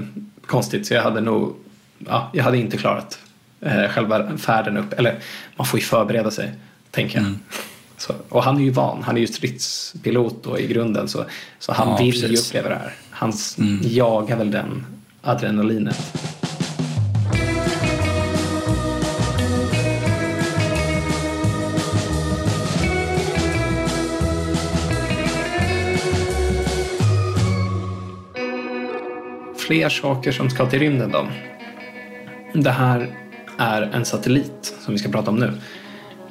konstigt 0.45 0.87
så 0.87 0.93
jag 0.93 1.03
hade 1.03 1.21
nog, 1.21 1.55
ja, 1.99 2.29
jag 2.33 2.43
hade 2.43 2.57
inte 2.57 2.77
klarat 2.77 3.19
eh, 3.61 3.87
själva 3.89 4.37
färden 4.37 4.77
upp. 4.77 4.93
Eller 4.93 5.15
man 5.55 5.67
får 5.67 5.79
ju 5.79 5.85
förbereda 5.85 6.31
sig, 6.31 6.51
tänker 6.91 7.15
jag. 7.17 7.25
Mm. 7.27 7.39
Så, 7.97 8.13
och 8.29 8.43
han 8.43 8.57
är 8.57 8.61
ju 8.61 8.69
van, 8.69 9.03
han 9.03 9.17
är 9.17 9.21
ju 9.21 9.27
stridspilot 9.27 10.43
då 10.43 10.59
i 10.59 10.67
grunden 10.67 11.07
så, 11.07 11.25
så 11.59 11.71
han 11.73 11.87
Ja, 11.89 11.97
vill 11.97 12.05
ju 12.15 12.21
precis. 12.21 12.47
uppleva 12.49 12.69
det 12.69 12.75
här. 12.75 12.93
Han 13.09 13.33
Mm. 13.57 13.79
jagar 13.83 14.37
väl 14.37 14.51
den 14.51 14.85
adrenalinet. 15.21 16.13
Fler 29.57 29.89
saker 29.89 30.31
som 30.31 30.49
ska 30.49 30.65
till 30.69 30.79
rymden 30.79 31.11
då. 31.11 31.27
Det 32.53 32.71
här 32.71 33.07
är 33.57 33.81
en 33.81 34.05
satellit 34.05 34.75
som 34.79 34.93
vi 34.93 34.99
ska 34.99 35.09
prata 35.09 35.31
om 35.31 35.35
nu. 35.39 35.53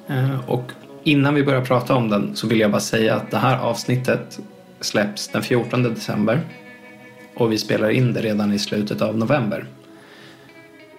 Eh, 0.09 0.51
och 0.51 0.73
innan 1.05 1.35
vi 1.35 1.45
börjar 1.45 1.65
prata 1.65 1.95
om 1.95 2.11
den 2.11 2.37
så 2.37 2.47
vill 2.47 2.61
jag 2.61 2.71
bara 2.71 2.81
säga 2.81 3.15
att 3.15 3.31
det 3.31 3.39
här 3.39 3.59
avsnittet 3.59 4.39
släpps 4.81 5.29
den 5.29 5.43
14 5.43 5.83
december 5.83 6.41
och 7.35 7.53
vi 7.53 7.59
spelar 7.59 7.91
in 7.91 8.13
det 8.13 8.21
redan 8.21 8.53
i 8.53 8.59
slutet 8.59 9.03
av 9.03 9.19
november. 9.19 9.67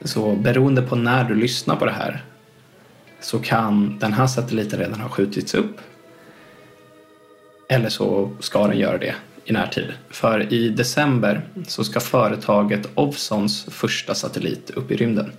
Så 0.01 0.35
beroende 0.35 0.81
på 0.81 0.95
när 0.95 1.23
du 1.23 1.35
lyssnar 1.35 1.75
på 1.75 1.85
det 1.85 1.91
här 1.91 2.23
så 3.19 3.39
kan 3.39 3.99
den 3.99 4.13
här 4.13 4.27
satelliten 4.27 4.79
redan 4.79 4.99
ha 4.99 5.09
skjutits 5.09 5.53
upp 5.53 5.81
eller 7.69 7.89
så 7.89 8.31
ska 8.39 8.67
den 8.67 8.77
göra 8.77 8.97
det 8.97 9.15
i 9.45 9.53
närtid. 9.53 9.93
För 10.09 10.53
i 10.53 10.69
december 10.69 11.41
så 11.67 11.83
ska 11.83 11.99
företaget 11.99 12.89
Ovsons 12.95 13.65
första 13.65 14.15
satellit 14.15 14.69
upp 14.69 14.91
i 14.91 14.95
rymden. 14.95 15.31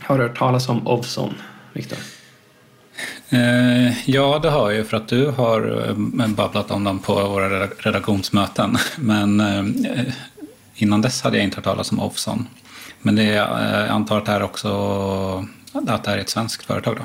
Har 0.00 0.18
du 0.18 0.24
hört 0.24 0.38
talas 0.38 0.68
om 0.68 0.88
Ovzon, 0.88 1.34
Viktor? 1.72 1.98
Eh, 3.30 4.10
ja, 4.10 4.38
det 4.42 4.50
har 4.50 4.70
jag 4.70 4.78
ju 4.78 4.84
för 4.84 4.96
att 4.96 5.08
du 5.08 5.26
har 5.26 5.86
eh, 5.88 6.26
babblat 6.28 6.70
om 6.70 6.84
dem 6.84 6.98
på 6.98 7.14
våra 7.14 7.66
redaktionsmöten. 7.66 8.76
Men 8.96 9.40
eh, 9.40 9.64
innan 10.74 11.02
dess 11.02 11.22
hade 11.22 11.36
jag 11.36 11.44
inte 11.44 11.56
hört 11.56 11.64
talas 11.64 11.92
om 11.92 12.00
Ovzon. 12.00 12.46
Men 13.02 13.16
det, 13.16 13.24
jag 13.24 13.88
antar 13.88 14.18
att 14.18 14.26
det 14.26 14.32
här 14.32 14.42
också 14.42 14.68
att 15.72 16.04
det 16.04 16.10
här 16.10 16.16
är 16.16 16.20
ett 16.20 16.28
svenskt 16.28 16.64
företag 16.64 16.96
då? 16.96 17.02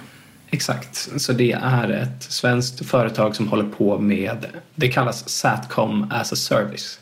Exakt, 0.49 1.21
så 1.21 1.33
det 1.33 1.51
är 1.51 1.89
ett 1.89 2.23
svenskt 2.23 2.85
företag 2.85 3.35
som 3.35 3.47
håller 3.47 3.69
på 3.69 3.99
med, 3.99 4.45
det 4.75 4.87
kallas 4.87 5.29
Satcom 5.29 6.11
as 6.11 6.33
a 6.33 6.35
service. 6.35 6.99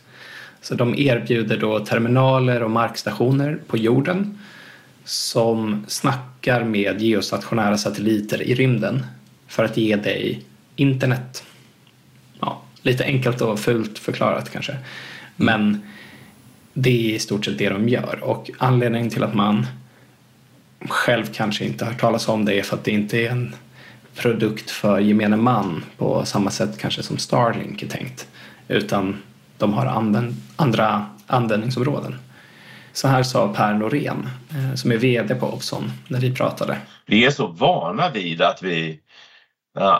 Så 0.61 0.75
de 0.75 0.95
erbjuder 0.95 1.57
då 1.57 1.79
terminaler 1.79 2.63
och 2.63 2.71
markstationer 2.71 3.59
på 3.67 3.77
jorden 3.77 4.39
som 5.05 5.85
snackar 5.87 6.63
med 6.63 7.01
geostationära 7.01 7.77
satelliter 7.77 8.41
i 8.41 8.55
rymden 8.55 9.05
för 9.47 9.63
att 9.63 9.77
ge 9.77 9.95
dig 9.95 10.43
internet. 10.75 11.43
Ja, 12.39 12.61
lite 12.81 13.03
enkelt 13.03 13.41
och 13.41 13.59
fult 13.59 13.99
förklarat 13.99 14.49
kanske. 14.49 14.77
Men 15.35 15.81
det 16.73 16.89
är 17.11 17.15
i 17.15 17.19
stort 17.19 17.45
sett 17.45 17.57
det 17.57 17.69
de 17.69 17.89
gör 17.89 18.19
och 18.23 18.51
anledningen 18.57 19.09
till 19.09 19.23
att 19.23 19.33
man 19.33 19.67
själv 20.89 21.25
kanske 21.33 21.65
inte 21.65 21.85
har 21.85 21.91
hört 21.91 22.01
talas 22.01 22.27
om 22.27 22.45
det 22.45 22.59
är 22.59 22.63
för 22.63 22.77
att 22.77 22.83
det 22.83 22.91
inte 22.91 23.17
är 23.17 23.29
en 23.29 23.55
produkt 24.15 24.71
för 24.71 24.99
gemene 24.99 25.37
man 25.37 25.83
på 25.97 26.25
samma 26.25 26.51
sätt 26.51 26.77
kanske 26.77 27.03
som 27.03 27.17
Starlink 27.17 27.83
är 27.83 27.87
tänkt. 27.87 28.27
Utan 28.67 29.21
de 29.57 29.73
har 29.73 29.85
använd, 29.85 30.35
andra 30.55 31.05
användningsområden. 31.27 32.15
Så 32.93 33.07
här 33.07 33.23
sa 33.23 33.53
Per 33.53 33.73
Norén 33.73 34.29
eh, 34.49 34.75
som 34.75 34.91
är 34.91 34.97
VD 34.97 35.35
på 35.35 35.47
Opson 35.47 35.91
när 36.07 36.19
vi 36.19 36.35
pratade. 36.35 36.77
Vi 37.05 37.25
är 37.25 37.31
så 37.31 37.47
vana 37.47 38.09
vid 38.09 38.41
att 38.41 38.63
vi, 38.63 38.99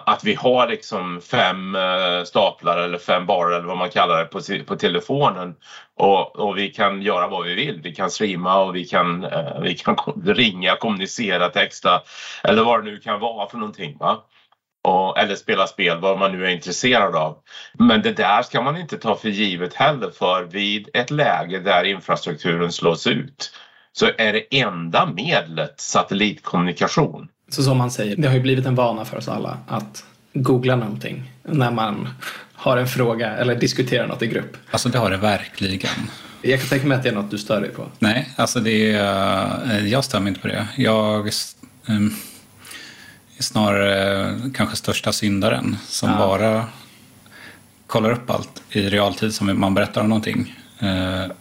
att 0.06 0.24
vi 0.24 0.34
har 0.34 0.68
liksom 0.68 1.22
fem 1.22 1.76
eh, 1.76 2.24
staplar 2.26 2.78
eller 2.78 2.98
fem 2.98 3.26
barer 3.26 3.56
eller 3.56 3.68
vad 3.68 3.78
man 3.78 3.90
kallar 3.90 4.20
det 4.20 4.26
på, 4.26 4.42
på 4.66 4.76
telefonen 4.76 5.56
och, 5.98 6.40
och 6.40 6.58
vi 6.58 6.68
kan 6.68 7.02
göra 7.02 7.28
vad 7.28 7.46
vi 7.46 7.56
vill. 7.56 7.82
Vi 7.84 7.96
kan 7.96 8.12
streama 8.12 8.60
och 8.60 8.76
vi 8.76 8.86
kan, 8.86 9.24
eh, 9.24 9.62
vi 9.62 9.76
kan 9.76 9.96
ringa, 10.26 10.76
kommunicera, 10.76 11.50
texta 11.50 12.02
eller 12.44 12.64
vad 12.64 12.86
det 12.86 12.92
nu 12.92 13.00
kan 13.00 13.20
vara 13.20 13.50
för 13.50 13.58
någonting. 13.58 13.98
Va? 13.98 14.24
Och, 14.84 15.20
eller 15.20 15.36
spela 15.36 15.68
spel, 15.68 16.00
vad 16.00 16.20
man 16.20 16.32
nu 16.32 16.46
är 16.46 16.50
intresserad 16.50 17.16
av. 17.16 17.38
Men 17.74 18.02
det 18.02 18.12
där 18.12 18.42
ska 18.42 18.62
man 18.62 18.78
inte 18.78 18.98
ta 18.98 19.16
för 19.16 19.30
givet 19.30 19.74
heller 19.74 20.10
för 20.10 20.44
vid 20.44 20.90
ett 20.94 21.12
läge 21.12 21.60
där 21.60 21.84
infrastrukturen 21.84 22.72
slås 22.72 23.08
ut 23.08 23.52
så 23.94 24.10
är 24.18 24.34
det 24.34 24.60
enda 24.60 25.06
medlet 25.06 25.82
satellitkommunikation. 25.82 27.28
Så 27.50 27.64
som 27.64 27.80
han 27.80 27.92
säger, 27.92 28.16
det 28.16 28.28
har 28.28 28.36
ju 28.36 28.42
blivit 28.42 28.66
en 28.66 28.76
vana 28.76 29.06
för 29.06 29.18
oss 29.18 29.28
alla 29.28 29.58
att 29.68 30.04
googla 30.34 30.76
någonting 30.76 31.32
när 31.44 31.72
man 31.72 32.10
har 32.54 32.78
en 32.78 32.88
fråga 32.88 33.30
eller 33.30 33.56
diskuterar 33.56 34.08
något 34.08 34.22
i 34.22 34.28
grupp. 34.28 34.58
Alltså 34.72 34.90
det 34.90 34.98
har 34.98 35.10
det 35.10 35.18
verkligen. 35.18 36.10
Jag 36.42 36.60
kan 36.60 36.70
tänka 36.70 36.88
mig 36.88 36.98
att 36.98 37.04
det 37.04 37.10
är 37.10 37.14
något 37.14 37.32
du 37.32 37.38
stör 37.38 37.62
dig 37.62 37.70
på. 37.70 37.88
Nej, 38.00 38.30
alltså 38.36 38.60
det 38.60 38.92
är, 38.92 39.72
eh, 39.72 39.88
jag 39.88 40.04
stämmer 40.04 40.28
inte 40.28 40.42
på 40.42 40.48
det. 40.48 40.68
Jag 40.78 41.28
är 41.28 41.32
snarare 43.42 44.40
kanske 44.54 44.76
största 44.76 45.12
syndaren 45.12 45.78
som 45.88 46.10
Ja. 46.10 46.18
bara 46.18 46.66
kollar 47.88 48.12
upp 48.12 48.30
allt 48.30 48.62
i 48.70 48.90
realtid 48.90 49.34
som 49.34 49.60
man 49.60 49.74
berättar 49.74 50.02
om 50.02 50.10
någonting. 50.10 50.56
Eh, 50.80 51.32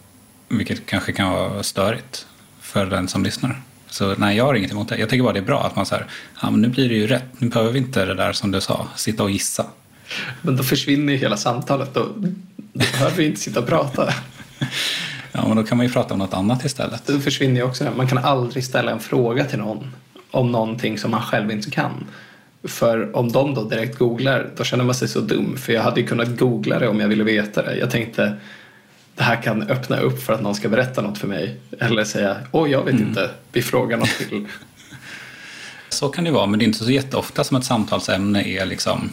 vilket 0.49 0.85
kanske 0.85 1.11
kan 1.11 1.31
vara 1.31 1.63
störigt 1.63 2.27
för 2.61 2.85
den 2.85 3.07
som 3.07 3.23
lyssnar. 3.23 3.61
Så 3.89 4.15
nej, 4.17 4.37
jag 4.37 4.45
har 4.45 4.53
inget 4.53 4.71
emot 4.71 4.89
det. 4.89 4.97
Jag 4.97 5.09
tycker 5.09 5.23
bara 5.23 5.33
det 5.33 5.39
är 5.39 5.43
bra 5.43 5.63
att 5.63 5.75
man 5.75 5.85
säger, 5.85 6.05
ja 6.41 6.49
men 6.51 6.61
nu 6.61 6.67
blir 6.67 6.89
det 6.89 6.95
ju 6.95 7.07
rätt. 7.07 7.25
Nu 7.37 7.49
behöver 7.49 7.71
vi 7.71 7.79
inte 7.79 8.05
det 8.05 8.13
där 8.15 8.33
som 8.33 8.51
du 8.51 8.61
sa, 8.61 8.87
sitta 8.95 9.23
och 9.23 9.31
gissa. 9.31 9.65
Men 10.41 10.55
då 10.57 10.63
försvinner 10.63 11.13
ju 11.13 11.19
hela 11.19 11.37
samtalet. 11.37 11.93
Då, 11.93 12.07
då 12.73 12.85
behöver 12.91 13.15
vi 13.17 13.25
inte 13.25 13.39
sitta 13.41 13.59
och 13.59 13.67
prata. 13.67 14.13
Ja, 15.33 15.47
men 15.47 15.57
då 15.57 15.63
kan 15.63 15.77
man 15.77 15.85
ju 15.85 15.91
prata 15.93 16.13
om 16.13 16.19
något 16.19 16.33
annat 16.33 16.65
istället. 16.65 17.07
Då 17.07 17.19
försvinner 17.19 17.55
ju 17.55 17.63
också 17.63 17.83
det. 17.83 17.91
Man 17.97 18.07
kan 18.07 18.17
aldrig 18.17 18.63
ställa 18.63 18.91
en 18.91 18.99
fråga 18.99 19.45
till 19.45 19.59
någon 19.59 19.95
om 20.31 20.51
någonting 20.51 20.97
som 20.97 21.11
man 21.11 21.21
själv 21.21 21.51
inte 21.51 21.71
kan. 21.71 22.05
För 22.63 23.15
om 23.15 23.31
de 23.31 23.53
då 23.53 23.63
direkt 23.63 23.97
googlar, 23.97 24.49
då 24.57 24.63
känner 24.63 24.83
man 24.83 24.95
sig 24.95 25.07
så 25.07 25.19
dum. 25.19 25.57
För 25.57 25.73
jag 25.73 25.81
hade 25.81 26.01
ju 26.01 26.07
kunnat 26.07 26.39
googla 26.39 26.79
det 26.79 26.87
om 26.87 26.99
jag 26.99 27.07
ville 27.07 27.23
veta 27.23 27.61
det. 27.61 27.77
Jag 27.77 27.91
tänkte, 27.91 28.33
det 29.15 29.23
här 29.23 29.41
kan 29.41 29.61
öppna 29.61 29.99
upp 29.99 30.23
för 30.23 30.33
att 30.33 30.41
någon 30.41 30.55
ska 30.55 30.69
berätta 30.69 31.01
något 31.01 31.17
för 31.17 31.27
mig. 31.27 31.59
Eller 31.79 32.03
säga, 32.03 32.37
åh 32.51 32.71
jag 32.71 32.83
vet 32.83 32.99
inte, 32.99 33.29
vi 33.51 33.61
frågar 33.61 33.97
något 33.97 34.09
till. 34.09 34.45
Så 35.89 36.09
kan 36.09 36.23
det 36.23 36.31
vara, 36.31 36.45
men 36.45 36.59
det 36.59 36.65
är 36.65 36.67
inte 36.67 36.83
så 36.85 36.91
jätteofta 36.91 37.43
som 37.43 37.57
ett 37.57 37.65
samtalsämne 37.65 38.43
är 38.43 38.65
liksom 38.65 39.09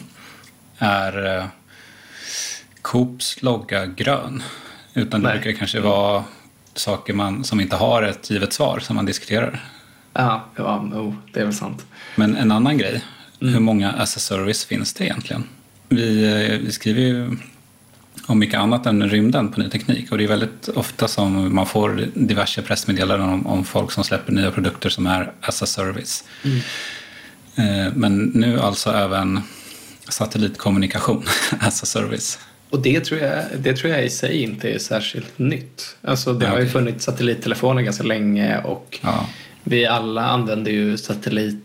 är 0.77 1.37
eh, 1.37 1.45
Coops 2.81 3.41
logga 3.41 3.85
grön. 3.85 4.43
Utan 4.93 5.21
det 5.21 5.27
Nej. 5.27 5.39
brukar 5.39 5.59
kanske 5.59 5.79
vara 5.79 6.23
saker 6.73 7.13
man, 7.13 7.43
som 7.43 7.59
inte 7.59 7.75
har 7.75 8.03
ett 8.03 8.29
givet 8.29 8.53
svar 8.53 8.79
som 8.79 8.95
man 8.95 9.05
diskuterar. 9.05 9.63
Ja, 10.23 10.45
ja 10.55 10.79
oh, 10.79 11.13
det 11.33 11.39
är 11.39 11.45
väl 11.45 11.53
sant. 11.53 11.85
Men 12.15 12.35
en 12.35 12.51
annan 12.51 12.77
grej, 12.77 13.03
hur 13.39 13.59
många 13.59 13.91
as 13.91 14.17
a 14.17 14.19
service 14.19 14.65
finns 14.65 14.93
det 14.93 15.03
egentligen? 15.05 15.43
Vi, 15.89 16.23
eh, 16.25 16.59
vi 16.65 16.71
skriver 16.71 17.01
ju 17.01 17.37
om 18.25 18.39
mycket 18.39 18.59
annat 18.59 18.85
än 18.85 19.09
rymden 19.09 19.51
på 19.51 19.59
ny 19.59 19.69
teknik 19.69 20.11
och 20.11 20.17
det 20.17 20.23
är 20.23 20.27
väldigt 20.27 20.67
ofta 20.67 21.07
som 21.07 21.55
man 21.55 21.65
får 21.65 22.07
diverse 22.13 22.61
pressmeddelanden 22.61 23.29
om, 23.29 23.47
om 23.47 23.65
folk 23.65 23.91
som 23.91 24.03
släpper 24.03 24.31
nya 24.33 24.51
produkter 24.51 24.89
som 24.89 25.07
är 25.07 25.31
as 25.41 25.61
a 25.63 25.65
service. 25.65 26.23
Eh, 27.55 27.93
Men 27.93 28.17
nu 28.17 28.59
alltså 28.59 28.89
även 28.91 29.41
satellitkommunikation 30.09 31.23
as 31.59 31.83
a 31.83 31.85
service. 31.85 32.39
Och 32.69 32.81
det 32.81 32.99
tror, 32.99 33.19
jag, 33.19 33.43
det 33.59 33.73
tror 33.75 33.91
jag 33.93 34.05
i 34.05 34.09
sig 34.09 34.41
inte 34.43 34.69
är 34.69 34.79
särskilt 34.79 35.39
nytt. 35.39 35.95
Alltså 36.01 36.33
det 36.33 36.45
Ja, 36.45 36.51
har 36.51 36.59
ju 36.59 36.67
funnits 36.67 37.05
satellittelefoner 37.05 37.81
ganska 37.81 38.03
länge 38.03 38.57
och 38.61 38.99
vi 39.69 39.85
alla 39.85 40.25
använder 40.25 40.71
ju 40.71 40.97
satelliter 40.97 41.59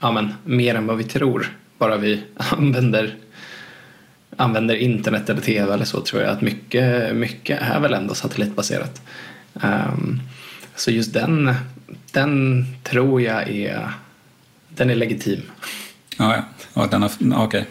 ja, 0.00 0.12
men, 0.12 0.34
mer 0.44 0.74
än 0.74 0.86
vad 0.86 0.96
vi 0.96 1.04
tror. 1.04 1.56
Bara 1.78 1.96
vi 1.96 2.22
använder, 2.36 3.14
använder 4.36 4.74
internet 4.74 5.30
eller 5.30 5.40
tv 5.40 5.74
eller 5.74 5.84
så 5.84 6.00
tror 6.00 6.22
jag 6.22 6.30
att 6.30 6.40
mycket, 6.40 7.16
mycket 7.16 7.62
är 7.62 7.80
väl 7.80 7.94
ändå 7.94 8.14
satellitbaserat. 8.14 9.02
Ehm, 9.62 10.20
så 10.76 10.90
just 10.90 11.12
den, 11.12 11.54
den 12.12 12.66
tror 12.82 13.22
jag 13.22 13.48
är, 13.48 13.90
den 14.68 14.90
är 14.90 14.94
legitim. 14.94 15.42
Ja, 16.18 16.36
ja. 16.36 16.44
Och 16.82 16.88
den 16.88 17.02
har, 17.02 17.10
okej. 17.44 17.66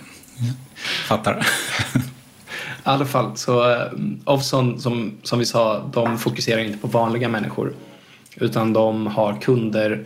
Fattar. 1.07 1.47
I 2.65 2.83
alla 2.83 3.05
fall, 3.05 3.37
så 3.37 3.71
eh, 3.71 3.91
Ovzon 4.25 4.79
som, 4.79 5.17
som 5.23 5.39
vi 5.39 5.45
sa, 5.45 5.89
de 5.93 6.17
fokuserar 6.17 6.61
inte 6.61 6.77
på 6.77 6.87
vanliga 6.87 7.29
människor. 7.29 7.73
Utan 8.35 8.73
de 8.73 9.07
har 9.07 9.41
kunder 9.41 10.05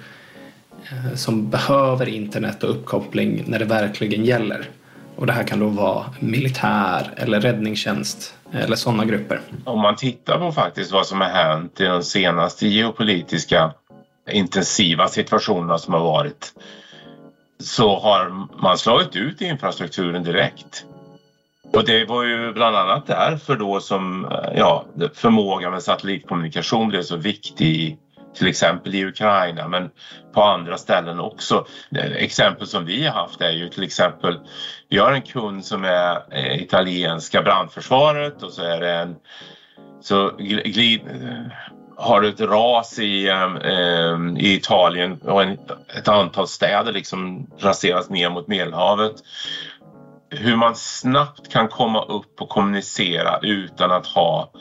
eh, 0.92 1.16
som 1.16 1.50
behöver 1.50 2.10
internet 2.10 2.64
och 2.64 2.70
uppkoppling 2.70 3.44
när 3.48 3.60
det 3.60 3.66
verkligen 3.66 4.26
gäller. 4.26 4.70
Och 5.16 5.26
det 5.26 5.34
här 5.34 5.44
kan 5.44 5.60
då 5.60 5.68
vara 5.68 6.06
militär 6.20 7.14
eller 7.18 7.42
räddningstjänst 7.42 8.36
eller 8.52 8.76
sådana 8.76 9.06
grupper. 9.06 9.42
Om 9.64 9.80
man 9.80 9.96
tittar 9.96 10.40
på 10.40 10.52
faktiskt 10.52 10.92
vad 10.92 11.08
som 11.08 11.22
har 11.22 11.28
hänt 11.28 11.82
i 11.82 11.84
de 11.84 12.04
senaste 12.04 12.68
geopolitiska 12.68 13.74
intensiva 14.32 15.08
situationerna 15.08 15.78
som 15.78 15.94
har 15.94 16.02
varit 16.02 16.54
så 17.60 18.00
har 18.00 18.48
man 18.62 18.78
slagit 18.78 19.16
ut 19.16 19.42
infrastrukturen 19.42 20.24
direkt. 20.24 20.86
Och 21.74 21.86
det 21.86 22.06
var 22.06 22.24
ju 22.24 22.54
bland 22.54 22.76
annat 22.76 23.08
därför 23.08 23.56
då 23.56 23.80
som 23.80 24.26
eh, 24.26 24.58
ja, 24.58 24.86
förmågan 25.14 25.72
med 25.72 25.84
satellitkommunikation 25.84 26.90
blev 26.90 27.02
så 27.02 27.16
viktig 27.16 27.98
till 28.36 28.48
exempel 28.48 28.96
i 28.96 29.06
Ukraina 29.06 29.68
men 29.68 29.90
på 30.34 30.44
andra 30.44 30.78
ställen 30.78 31.20
också. 31.20 31.66
Exempel 32.16 32.68
som 32.68 32.86
vi 32.86 33.06
har 33.06 33.14
haft 33.14 33.42
är 33.42 33.52
ju 33.52 33.70
till 33.70 33.84
exempel 33.84 34.40
vi 34.90 34.98
har 34.98 35.12
en 35.12 35.22
kund 35.22 35.66
som 35.66 35.84
är 35.84 36.24
eh, 36.32 36.62
italienska 36.62 37.42
brandförsvaret 37.42 38.44
och 38.44 38.52
så 38.52 38.62
är 38.62 38.80
det 38.80 38.92
en 38.92 39.16
så 40.02 40.32
glid, 40.38 41.02
har 41.98 42.24
ett 42.24 42.42
ras 42.42 43.00
i, 43.00 43.28
eh, 43.28 44.46
i 44.46 44.56
Italien 44.56 45.22
och 45.22 45.44
en, 45.44 45.58
ett 45.98 46.08
antal 46.08 46.48
städer 46.48 46.94
liksom 46.94 47.48
raseras 47.60 48.10
ner 48.10 48.30
mot 48.30 48.48
Medelhavet. 48.48 49.16
Hur 50.30 50.56
man 50.56 50.76
snabbt 50.76 51.52
kan 51.52 51.68
komma 51.68 52.04
upp 52.04 52.42
och 52.42 52.50
kommunicera 52.50 53.40
utan 53.42 53.92
att 53.92 54.08
ha 54.08 54.52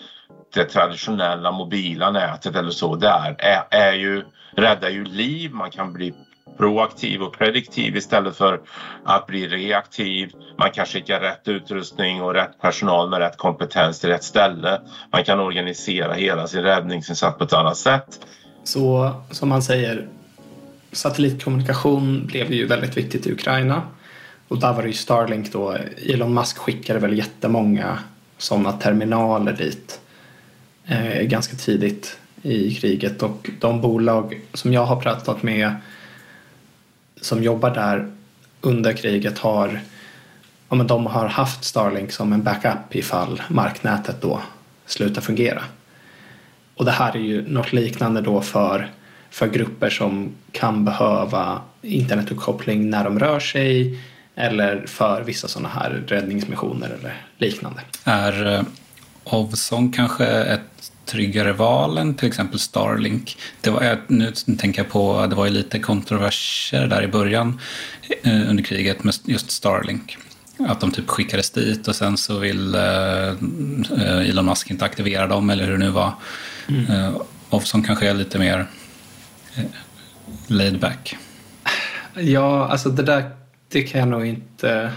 det 0.55 0.65
traditionella 0.65 1.53
mobila 1.53 2.11
nätet 2.11 2.57
eller 2.57 2.71
så 2.71 2.97
där 2.97 3.37
är, 3.39 3.65
är 3.71 3.93
ju, 3.93 4.25
räddar 4.57 4.91
ju 4.91 5.05
liv. 5.05 5.53
Man 5.53 5.71
kan 5.71 5.93
bli 5.93 6.15
proaktiv 6.57 7.23
och 7.23 7.39
prediktiv 7.39 7.97
istället 7.97 8.37
för 8.37 8.61
att 9.05 9.27
bli 9.27 9.49
reaktiv. 9.49 10.31
Man 10.59 10.71
kan 10.71 10.87
skicka 10.87 11.21
rätt 11.21 11.49
utrustning 11.49 12.23
och 12.23 12.35
rätt 12.35 12.61
personal 12.61 13.11
med 13.11 13.19
rätt 13.19 13.37
kompetens 13.37 14.01
till 14.01 14.09
rätt 14.09 14.25
ställe. 14.25 14.81
Man 15.13 15.25
kan 15.25 15.41
organisera 15.41 16.13
hela 16.13 16.47
sin 16.47 16.63
räddningsinsats 16.63 17.39
på 17.39 17.45
ett 17.45 17.53
annat 17.53 17.77
sätt. 17.77 18.21
Så 18.65 19.11
som 19.31 19.49
man 19.49 19.63
säger, 19.63 20.09
satellitkommunikation 20.93 22.27
blev 22.27 22.53
ju 22.53 22.67
väldigt 22.67 22.97
viktigt 22.97 23.27
i 23.27 23.33
Ukraina. 23.33 23.83
Och 24.49 24.61
där 24.61 24.73
var 24.73 24.83
det 24.83 24.89
ju 24.89 24.95
Starlink 24.95 25.53
då. 25.53 25.77
Elon 26.07 26.35
Musk 26.35 26.59
skickade 26.59 26.99
väl 26.99 27.19
jättemånga 27.19 27.99
sådana 28.39 28.73
terminaler 28.73 29.53
dit 29.53 30.01
eh, 30.87 31.23
ganska 31.23 31.57
tidigt 31.57 32.19
i 32.43 32.75
kriget 32.75 33.23
och 33.23 33.51
de 33.61 33.81
bolag 33.81 34.41
som 34.53 34.73
jag 34.73 34.85
har 34.85 35.01
pratat 35.01 35.43
med 35.43 35.75
som 37.21 37.43
jobbar 37.43 37.71
där 37.71 38.11
under 38.61 38.93
kriget 38.93 39.39
har 39.39 39.81
ja, 40.69 40.77
men 40.77 40.87
de 40.87 41.07
har 41.07 41.27
haft 41.27 41.65
Starlink 41.65 42.13
som 42.13 42.33
en 42.33 42.43
backup 42.43 42.95
ifall 42.95 43.43
marknätet 43.49 44.17
då 44.21 44.41
slutar 44.87 45.23
fungera. 45.23 45.63
Och 46.75 46.85
det 46.85 46.91
här 46.91 47.17
är 47.17 47.21
ju 47.21 47.49
något 47.49 47.73
liknande 47.73 48.21
då 48.21 48.41
för, 48.41 48.91
för 49.31 49.47
grupper 49.49 49.91
som 49.91 50.33
kan 50.53 50.85
behöva 50.85 51.61
internetuppkoppling 51.83 52.91
när 52.91 53.05
de 53.05 53.19
rör 53.19 53.41
sig 53.41 53.99
eller 54.35 54.87
för 54.87 55.23
vissa 55.23 55.49
sådana 55.49 55.69
här 55.69 55.91
räddningsmissioner 56.07 56.87
eller 56.87 57.23
liknande. 57.39 57.81
Är 58.05 58.55
eh, 58.55 58.63
Ovzon 59.25 59.93
kanske 59.93 60.27
ett 60.27 60.74
tryggare 61.07 61.53
val 61.53 61.99
än 61.99 62.15
till 62.15 62.29
exempel 62.29 62.59
Starlink. 62.59 63.39
Det 63.61 63.71
var, 63.71 64.01
nu 64.07 64.33
tänker 64.59 64.83
jag 64.83 64.91
på, 64.91 65.27
det 65.27 65.37
var 65.37 65.45
ju 65.45 65.51
lite 65.51 65.79
kontroverser 65.79 66.87
där 66.87 67.03
i 67.03 67.09
början 67.09 67.61
eh, 68.23 68.51
under 68.51 68.63
kriget 68.63 69.05
med 69.05 69.15
just 69.25 69.51
Starlink. 69.51 70.17
Att 70.59 70.81
de 70.81 70.93
typ 70.93 71.09
skickades 71.09 71.51
dit 71.51 71.89
och 71.89 71.95
sen 71.95 72.17
så 72.17 72.39
vill 72.39 72.75
eh, 72.75 74.29
Elon 74.29 74.47
Musk 74.47 74.71
inte 74.71 74.85
aktivera 74.85 75.27
dem 75.27 75.51
eller 75.51 75.65
hur 75.65 75.73
det 75.73 75.79
nu 75.79 75.91
var. 75.91 76.13
Mm. 76.69 76.91
Eh, 76.91 77.17
Ovzon 77.51 77.83
kanske 77.83 78.09
är 78.09 78.15
lite 78.15 78.39
mer 78.39 78.67
eh, 79.57 79.65
laid 80.47 80.81
back. 80.81 81.17
Ja, 82.15 82.69
alltså 82.69 82.89
det 82.89 83.03
där 83.03 83.31
det 83.69 83.83
kan 83.83 84.01
jag 84.01 84.09
nog 84.09 84.27
inte 84.27 84.93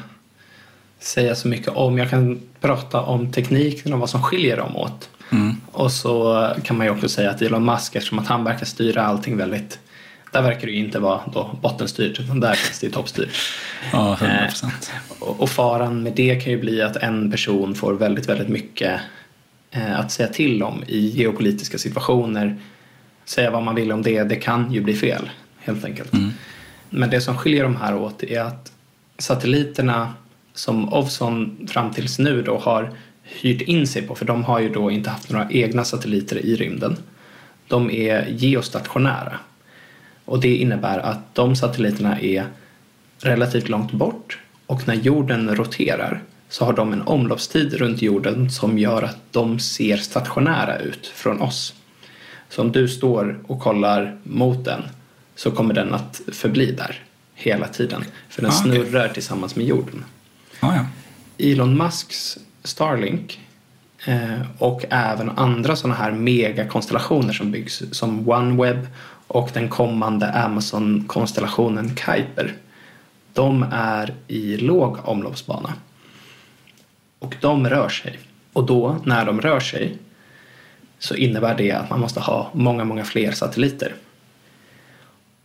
säga 0.99 1.35
så 1.35 1.47
mycket 1.47 1.67
om. 1.67 1.97
Jag 1.97 2.09
kan 2.09 2.41
prata 2.61 3.01
om 3.01 3.31
tekniken 3.31 3.93
och 3.93 3.99
vad 3.99 4.09
som 4.09 4.23
skiljer 4.23 4.57
dem 4.57 4.75
åt. 4.75 5.09
Mm. 5.29 5.55
Och 5.71 5.91
så 5.91 6.47
kan 6.63 6.77
man 6.77 6.85
ju 6.85 6.91
också 6.91 7.09
säga 7.09 7.29
att 7.29 7.41
Elon 7.41 7.65
Musk, 7.65 7.95
eftersom 7.95 8.19
att 8.19 8.27
han 8.27 8.43
verkar 8.43 8.65
styra 8.65 9.03
allting 9.03 9.37
väldigt 9.37 9.79
där 10.31 10.41
verkar 10.41 10.67
det 10.67 10.73
ju 10.73 10.79
inte 10.79 10.99
vara 10.99 11.21
då 11.33 11.57
bottenstyrt 11.61 12.19
utan 12.19 12.39
där 12.39 12.55
känns 12.55 12.79
det 12.79 12.89
toppstyrt. 12.89 13.29
Ja, 13.91 14.17
100%. 14.21 14.65
Eh, 14.65 15.27
och 15.27 15.49
faran 15.49 16.03
med 16.03 16.13
det 16.13 16.35
kan 16.35 16.51
ju 16.51 16.59
bli 16.59 16.81
att 16.81 16.95
en 16.95 17.31
person 17.31 17.75
får 17.75 17.93
väldigt, 17.93 18.29
väldigt 18.29 18.47
mycket 18.47 19.01
eh, 19.71 19.99
att 19.99 20.11
säga 20.11 20.29
till 20.29 20.63
om 20.63 20.83
i 20.87 20.99
geopolitiska 20.99 21.77
situationer. 21.77 22.57
Säga 23.25 23.51
vad 23.51 23.63
man 23.63 23.75
vill 23.75 23.91
om 23.91 24.01
det, 24.01 24.23
det 24.23 24.35
kan 24.35 24.73
ju 24.73 24.81
bli 24.81 24.95
fel 24.95 25.29
helt 25.59 25.85
enkelt. 25.85 26.13
Mm. 26.13 26.31
Men 26.89 27.09
det 27.09 27.21
som 27.21 27.37
skiljer 27.37 27.63
de 27.63 27.75
här 27.75 27.95
åt 27.95 28.23
är 28.23 28.41
att 28.41 28.71
satelliterna 29.17 30.13
som 30.53 30.93
Ovzon 30.93 31.67
fram 31.67 31.93
tills 31.93 32.19
nu 32.19 32.41
då 32.41 32.57
har 32.57 32.93
hyrt 33.27 33.61
in 33.61 33.87
sig 33.87 34.01
på, 34.01 34.15
för 34.15 34.25
de 34.25 34.43
har 34.43 34.59
ju 34.59 34.69
då 34.69 34.91
inte 34.91 35.09
haft 35.09 35.29
några 35.29 35.49
egna 35.49 35.83
satelliter 35.85 36.45
i 36.45 36.55
rymden. 36.55 36.97
De 37.67 37.91
är 37.91 38.27
geostationära. 38.29 39.39
Och 40.25 40.39
det 40.39 40.55
innebär 40.55 40.99
att 40.99 41.35
de 41.35 41.55
satelliterna 41.55 42.21
är 42.21 42.45
relativt 43.19 43.69
långt 43.69 43.91
bort 43.91 44.39
och 44.65 44.87
när 44.87 44.95
jorden 44.95 45.55
roterar 45.55 46.21
så 46.49 46.65
har 46.65 46.73
de 46.73 46.93
en 46.93 47.01
omloppstid 47.01 47.73
runt 47.73 48.01
jorden 48.01 48.51
som 48.51 48.79
gör 48.79 49.03
att 49.03 49.17
de 49.31 49.59
ser 49.59 49.97
stationära 49.97 50.77
ut 50.77 51.07
från 51.07 51.41
oss. 51.41 51.73
Så 52.49 52.61
om 52.61 52.71
du 52.71 52.87
står 52.87 53.39
och 53.47 53.59
kollar 53.59 54.17
mot 54.23 54.65
den 54.65 54.81
så 55.35 55.51
kommer 55.51 55.73
den 55.73 55.93
att 55.93 56.21
förbli 56.31 56.71
där 56.71 57.03
hela 57.33 57.67
tiden. 57.67 58.03
För 58.29 58.41
den 58.41 58.51
ah, 58.51 58.59
okay. 58.59 58.71
snurrar 58.71 59.07
tillsammans 59.07 59.55
med 59.55 59.65
jorden. 59.65 60.03
Ah, 60.59 60.75
ja. 60.75 60.85
Elon 61.37 61.77
Musks 61.77 62.37
Starlink 62.67 63.39
eh, 64.05 64.41
och 64.57 64.85
även 64.89 65.29
andra 65.29 65.75
sådana 65.75 65.95
här 65.95 66.11
megakonstellationer 66.11 67.33
som 67.33 67.51
byggs 67.51 67.83
som 67.91 68.29
OneWeb 68.29 68.87
och 69.27 69.49
den 69.53 69.69
kommande 69.69 70.31
Amazon-konstellationen 70.31 71.95
Kuiper. 71.95 72.53
De 73.33 73.65
är 73.71 74.13
i 74.27 74.57
låg 74.57 74.97
omloppsbana. 75.03 75.73
Och 77.19 77.35
de 77.41 77.69
rör 77.69 77.89
sig. 77.89 78.19
Och 78.53 78.65
då, 78.65 78.97
när 79.03 79.25
de 79.25 79.41
rör 79.41 79.59
sig, 79.59 79.97
så 80.99 81.15
innebär 81.15 81.55
det 81.57 81.71
att 81.71 81.89
man 81.89 81.99
måste 81.99 82.19
ha 82.19 82.51
många, 82.53 82.83
många 82.83 83.03
fler 83.03 83.31
satelliter. 83.31 83.95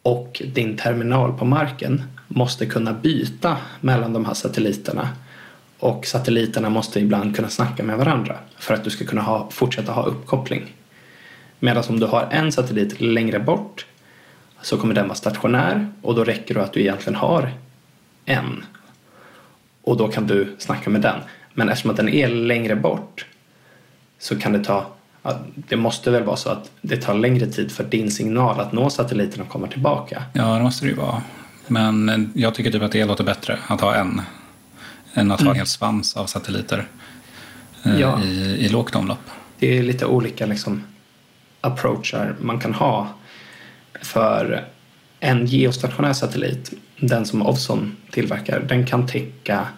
Och 0.02 0.42
din 0.54 0.76
terminal 0.76 1.32
på 1.32 1.44
marken 1.44 2.02
måste 2.28 2.66
kunna 2.66 2.92
byta 2.92 3.56
mellan 3.80 4.12
de 4.12 4.24
här 4.24 4.34
satelliterna 4.34 5.08
och 5.82 6.06
satelliterna 6.06 6.70
måste 6.70 7.00
ibland 7.00 7.36
kunna 7.36 7.48
snacka 7.48 7.82
med 7.82 7.98
varandra 7.98 8.36
för 8.58 8.74
att 8.74 8.84
du 8.84 8.90
ska 8.90 9.04
kunna 9.04 9.22
ha, 9.22 9.48
fortsätta 9.50 9.92
ha 9.92 10.02
uppkoppling. 10.02 10.74
Medan 11.58 11.84
om 11.88 12.00
du 12.00 12.06
har 12.06 12.28
en 12.30 12.52
satellit 12.52 13.00
längre 13.00 13.38
bort 13.38 13.86
så 14.60 14.76
kommer 14.76 14.94
den 14.94 15.08
vara 15.08 15.14
stationär 15.14 15.92
och 16.02 16.14
då 16.14 16.24
räcker 16.24 16.54
det 16.54 16.62
att 16.62 16.72
du 16.72 16.80
egentligen 16.80 17.14
har 17.14 17.50
en. 18.24 18.64
Och 19.82 19.96
då 19.96 20.08
kan 20.08 20.26
du 20.26 20.56
snacka 20.58 20.90
med 20.90 21.00
den. 21.00 21.20
Men 21.54 21.68
eftersom 21.68 21.90
att 21.90 21.96
den 21.96 22.08
är 22.08 22.28
längre 22.28 22.76
bort 22.76 23.26
så 24.18 24.38
kan 24.38 24.52
det 24.52 24.64
ta 24.64 24.86
det 25.54 25.76
måste 25.76 26.10
väl 26.10 26.22
vara 26.22 26.36
så 26.36 26.50
att 26.50 26.70
det 26.80 26.96
tar 26.96 27.14
längre 27.14 27.46
tid 27.46 27.72
för 27.72 27.84
din 27.84 28.10
signal 28.10 28.60
att 28.60 28.72
nå 28.72 28.90
satelliten 28.90 29.40
och 29.40 29.48
komma 29.48 29.66
tillbaka? 29.66 30.22
Ja, 30.32 30.54
det 30.56 30.62
måste 30.62 30.84
det 30.84 30.90
ju 30.90 30.96
vara. 30.96 31.22
Men 31.66 32.30
jag 32.34 32.54
tycker 32.54 32.70
typ 32.70 32.82
att 32.82 32.92
det 32.92 33.04
låter 33.04 33.24
bättre 33.24 33.58
att 33.66 33.80
ha 33.80 33.94
en 33.94 34.20
än 35.14 35.30
att 35.30 35.40
ha 35.40 35.50
en 35.50 35.56
hel 35.56 35.66
svans 35.66 36.16
av 36.16 36.26
satelliter 36.26 36.88
eh, 37.82 38.00
ja. 38.00 38.22
i, 38.22 38.66
i 38.66 38.68
lågt 38.68 38.94
omlopp. 38.94 39.30
Det 39.58 39.78
är 39.78 39.82
lite 39.82 40.06
olika 40.06 40.46
liksom, 40.46 40.84
approachar 41.60 42.36
man 42.40 42.60
kan 42.60 42.74
ha. 42.74 43.08
För 44.02 44.64
en 45.20 45.46
geostationär 45.46 46.12
satellit, 46.12 46.72
den 47.00 47.26
som 47.26 47.46
Ovzon 47.46 47.96
tillverkar, 48.10 48.60
den 48.60 48.86
kan 48.86 49.06
täcka 49.06 49.68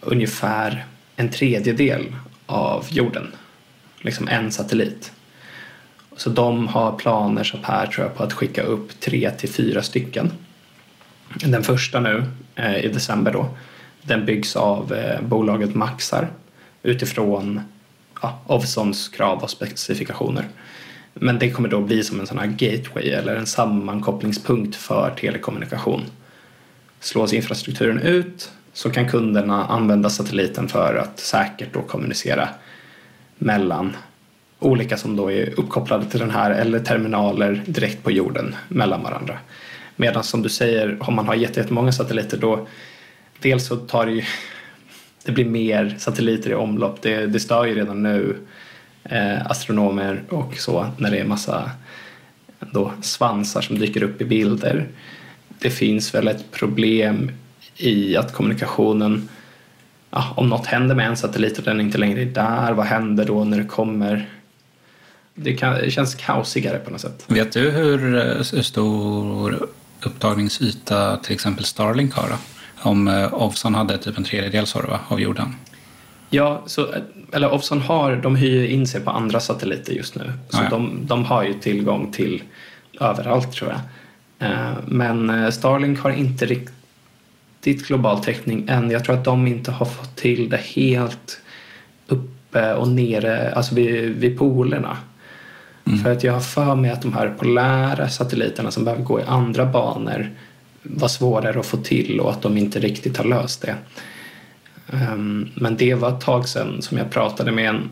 ungefär 0.00 0.84
en 1.16 1.30
tredjedel 1.30 2.16
av 2.46 2.86
jorden. 2.90 3.32
Liksom 3.98 4.28
en 4.28 4.52
satellit. 4.52 5.12
Så 6.16 6.30
de 6.30 6.68
har 6.68 6.92
planer 6.92 7.44
så 7.44 7.58
här 7.62 7.86
tror 7.86 8.06
jag 8.06 8.16
på 8.16 8.22
att 8.22 8.32
skicka 8.32 8.62
upp 8.62 9.00
tre 9.00 9.30
till 9.30 9.48
fyra 9.48 9.82
stycken. 9.82 10.32
Den 11.34 11.64
första 11.64 12.00
nu 12.00 12.24
eh, 12.54 12.76
i 12.84 12.88
december 12.88 13.32
då 13.32 13.48
den 14.04 14.26
byggs 14.26 14.56
av 14.56 14.92
eh, 14.92 15.22
bolaget 15.22 15.74
Maxar 15.74 16.28
utifrån 16.82 17.60
ja, 18.22 18.40
Ovsons 18.46 19.08
krav 19.08 19.42
och 19.42 19.50
specifikationer. 19.50 20.44
Men 21.14 21.38
det 21.38 21.50
kommer 21.50 21.68
då 21.68 21.80
bli 21.80 22.02
som 22.02 22.20
en 22.20 22.26
sån 22.26 22.38
här 22.38 22.46
gateway 22.46 23.08
eller 23.10 23.36
en 23.36 23.46
sammankopplingspunkt 23.46 24.76
för 24.76 25.10
telekommunikation. 25.20 26.02
Slås 27.00 27.32
infrastrukturen 27.32 27.98
ut 27.98 28.52
så 28.72 28.90
kan 28.90 29.08
kunderna 29.08 29.64
använda 29.64 30.10
satelliten 30.10 30.68
för 30.68 30.94
att 30.94 31.18
säkert 31.20 31.74
då 31.74 31.82
kommunicera 31.82 32.48
mellan 33.38 33.96
olika 34.58 34.96
som 34.96 35.16
då 35.16 35.32
är 35.32 35.60
uppkopplade 35.60 36.04
till 36.04 36.20
den 36.20 36.30
här 36.30 36.50
eller 36.50 36.78
terminaler 36.78 37.62
direkt 37.66 38.02
på 38.02 38.10
jorden 38.10 38.54
mellan 38.68 39.02
varandra. 39.02 39.38
Medan 39.96 40.24
som 40.24 40.42
du 40.42 40.48
säger, 40.48 41.08
om 41.08 41.14
man 41.14 41.26
har 41.26 41.34
jättemånga 41.34 41.92
satelliter 41.92 42.36
då 42.36 42.66
dels 43.40 43.66
så 43.66 43.76
tar 43.76 44.06
det 44.06 44.12
ju 44.12 44.24
det 45.24 45.32
blir 45.32 45.44
mer 45.44 45.96
satelliter 45.98 46.50
i 46.50 46.54
omlopp. 46.54 47.02
Det, 47.02 47.26
det 47.26 47.40
stör 47.40 47.64
ju 47.64 47.74
redan 47.74 48.02
nu 48.02 48.36
eh, 49.04 49.46
astronomer 49.46 50.22
och 50.28 50.54
så 50.56 50.86
när 50.98 51.10
det 51.10 51.18
är 51.18 51.24
massa 51.24 51.70
då, 52.72 52.92
svansar 53.02 53.60
som 53.60 53.78
dyker 53.78 54.02
upp 54.02 54.20
i 54.20 54.24
bilder. 54.24 54.88
Det 55.58 55.70
finns 55.70 56.14
väl 56.14 56.28
ett 56.28 56.50
problem 56.50 57.30
i 57.76 58.16
att 58.16 58.32
kommunikationen 58.32 59.28
ja, 60.10 60.34
om 60.36 60.48
något 60.48 60.66
händer 60.66 60.94
med 60.94 61.06
en 61.06 61.16
satellit 61.16 61.58
och 61.58 61.64
den 61.64 61.80
inte 61.80 61.98
längre 61.98 62.22
är 62.22 62.26
där, 62.26 62.72
vad 62.72 62.86
händer 62.86 63.24
då 63.24 63.44
när 63.44 63.58
det 63.58 63.64
kommer? 63.64 64.28
Det, 65.34 65.52
kan, 65.52 65.74
det 65.74 65.90
känns 65.90 66.14
kaosigare 66.14 66.78
på 66.78 66.90
något 66.90 67.00
sätt. 67.00 67.24
Vet 67.26 67.52
du 67.52 67.70
hur, 67.70 68.16
eh, 68.16 68.22
hur 68.22 68.62
stor 68.62 69.68
upptagningsyta 70.02 71.16
till 71.16 71.34
exempel 71.34 71.64
Starlink 71.64 72.14
har? 72.14 72.28
Då? 72.28 72.36
Om 72.84 73.08
eh, 73.08 73.34
Ovzon 73.34 73.74
hade 73.74 73.98
typ 73.98 74.18
en 74.18 74.24
tredjedel 74.24 74.66
så 74.66 74.78
va, 74.82 75.00
av 75.08 75.20
jorden? 75.20 75.54
Ja, 76.30 76.62
så, 76.66 76.86
eller 77.32 77.54
Ovzon 77.54 77.80
har, 77.80 78.16
de 78.16 78.36
hyr 78.36 78.64
in 78.70 78.86
sig 78.86 79.00
på 79.00 79.10
andra 79.10 79.40
satelliter 79.40 79.92
just 79.92 80.14
nu. 80.14 80.32
Så 80.48 80.58
Ah, 80.58 80.62
ja. 80.64 80.70
de, 80.70 81.06
de 81.06 81.24
har 81.24 81.44
ju 81.44 81.54
tillgång 81.54 82.12
till 82.12 82.42
överallt 83.00 83.52
tror 83.52 83.70
jag. 83.70 83.80
Eh, 84.50 84.72
Men 84.86 85.30
eh, 85.30 85.50
Starlink 85.50 86.00
har 86.00 86.10
inte 86.10 86.46
riktigt 86.46 87.86
global 87.88 88.24
täckning 88.24 88.66
än. 88.68 88.90
Jag 88.90 89.04
tror 89.04 89.14
att 89.16 89.24
de 89.24 89.46
inte 89.46 89.70
har 89.70 89.86
fått 89.86 90.16
till 90.16 90.48
det 90.50 90.60
helt 90.60 91.40
uppe 92.08 92.74
och 92.74 92.88
nere, 92.88 93.52
alltså 93.54 93.74
vid, 93.74 94.10
vid 94.16 94.38
polerna. 94.38 94.96
För 96.02 96.12
att 96.12 96.24
jag 96.24 96.32
har 96.32 96.40
för 96.40 96.74
mig 96.74 96.90
att 96.90 97.02
de 97.02 97.12
här 97.12 97.34
polära 97.38 98.08
satelliterna 98.08 98.70
som 98.70 98.84
behöver 98.84 99.02
gå 99.04 99.20
i 99.20 99.22
andra 99.22 99.66
banor 99.66 100.30
var 100.84 101.08
svårare 101.08 101.60
att 101.60 101.66
få 101.66 101.76
till 101.76 102.20
och 102.20 102.30
att 102.30 102.42
de 102.42 102.58
inte 102.58 102.80
riktigt 102.80 103.16
har 103.16 103.24
löst 103.24 103.62
det. 103.62 103.76
Ehm, 104.92 105.50
Men 105.54 105.76
det 105.76 105.94
var 105.94 106.08
ett 106.08 106.20
tag 106.20 106.48
sedan 106.48 106.82
som 106.82 106.98
jag 106.98 107.10
pratade 107.10 107.52
med 107.52 107.68
en, 107.68 107.90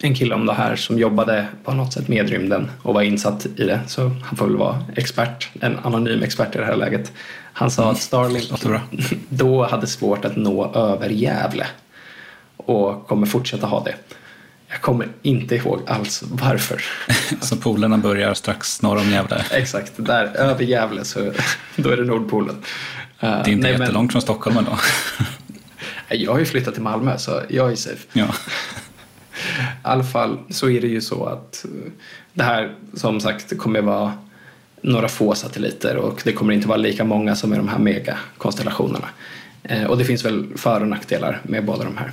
en 0.00 0.14
kille 0.14 0.34
om 0.34 0.46
det 0.46 0.52
här 0.52 0.76
som 0.76 0.98
jobbade 0.98 1.46
på 1.64 1.72
något 1.72 1.92
sätt 1.92 2.08
med 2.08 2.30
rymden 2.30 2.70
och 2.82 2.94
var 2.94 3.02
insatt 3.02 3.46
i 3.46 3.64
det. 3.64 3.80
Så 3.86 4.02
han 4.24 4.36
får 4.36 4.46
väl 4.46 4.56
vara 4.56 4.84
expert, 4.96 5.48
en 5.60 5.78
anonym 5.78 6.22
expert 6.22 6.54
i 6.54 6.58
det 6.58 6.64
här 6.64 6.76
läget. 6.76 7.12
Han 7.52 7.70
sa 7.70 7.90
att 7.90 7.98
Starlink 7.98 8.50
då 9.28 9.64
hade 9.64 9.86
svårt 9.86 10.24
att 10.24 10.36
nå 10.36 10.74
över 10.74 11.08
Gävle 11.08 11.66
och 12.56 13.06
kommer 13.06 13.26
fortsätta 13.26 13.66
ha 13.66 13.84
det. 13.84 13.94
Jag 14.74 14.80
kommer 14.82 15.08
inte 15.22 15.56
ihåg 15.56 15.80
alls 15.86 16.22
varför. 16.30 16.82
Så 17.40 17.56
polerna 17.56 17.98
börjar 17.98 18.34
strax 18.34 18.82
norr 18.82 18.96
om 18.96 19.10
Gävle? 19.10 19.44
Exakt, 19.50 19.92
där 19.96 20.24
över 20.36 20.64
Gävle 20.64 21.04
så 21.04 21.32
då 21.76 21.90
är 21.90 21.96
det 21.96 22.04
Nordpolen. 22.04 22.56
Det 23.20 23.26
är 23.26 23.48
inte 23.48 23.68
jättelångt 23.68 24.12
från 24.12 24.22
Stockholm 24.22 24.56
ändå. 24.56 24.78
Jag 26.08 26.32
har 26.32 26.38
ju 26.38 26.44
flyttat 26.44 26.74
till 26.74 26.82
Malmö 26.82 27.18
så 27.18 27.42
jag 27.48 27.72
är 27.72 27.76
safe. 27.76 28.06
Ja. 28.12 28.24
I 28.24 28.28
alla 29.82 30.04
fall 30.04 30.38
så 30.50 30.68
är 30.70 30.80
det 30.80 30.86
ju 30.86 31.00
så 31.00 31.26
att 31.26 31.64
eh, 31.64 31.92
det 32.32 32.44
här 32.44 32.74
som 32.94 33.20
sagt 33.20 33.58
kommer 33.58 33.80
vara 33.80 34.12
några 34.80 35.08
få 35.08 35.34
satelliter 35.34 35.96
och 35.96 36.20
det 36.24 36.32
kommer 36.32 36.52
inte 36.54 36.68
vara 36.68 36.78
lika 36.78 37.04
många 37.04 37.34
som 37.36 37.54
i 37.54 37.56
de 37.56 37.68
här 37.68 37.78
megakonstellationerna. 37.78 39.08
Eh, 39.62 39.84
Och 39.84 39.98
det 39.98 40.04
finns 40.04 40.24
väl 40.24 40.46
för 40.56 40.80
och 40.80 40.88
nackdelar 40.88 41.40
med 41.42 41.64
båda 41.64 41.84
de 41.84 41.96
här. 41.96 42.12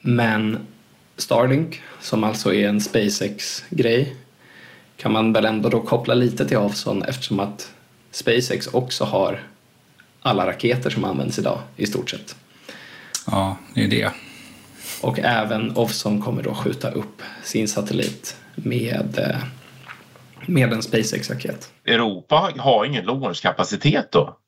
Men 0.00 0.58
Starlink, 1.16 1.82
som 2.00 2.24
alltså 2.24 2.54
är 2.54 2.68
en 2.68 2.80
SpaceX-grej, 2.80 4.16
kan 4.96 5.12
man 5.12 5.32
väl 5.32 5.44
ändå 5.44 5.68
då 5.68 5.80
koppla 5.80 6.14
lite 6.14 6.48
till 6.48 6.56
Ovzon 6.56 7.02
eftersom 7.02 7.40
att 7.40 7.72
SpaceX 8.10 8.66
också 8.66 9.04
har 9.04 9.40
alla 10.22 10.46
raketer 10.46 10.90
som 10.90 11.04
används 11.04 11.38
idag 11.38 11.58
i 11.76 11.86
stort 11.86 12.10
sett. 12.10 12.36
Ja, 13.26 13.56
det 13.74 13.84
är 13.84 13.88
det. 13.88 14.10
Och 15.02 15.18
även 15.18 15.76
Ovzon 15.76 16.22
kommer 16.22 16.42
då 16.42 16.54
skjuta 16.54 16.90
upp 16.90 17.22
sin 17.42 17.68
satellit 17.68 18.36
med, 18.54 19.18
eh, 19.18 19.44
med 20.46 20.72
en 20.72 20.82
SpaceX-raket. 20.82 21.72
Europa 21.84 22.52
har 22.58 22.84
ingen 22.84 23.04
launchkapacitet 23.04 24.12
då. 24.12 24.38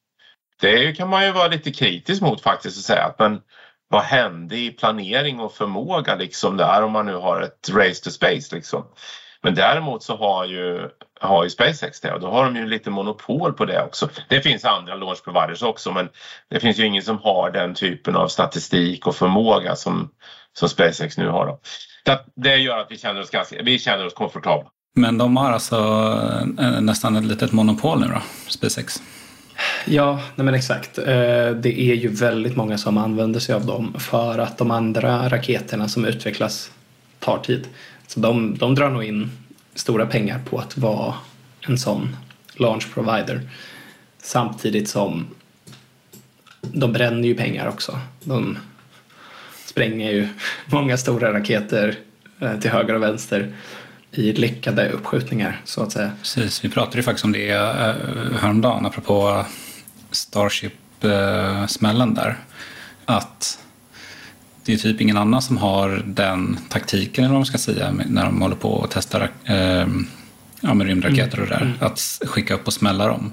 Det 0.61 0.93
kan 0.93 1.09
man 1.09 1.27
ju 1.27 1.33
vara 1.33 1.49
lite 1.49 1.73
kritisk 1.73 2.23
mot 2.23 2.41
faktiskt 2.41 2.77
och 2.77 2.85
säga 2.85 3.05
att 3.05 3.19
men 3.19 3.41
vad 3.89 4.03
hände 4.03 4.57
i 4.57 4.71
planering 4.71 5.41
och 5.41 5.53
förmåga 5.53 6.15
liksom 6.15 6.57
där 6.57 6.83
om 6.83 6.93
man 6.93 7.07
nu 7.07 7.15
har 7.15 7.41
ett 7.41 7.71
race 7.71 8.05
to 8.05 8.11
space 8.11 8.55
liksom. 8.55 8.85
Men 9.43 9.55
däremot 9.55 10.03
så 10.03 10.17
har 10.17 10.45
ju, 10.45 10.89
har 11.21 11.45
ju 11.45 11.51
SpaceX 11.51 12.01
det 12.01 12.13
och 12.13 12.21
då 12.21 12.31
har 12.31 12.45
de 12.45 12.57
ju 12.57 12.67
lite 12.67 12.91
monopol 12.91 13.53
på 13.53 13.65
det 13.65 13.83
också. 13.83 14.09
Det 14.29 14.41
finns 14.41 14.65
andra 14.65 14.95
launch 14.95 15.25
providers 15.25 15.63
också 15.63 15.93
men 15.93 16.09
det 16.51 16.61
finns 16.61 16.79
ju 16.79 16.87
ingen 16.87 17.03
som 17.03 17.19
har 17.19 17.51
den 17.51 17.75
typen 17.75 18.17
av 18.17 18.29
statistik 18.29 19.07
och 19.07 19.17
förmåga 19.17 19.77
som, 19.77 20.11
som 20.53 20.69
SpaceX 20.69 21.19
nu 21.19 21.29
har. 21.29 21.47
Då. 21.47 21.61
Det 22.37 22.57
gör 22.57 22.79
att 22.79 22.91
vi 22.91 22.99
känner 22.99 23.21
oss, 23.21 23.31
ganska, 23.31 23.63
vi 23.63 23.79
känner 23.79 24.07
oss 24.07 24.15
komfortabla. 24.15 24.71
Men 24.97 25.19
de 25.19 25.37
har 25.37 25.53
alltså 25.53 25.77
eh, 26.59 26.67
eh, 26.67 26.81
nästan 26.81 27.17
ett 27.17 27.25
litet 27.25 27.53
monopol 27.53 28.01
nu 28.01 28.07
då, 28.07 28.21
SpaceX? 28.49 29.03
Ja, 29.85 30.21
nej 30.35 30.45
men 30.45 30.55
exakt. 30.55 30.99
Eh, 30.99 31.51
det 31.51 31.81
är 31.81 31.95
ju 31.95 32.09
väldigt 32.09 32.57
många 32.57 32.79
som 32.79 32.99
använder 32.99 33.41
sig 33.41 33.55
av 33.55 33.67
dem 33.67 33.95
för 33.99 34.39
att 34.39 34.59
de 34.59 34.71
andra 34.71 35.29
raketerna 35.29 35.89
som 35.89 36.05
utvecklas 36.05 36.71
tar 37.19 37.39
tid. 37.39 37.67
Så 38.07 38.21
de, 38.21 38.59
de 38.59 38.75
drar 38.75 38.91
nog 38.91 39.05
in 39.05 39.31
stora 39.75 40.07
pengar 40.07 40.41
på 40.45 40.59
att 40.59 40.79
vara 40.79 41.15
en 41.61 41.79
sån 41.79 42.17
launch 42.55 42.95
provider. 42.95 43.41
Samtidigt 44.23 44.89
som 44.89 45.27
de 46.61 46.93
bränner 46.93 47.29
ju 47.29 47.35
pengar 47.35 47.69
också. 47.69 47.99
De 48.25 48.59
spränger 49.65 50.13
ju 50.13 50.29
många 50.67 50.97
stora 50.97 51.33
raketer 51.33 51.95
eh, 52.41 52.59
till 52.59 52.71
höger 52.71 52.95
och 52.95 53.03
vänster 53.03 53.53
i 54.11 54.33
lyckade 54.33 54.89
uppskjutningar 54.89 55.61
så 55.65 55.83
att 55.83 55.93
säga. 55.93 56.13
Precis, 56.19 56.65
vi 56.65 56.69
pratade 56.69 56.97
ju 56.97 57.03
faktiskt 57.03 57.25
om 57.25 57.33
det 57.33 57.51
eh, 57.51 57.95
häromdagen 58.41 58.87
apropå 58.87 59.45
Starship-smällen 60.15 62.15
där. 62.15 62.39
Att 63.05 63.59
det 64.65 64.73
är 64.73 64.77
typ 64.77 65.01
ingen 65.01 65.17
annan 65.17 65.43
som 65.43 65.57
har 65.57 66.03
den 66.07 66.59
taktiken, 66.69 67.25
eller 67.25 67.33
vad 67.33 67.41
man 67.41 67.47
ska 67.47 67.59
säga, 67.59 67.95
när 68.07 68.25
de 68.25 68.43
håller 68.43 68.57
på 68.57 68.73
och 68.73 68.91
testar 68.91 69.31
eh, 69.45 69.87
ja, 70.61 70.75
med 70.75 70.87
rymdraketer 70.87 71.41
och 71.41 71.47
det 71.47 71.55
där. 71.55 71.63
Mm. 71.63 71.77
Att 71.81 72.21
skicka 72.27 72.55
upp 72.55 72.67
och 72.67 72.73
smälla 72.73 73.09
dem. 73.09 73.33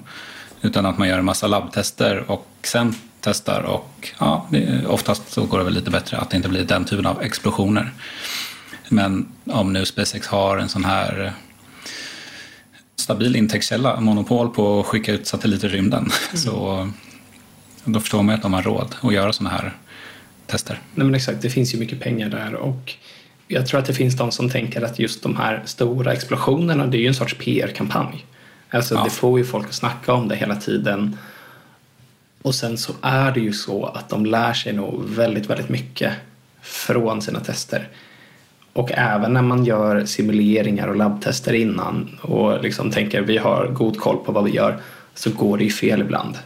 Utan 0.62 0.86
att 0.86 0.98
man 0.98 1.08
gör 1.08 1.18
en 1.18 1.24
massa 1.24 1.46
labbtester 1.46 2.30
och 2.30 2.46
sen 2.62 2.94
testar 3.20 3.62
och 3.62 4.08
ja, 4.18 4.46
oftast 4.86 5.32
så 5.32 5.46
går 5.46 5.58
det 5.58 5.64
väl 5.64 5.74
lite 5.74 5.90
bättre 5.90 6.16
att 6.16 6.30
det 6.30 6.36
inte 6.36 6.48
blir 6.48 6.64
den 6.64 6.84
typen 6.84 7.06
av 7.06 7.22
explosioner. 7.22 7.92
Men 8.88 9.28
om 9.44 9.72
nu 9.72 9.86
SpaceX 9.86 10.26
har 10.26 10.58
en 10.58 10.68
sån 10.68 10.84
här 10.84 11.32
stabil 13.02 13.36
intäktskälla, 13.36 14.00
monopol 14.00 14.50
på 14.50 14.80
att 14.80 14.86
skicka 14.86 15.12
ut 15.12 15.26
satelliter 15.26 15.68
i 15.68 15.70
rymden, 15.70 16.10
så 16.34 16.90
då 17.84 18.00
förstår 18.00 18.22
man 18.22 18.34
att 18.34 18.42
de 18.42 18.52
har 18.52 18.62
råd 18.62 18.94
att 19.00 19.14
göra 19.14 19.32
såna 19.32 19.50
här 19.50 19.76
tester. 20.46 20.78
Nej 20.94 21.04
men 21.06 21.14
exakt, 21.14 21.42
det 21.42 21.50
finns 21.50 21.74
ju 21.74 21.78
mycket 21.78 22.00
pengar 22.00 22.28
där 22.28 22.54
och 22.54 22.94
jag 23.48 23.66
tror 23.66 23.80
att 23.80 23.86
det 23.86 23.94
finns 23.94 24.16
de 24.16 24.32
som 24.32 24.50
tänker 24.50 24.82
att 24.82 24.98
just 24.98 25.22
de 25.22 25.36
här 25.36 25.62
stora 25.64 26.12
explosionerna 26.12 26.86
det 26.86 26.96
är 26.96 27.00
ju 27.00 27.06
en 27.06 27.14
sorts 27.14 27.34
PR-kampanj. 27.38 28.24
Alltså 28.70 28.94
Ja. 28.94 29.04
det 29.04 29.10
får 29.10 29.38
ju 29.38 29.44
folk 29.44 29.66
att 29.66 29.74
snacka 29.74 30.12
om 30.12 30.28
det 30.28 30.36
hela 30.36 30.56
tiden. 30.56 31.18
Och 32.42 32.54
sen 32.54 32.78
så 32.78 32.92
är 33.02 33.32
det 33.32 33.40
ju 33.40 33.52
så 33.52 33.86
att 33.86 34.08
de 34.08 34.26
lär 34.26 34.52
sig 34.52 34.72
nog 34.72 35.04
väldigt, 35.04 35.50
väldigt 35.50 35.68
mycket 35.68 36.12
från 36.62 37.22
sina 37.22 37.40
tester. 37.40 37.88
Och 38.72 38.92
även 38.92 39.32
när 39.32 39.42
man 39.42 39.64
gör 39.64 40.04
simuleringar 40.04 40.88
och 40.88 40.96
labbtester 40.96 41.52
innan 41.52 42.18
och 42.22 42.62
liksom 42.62 42.90
tänker 42.90 43.22
vi 43.22 43.38
har 43.38 43.66
god 43.66 43.98
koll 43.98 44.16
på 44.24 44.32
vad 44.32 44.44
vi 44.44 44.50
gör 44.50 44.76
så 45.14 45.30
går 45.30 45.58
det 45.58 45.64
ju 45.64 45.70
fel 45.70 46.00
ibland. 46.00 46.38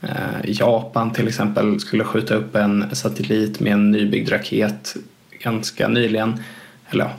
Eh, 0.00 0.44
Japan 0.44 1.12
till 1.12 1.28
exempel 1.28 1.80
skulle 1.80 2.04
skjuta 2.04 2.34
upp 2.34 2.56
en 2.56 2.94
satellit 2.94 3.60
med 3.60 3.72
en 3.72 3.90
nybyggd 3.90 4.32
raket 4.32 4.96
ganska 5.38 5.88
nyligen. 5.88 6.42
Eller 6.90 7.04
ja, 7.04 7.10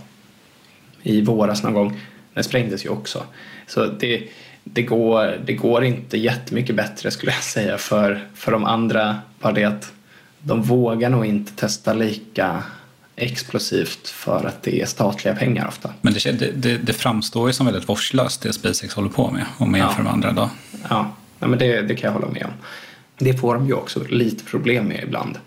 i 1.03 1.21
våras 1.21 1.63
någon 1.63 1.73
gång. 1.73 1.99
Den 2.33 2.43
sprängdes 2.43 2.85
ju 2.85 2.89
också. 2.89 3.23
Så 3.67 3.85
det, 3.85 4.23
det 4.63 4.81
går, 4.81 5.37
det 5.45 5.53
går 5.53 5.83
inte 5.83 6.17
jättemycket 6.17 6.75
bättre 6.75 7.11
skulle 7.11 7.31
jag 7.31 7.43
säga 7.43 7.77
för, 7.77 8.27
för 8.33 8.51
de 8.51 8.65
andra. 8.65 9.17
Bara 9.39 9.53
det 9.53 9.63
att 9.63 9.93
de 10.39 10.61
vågar 10.61 11.09
nog 11.09 11.25
inte 11.25 11.55
testa 11.55 11.93
lika 11.93 12.63
explosivt 13.15 14.09
för 14.09 14.45
att 14.45 14.63
det 14.63 14.81
är 14.81 14.85
statliga 14.85 15.35
pengar 15.35 15.67
ofta. 15.67 15.93
Men 16.01 16.13
det, 16.13 16.31
det, 16.55 16.77
det 16.77 16.93
framstår 16.93 17.49
ju 17.49 17.53
som 17.53 17.65
väldigt 17.65 17.89
vårdslöst 17.89 18.41
det 18.41 18.53
SpaceX 18.53 18.93
håller 18.93 19.09
på 19.09 19.31
med 19.31 19.45
om 19.57 19.71
man 19.71 19.79
jämför 19.79 19.97
Ja. 19.99 20.03
med 20.03 20.13
andra 20.13 20.31
då. 20.31 20.49
Ja, 20.89 21.15
nej, 21.39 21.49
men 21.49 21.59
det, 21.59 21.81
det 21.81 21.95
kan 21.95 22.07
jag 22.07 22.13
hålla 22.13 22.33
med 22.33 22.45
om. 22.45 22.51
Det 23.17 23.33
får 23.33 23.53
de 23.53 23.67
ju 23.67 23.73
också 23.73 24.03
lite 24.09 24.43
problem 24.43 24.85
med 24.85 25.03
ibland. 25.03 25.37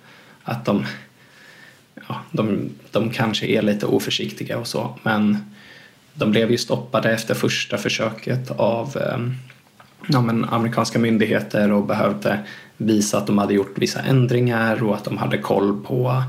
Att 0.43 0.65
de, 0.65 0.87
ja, 2.09 2.21
de, 2.31 2.71
de 2.91 3.11
kanske 3.11 3.47
är 3.47 3.63
lite 3.63 3.87
oförsiktiga 3.87 4.59
och 4.59 4.67
så, 4.67 4.99
men 5.03 5.39
de 6.15 6.31
blev 6.31 6.51
ju 6.51 6.59
stoppade 6.59 7.11
efter 7.13 7.35
första 7.35 7.79
försöket 7.79 8.51
av 8.51 8.97
eh, 8.97 9.19
ja, 10.09 10.21
men 10.21 10.45
amerikanska 10.45 10.99
myndigheter 10.99 11.73
och 11.73 11.87
behövde 11.87 12.39
visa 12.77 13.19
att 13.19 13.27
de 13.27 13.39
hade 13.39 13.55
gjort 13.55 13.79
vissa 13.79 14.01
ändringar 14.01 14.83
och 14.83 14.95
att 14.95 15.05
de 15.05 15.19
hade 15.19 15.39
koll 15.39 15.83
på 15.85 16.23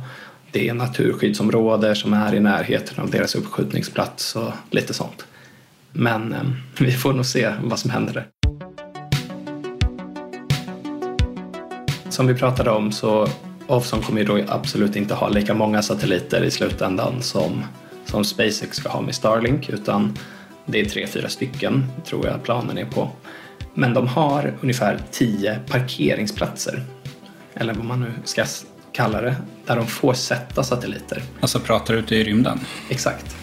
det 0.52 0.74
naturskyddsområde 0.74 1.96
som 1.96 2.14
är 2.14 2.36
i 2.36 2.40
närheten 2.40 3.04
av 3.04 3.12
deras 3.12 3.36
uppskjutningsplats 3.36 4.36
och 4.36 4.52
lite 4.72 4.94
sånt. 4.94 5.26
Men 5.92 6.34
eh, 6.34 6.40
vi 6.80 6.92
får 6.92 7.14
nog 7.14 7.26
se 7.26 7.54
vad 7.64 7.80
som 7.80 7.90
händer 7.90 8.14
där. 8.14 8.28
Som 12.10 12.28
vi 12.28 12.34
pratade 12.34 12.72
om 12.72 12.92
så 12.92 13.28
Ovzon 13.68 14.02
kommer 14.02 14.20
ju 14.22 14.28
då 14.28 14.40
absolut 14.48 14.96
inte 14.96 15.14
ha 15.14 15.30
lika 15.30 15.54
många 15.54 15.82
satelliter 15.82 16.44
i 16.44 16.52
slutändan 16.52 17.22
som, 17.22 17.64
som 18.06 18.24
SpaceX 18.24 18.78
ska 18.78 18.90
ha 18.90 19.02
med 19.02 19.16
Starlink 19.16 19.70
utan 19.70 20.18
det 20.66 20.82
är 20.82 20.86
tre, 20.86 21.08
fyra 21.08 21.30
stycken 21.30 21.86
tror 22.06 22.28
jag 22.28 22.44
planen 22.44 22.78
är 22.78 22.86
på. 22.86 23.10
Men 23.74 23.94
de 23.94 24.08
har 24.08 24.54
ungefär 24.62 25.00
tio 25.12 25.60
parkeringsplatser 25.68 26.84
eller 27.54 27.74
vad 27.74 27.86
man 27.86 28.02
nu 28.02 28.12
ska 28.24 28.46
s- 28.92 28.98
kalla 28.98 29.22
det, 29.22 29.36
där 29.66 29.76
de 29.76 29.88
får 29.88 30.14
sätta 30.14 30.64
satelliter. 30.64 31.22
Alltså 31.40 31.60
pratar 31.60 31.94
ute 31.94 32.16
i 32.16 32.24
rymden? 32.24 32.60
Exakt. 32.90 33.36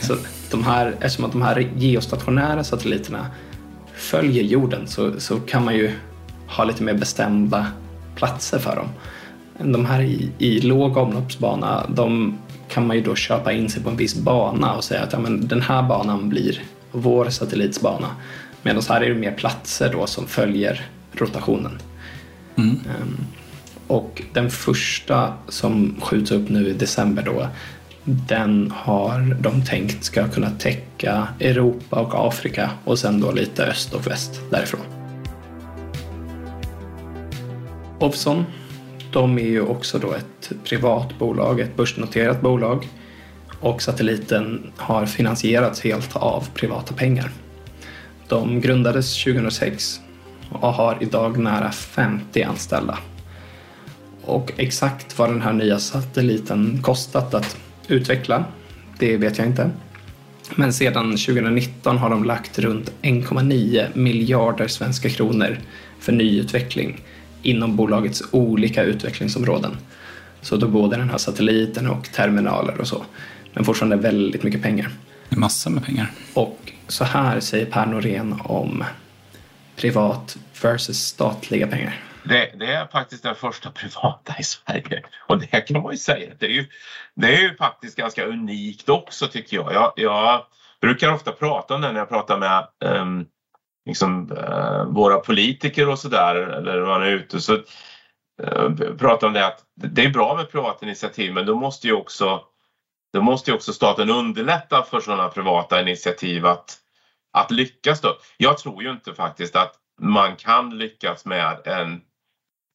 Så 0.00 0.16
de 0.50 0.64
här, 0.64 0.94
eftersom 1.00 1.24
att 1.24 1.32
de 1.32 1.42
här 1.42 1.68
geostationära 1.76 2.64
satelliterna 2.64 3.26
följer 3.94 4.42
jorden 4.44 4.86
så, 4.86 5.20
så 5.20 5.40
kan 5.40 5.64
man 5.64 5.74
ju 5.74 5.92
ha 6.46 6.64
lite 6.64 6.82
mer 6.82 6.94
bestämda 6.94 7.66
platser 8.14 8.58
för 8.58 8.76
dem. 8.76 8.88
De 9.72 9.84
här 9.86 10.00
i, 10.02 10.30
i 10.38 10.60
låg 10.60 10.96
omloppsbana, 10.96 11.86
de 11.88 12.38
kan 12.68 12.86
man 12.86 12.96
ju 12.96 13.02
då 13.02 13.14
köpa 13.14 13.52
in 13.52 13.68
sig 13.70 13.82
på 13.82 13.90
en 13.90 13.96
viss 13.96 14.14
bana 14.14 14.74
och 14.74 14.84
säga 14.84 15.02
att 15.02 15.12
ja, 15.12 15.18
men 15.18 15.48
den 15.48 15.62
här 15.62 15.82
banan 15.82 16.28
blir 16.28 16.62
vår 16.92 17.28
satellits 17.30 17.80
bana. 17.80 18.06
Medan 18.62 18.82
här 18.88 19.00
är 19.00 19.08
det 19.08 19.14
mer 19.20 19.32
platser 19.32 19.92
då 19.92 20.06
som 20.06 20.26
följer 20.26 20.86
rotationen. 21.12 21.78
Ehm, 22.56 23.16
och 23.90 24.22
den 24.32 24.50
första 24.50 25.32
som 25.48 25.96
skjuts 26.00 26.30
upp 26.30 26.48
nu 26.48 26.68
i 26.68 26.72
december 26.72 27.22
då, 27.22 27.48
den 28.04 28.72
har 28.76 29.36
de 29.40 29.64
tänkt 29.64 30.04
ska 30.04 30.28
kunna 30.28 30.50
täcka 30.50 31.28
Europa 31.40 32.00
och 32.00 32.28
Afrika 32.28 32.70
och 32.84 32.98
sen 32.98 33.20
då 33.20 33.32
lite 33.32 33.64
öst 33.64 33.94
och 33.94 34.06
väst 34.06 34.40
därifrån. 34.50 34.80
Opson, 37.98 38.44
de 39.12 39.38
är 39.38 39.42
ju 39.42 39.60
också 39.60 39.98
då 39.98 40.12
ett 40.12 40.52
privat 40.64 41.18
bolag, 41.18 41.60
ett 41.60 41.76
börsnoterat 41.76 42.40
bolag 42.40 42.88
och 43.60 43.82
satelliten 43.82 44.72
har 44.76 45.06
finansierats 45.06 45.80
helt 45.80 46.16
av 46.16 46.48
privata 46.54 46.94
pengar. 46.94 47.30
De 48.28 48.60
grundades 48.60 49.24
2006 49.24 50.00
och 50.50 50.72
har 50.72 50.98
idag 51.00 51.38
nära 51.38 51.70
50 51.70 52.42
anställda. 52.42 52.98
Och 54.30 54.52
exakt 54.56 55.18
vad 55.18 55.30
den 55.30 55.42
här 55.42 55.52
nya 55.52 55.78
satelliten 55.78 56.82
kostat 56.82 57.34
att 57.34 57.56
utveckla, 57.88 58.44
det 58.98 59.16
vet 59.16 59.38
jag 59.38 59.46
inte. 59.46 59.70
Men 60.54 60.72
sedan 60.72 61.10
2019 61.10 61.98
har 61.98 62.10
de 62.10 62.24
lagt 62.24 62.58
runt 62.58 62.92
1,9 63.02 63.86
miljarder 63.94 64.68
svenska 64.68 65.10
kronor 65.10 65.58
för 66.00 66.12
nyutveckling 66.12 67.00
inom 67.42 67.76
bolagets 67.76 68.22
olika 68.30 68.82
utvecklingsområden. 68.82 69.76
Så 70.40 70.56
då 70.56 70.68
både 70.68 70.96
den 70.96 71.10
här 71.10 71.18
satelliten 71.18 71.86
och 71.86 72.12
terminaler 72.12 72.80
och 72.80 72.88
så. 72.88 73.04
Men 73.54 73.64
fortfarande 73.64 73.96
väldigt 73.96 74.42
mycket 74.42 74.62
pengar. 74.62 74.90
Det 75.28 75.36
är 75.36 75.40
massor 75.40 75.70
med 75.70 75.84
pengar. 75.84 76.10
Och 76.34 76.72
så 76.88 77.04
här 77.04 77.40
säger 77.40 77.66
Per 77.66 77.86
Norén 77.86 78.40
om 78.44 78.84
privat 79.76 80.36
versus 80.62 80.98
statliga 80.98 81.66
pengar. 81.66 82.09
Det, 82.30 82.52
det 82.58 82.66
är 82.66 82.86
faktiskt 82.86 83.22
den 83.22 83.34
första 83.34 83.70
privata 83.70 84.34
i 84.38 84.42
Sverige. 84.42 85.02
Och 85.26 85.38
det 85.38 85.60
kan 85.60 85.82
man 85.82 85.92
ju 85.92 85.98
säga. 85.98 86.34
Det 86.38 86.46
är 86.46 86.50
ju, 86.50 86.66
det 87.14 87.26
är 87.26 87.42
ju 87.42 87.56
faktiskt 87.56 87.96
ganska 87.96 88.26
unikt 88.26 88.88
också 88.88 89.26
tycker 89.26 89.56
jag. 89.56 89.72
Jag, 89.72 89.92
jag 89.96 90.44
brukar 90.80 91.12
ofta 91.12 91.32
prata 91.32 91.74
om 91.74 91.80
det 91.80 91.92
när 91.92 91.98
jag 91.98 92.08
pratar 92.08 92.38
med 92.38 92.68
um, 92.84 93.26
liksom, 93.86 94.32
uh, 94.32 94.84
våra 94.84 95.18
politiker 95.18 95.88
och 95.88 95.98
sådär. 95.98 96.34
Eller 96.34 96.80
när 96.80 96.86
man 96.86 97.02
är 97.02 97.10
ute. 97.10 97.40
Så 97.40 97.54
uh, 97.54 98.94
pratar 98.98 99.26
om 99.26 99.32
det 99.32 99.46
att 99.46 99.64
det 99.74 100.04
är 100.04 100.10
bra 100.10 100.36
med 100.36 100.50
privata 100.50 100.86
initiativ 100.86 101.34
men 101.34 101.46
då 101.46 101.54
måste 101.54 101.86
ju 101.86 101.92
också, 101.92 102.44
då 103.12 103.22
måste 103.22 103.50
ju 103.50 103.54
också 103.54 103.72
staten 103.72 104.10
underlätta 104.10 104.82
för 104.82 105.00
sådana 105.00 105.28
privata 105.28 105.80
initiativ 105.80 106.46
att, 106.46 106.78
att 107.32 107.50
lyckas. 107.50 108.00
Då. 108.00 108.16
Jag 108.36 108.58
tror 108.58 108.82
ju 108.82 108.90
inte 108.90 109.14
faktiskt 109.14 109.56
att 109.56 109.74
man 110.00 110.36
kan 110.36 110.78
lyckas 110.78 111.24
med 111.24 111.66
en 111.66 112.00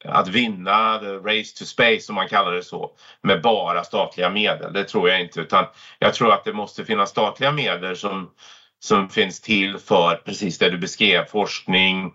att 0.07 0.27
vinna 0.27 0.99
the 0.99 1.05
race 1.05 1.57
to 1.57 1.65
space 1.65 1.99
som 1.99 2.15
man 2.15 2.27
kallar 2.27 2.51
det 2.51 2.63
så 2.63 2.91
med 3.21 3.41
bara 3.41 3.83
statliga 3.83 4.29
medel. 4.29 4.73
Det 4.73 4.83
tror 4.83 5.09
jag 5.09 5.21
inte 5.21 5.41
utan 5.41 5.65
jag 5.99 6.13
tror 6.13 6.33
att 6.33 6.43
det 6.43 6.53
måste 6.53 6.85
finnas 6.85 7.09
statliga 7.09 7.51
medel 7.51 7.95
som, 7.95 8.29
som 8.79 9.09
finns 9.09 9.41
till 9.41 9.77
för 9.77 10.15
precis 10.15 10.57
det 10.57 10.69
du 10.69 10.77
beskrev, 10.77 11.25
forskning, 11.25 12.11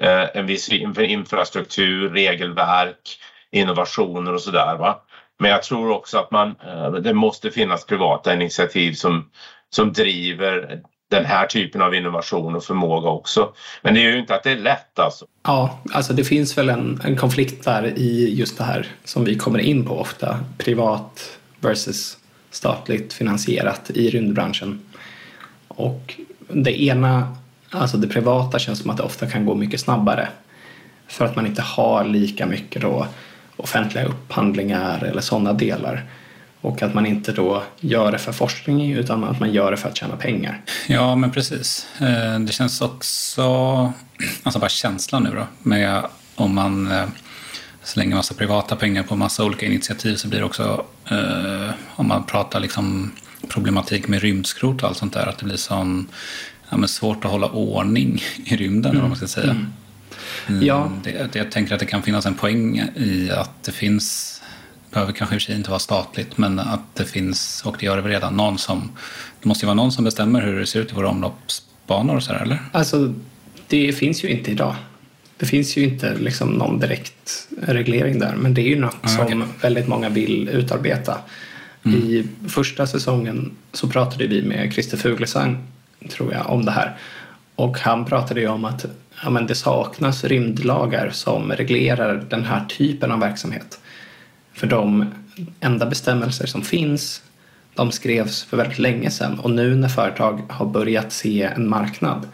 eh, 0.00 0.24
en 0.34 0.46
viss 0.46 0.68
infrastruktur, 0.98 2.10
regelverk, 2.10 3.18
innovationer 3.52 4.34
och 4.34 4.40
sådär. 4.40 4.94
Men 5.38 5.50
jag 5.50 5.62
tror 5.62 5.90
också 5.90 6.18
att 6.18 6.30
man, 6.30 6.54
eh, 6.66 6.92
det 6.92 7.14
måste 7.14 7.50
finnas 7.50 7.86
privata 7.86 8.34
initiativ 8.34 8.92
som, 8.92 9.30
som 9.70 9.92
driver 9.92 10.82
den 11.08 11.24
här 11.24 11.46
typen 11.46 11.82
av 11.82 11.94
innovation 11.94 12.56
och 12.56 12.64
förmåga 12.64 13.08
också. 13.08 13.52
Men 13.82 13.94
det 13.94 14.00
är 14.00 14.10
ju 14.10 14.18
inte 14.18 14.34
att 14.34 14.42
det 14.42 14.50
är 14.50 14.56
lätt 14.56 14.98
alltså. 14.98 15.26
Ja, 15.42 15.78
alltså 15.92 16.12
det 16.12 16.24
finns 16.24 16.58
väl 16.58 16.68
en, 16.68 17.00
en 17.04 17.16
konflikt 17.16 17.64
där 17.64 17.98
i 17.98 18.34
just 18.34 18.58
det 18.58 18.64
här 18.64 18.86
som 19.04 19.24
vi 19.24 19.38
kommer 19.38 19.58
in 19.58 19.84
på 19.86 20.00
ofta. 20.00 20.38
Privat 20.58 21.38
versus 21.60 22.18
statligt 22.50 23.12
finansierat 23.12 23.90
i 23.90 24.10
rymdbranschen. 24.10 24.80
Och 25.68 26.20
det 26.48 26.82
ena, 26.82 27.36
alltså 27.70 27.96
det 27.96 28.08
privata 28.08 28.58
känns 28.58 28.78
som 28.78 28.90
att 28.90 28.96
det 28.96 29.02
ofta 29.02 29.26
kan 29.26 29.46
gå 29.46 29.54
mycket 29.54 29.80
snabbare. 29.80 30.28
För 31.08 31.24
att 31.24 31.36
man 31.36 31.46
inte 31.46 31.62
har 31.62 32.04
lika 32.04 32.46
mycket 32.46 32.82
då 32.82 33.06
offentliga 33.56 34.04
upphandlingar 34.04 35.04
eller 35.04 35.20
sådana 35.20 35.52
delar. 35.52 36.04
Och 36.66 36.82
att 36.82 36.94
man 36.94 37.06
inte 37.06 37.32
då 37.32 37.62
gör 37.80 38.12
det 38.12 38.18
för 38.18 38.32
forskning 38.32 38.92
utan 38.92 39.24
att 39.24 39.40
man 39.40 39.52
gör 39.52 39.70
det 39.70 39.76
för 39.76 39.88
att 39.88 39.96
tjäna 39.96 40.16
pengar. 40.16 40.60
Ja, 40.86 41.16
men 41.16 41.30
precis. 41.30 41.86
Eh, 42.00 42.38
Det 42.40 42.52
känns 42.52 42.80
också, 42.80 43.42
alltså 44.42 44.58
bara 44.60 44.68
känslan 44.68 45.22
nu 45.22 45.30
då, 45.34 45.46
med 45.62 46.02
om 46.34 46.54
man 46.54 46.92
eh, 46.92 47.04
slänger 47.82 48.16
massa 48.16 48.34
privata 48.34 48.76
pengar 48.76 49.02
på 49.02 49.16
massa 49.16 49.44
olika 49.44 49.66
initiativ 49.66 50.14
så 50.16 50.28
blir 50.28 50.38
det 50.38 50.44
också, 50.44 50.84
eh, 51.10 51.70
om 51.96 52.08
man 52.08 52.24
pratar 52.24 52.60
liksom 52.60 53.12
problematik 53.48 54.08
med 54.08 54.20
rymdskrot 54.22 54.82
och 54.82 54.88
allt 54.88 54.98
sånt 54.98 55.12
där, 55.12 55.26
att 55.26 55.38
det 55.38 55.44
blir 55.44 55.56
sån, 55.56 56.06
ja, 56.70 56.86
svårt 56.86 57.24
att 57.24 57.30
hålla 57.30 57.46
ordning 57.48 58.22
i 58.44 58.56
rymden, 58.56 58.90
eller 58.90 59.00
vad 59.00 59.10
man 59.10 59.16
ska 59.16 59.26
säga. 59.26 59.50
Mm. 59.50 59.66
Mm, 60.48 60.66
Ja. 60.66 60.90
Det, 61.04 61.32
det, 61.32 61.38
jag 61.38 61.50
tänker 61.52 61.74
att 61.74 61.80
det 61.80 61.86
kan 61.86 62.02
finnas 62.02 62.26
en 62.26 62.34
poäng 62.34 62.78
i 62.96 63.30
att 63.30 63.62
det 63.64 63.72
finns, 63.72 64.35
behöver 64.90 65.12
kanske 65.12 65.34
i 65.34 65.38
och 65.38 65.42
för 65.42 65.46
sig 65.46 65.56
inte 65.56 65.70
vara 65.70 65.78
statligt, 65.78 66.38
men 66.38 66.58
att 66.58 66.94
det 66.94 67.04
finns, 67.04 67.62
och 67.64 67.76
det 67.80 67.86
gör 67.86 67.96
det 67.96 68.02
väl 68.02 68.12
redan, 68.12 68.36
någon 68.36 68.58
som, 68.58 68.90
det 69.42 69.48
måste 69.48 69.64
ju 69.64 69.66
vara 69.66 69.74
någon 69.74 69.92
som 69.92 70.04
bestämmer 70.04 70.42
hur 70.42 70.60
det 70.60 70.66
ser 70.66 70.80
ut 70.80 70.90
i 70.92 70.94
våra 70.94 71.08
omloppsbanor 71.08 72.16
och 72.16 72.22
så 72.22 72.32
här, 72.32 72.42
eller? 72.42 72.58
Alltså, 72.72 73.14
det 73.68 73.92
finns 73.92 74.24
ju 74.24 74.28
inte 74.28 74.50
idag. 74.50 74.74
Det 75.38 75.46
finns 75.46 75.76
ju 75.76 75.84
inte 75.84 76.14
liksom 76.14 76.48
någon 76.48 76.80
direkt 76.80 77.48
reglering 77.62 78.18
där, 78.18 78.36
men 78.36 78.54
det 78.54 78.60
är 78.60 78.68
ju 78.68 78.80
något 78.80 78.96
Ah, 79.00 79.08
som 79.08 79.24
okej. 79.24 79.42
väldigt 79.62 79.88
många 79.88 80.08
vill 80.08 80.48
utarbeta. 80.48 81.18
Mm. 81.84 81.98
I 82.00 82.24
första 82.48 82.86
säsongen 82.86 83.50
så 83.72 83.88
pratade 83.88 84.26
vi 84.26 84.42
med 84.42 84.72
Christer 84.72 84.96
Fuglesang, 84.96 85.58
tror 86.10 86.32
jag, 86.32 86.50
om 86.50 86.64
det 86.64 86.70
här. 86.70 86.96
Och 87.54 87.78
han 87.78 88.04
pratade 88.04 88.40
ju 88.40 88.48
om 88.48 88.64
att 88.64 88.84
ja, 89.22 89.30
men 89.30 89.46
det 89.46 89.54
saknas 89.54 90.24
rymdlagar 90.24 91.10
som 91.10 91.52
reglerar 91.52 92.24
den 92.30 92.44
här 92.44 92.64
typen 92.64 93.12
av 93.12 93.20
verksamhet. 93.20 93.80
För 94.56 94.66
de 94.66 95.06
enda 95.60 95.86
bestämmelser 95.86 96.46
som 96.46 96.62
finns, 96.62 97.22
de 97.74 97.92
skrevs 97.92 98.44
för 98.44 98.56
väldigt 98.56 98.78
länge 98.78 99.10
sedan 99.10 99.38
och 99.38 99.50
nu 99.50 99.76
när 99.76 99.88
företag 99.88 100.42
har 100.48 100.66
börjat 100.66 101.12
se 101.12 101.42
en 101.42 101.68
marknad 101.68 102.28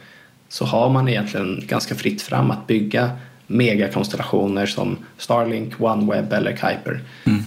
så 0.48 0.64
har 0.64 0.90
man 0.90 1.08
egentligen 1.08 1.62
ganska 1.66 1.94
fritt 1.94 2.22
fram 2.22 2.50
att 2.50 2.66
bygga 2.66 3.10
megakonstellationer 3.46 4.66
som 4.66 4.96
Starlink, 5.18 5.80
OneWeb 5.80 6.32
eller 6.32 6.56
Kuiper. 6.56 7.00
Mm. 7.24 7.44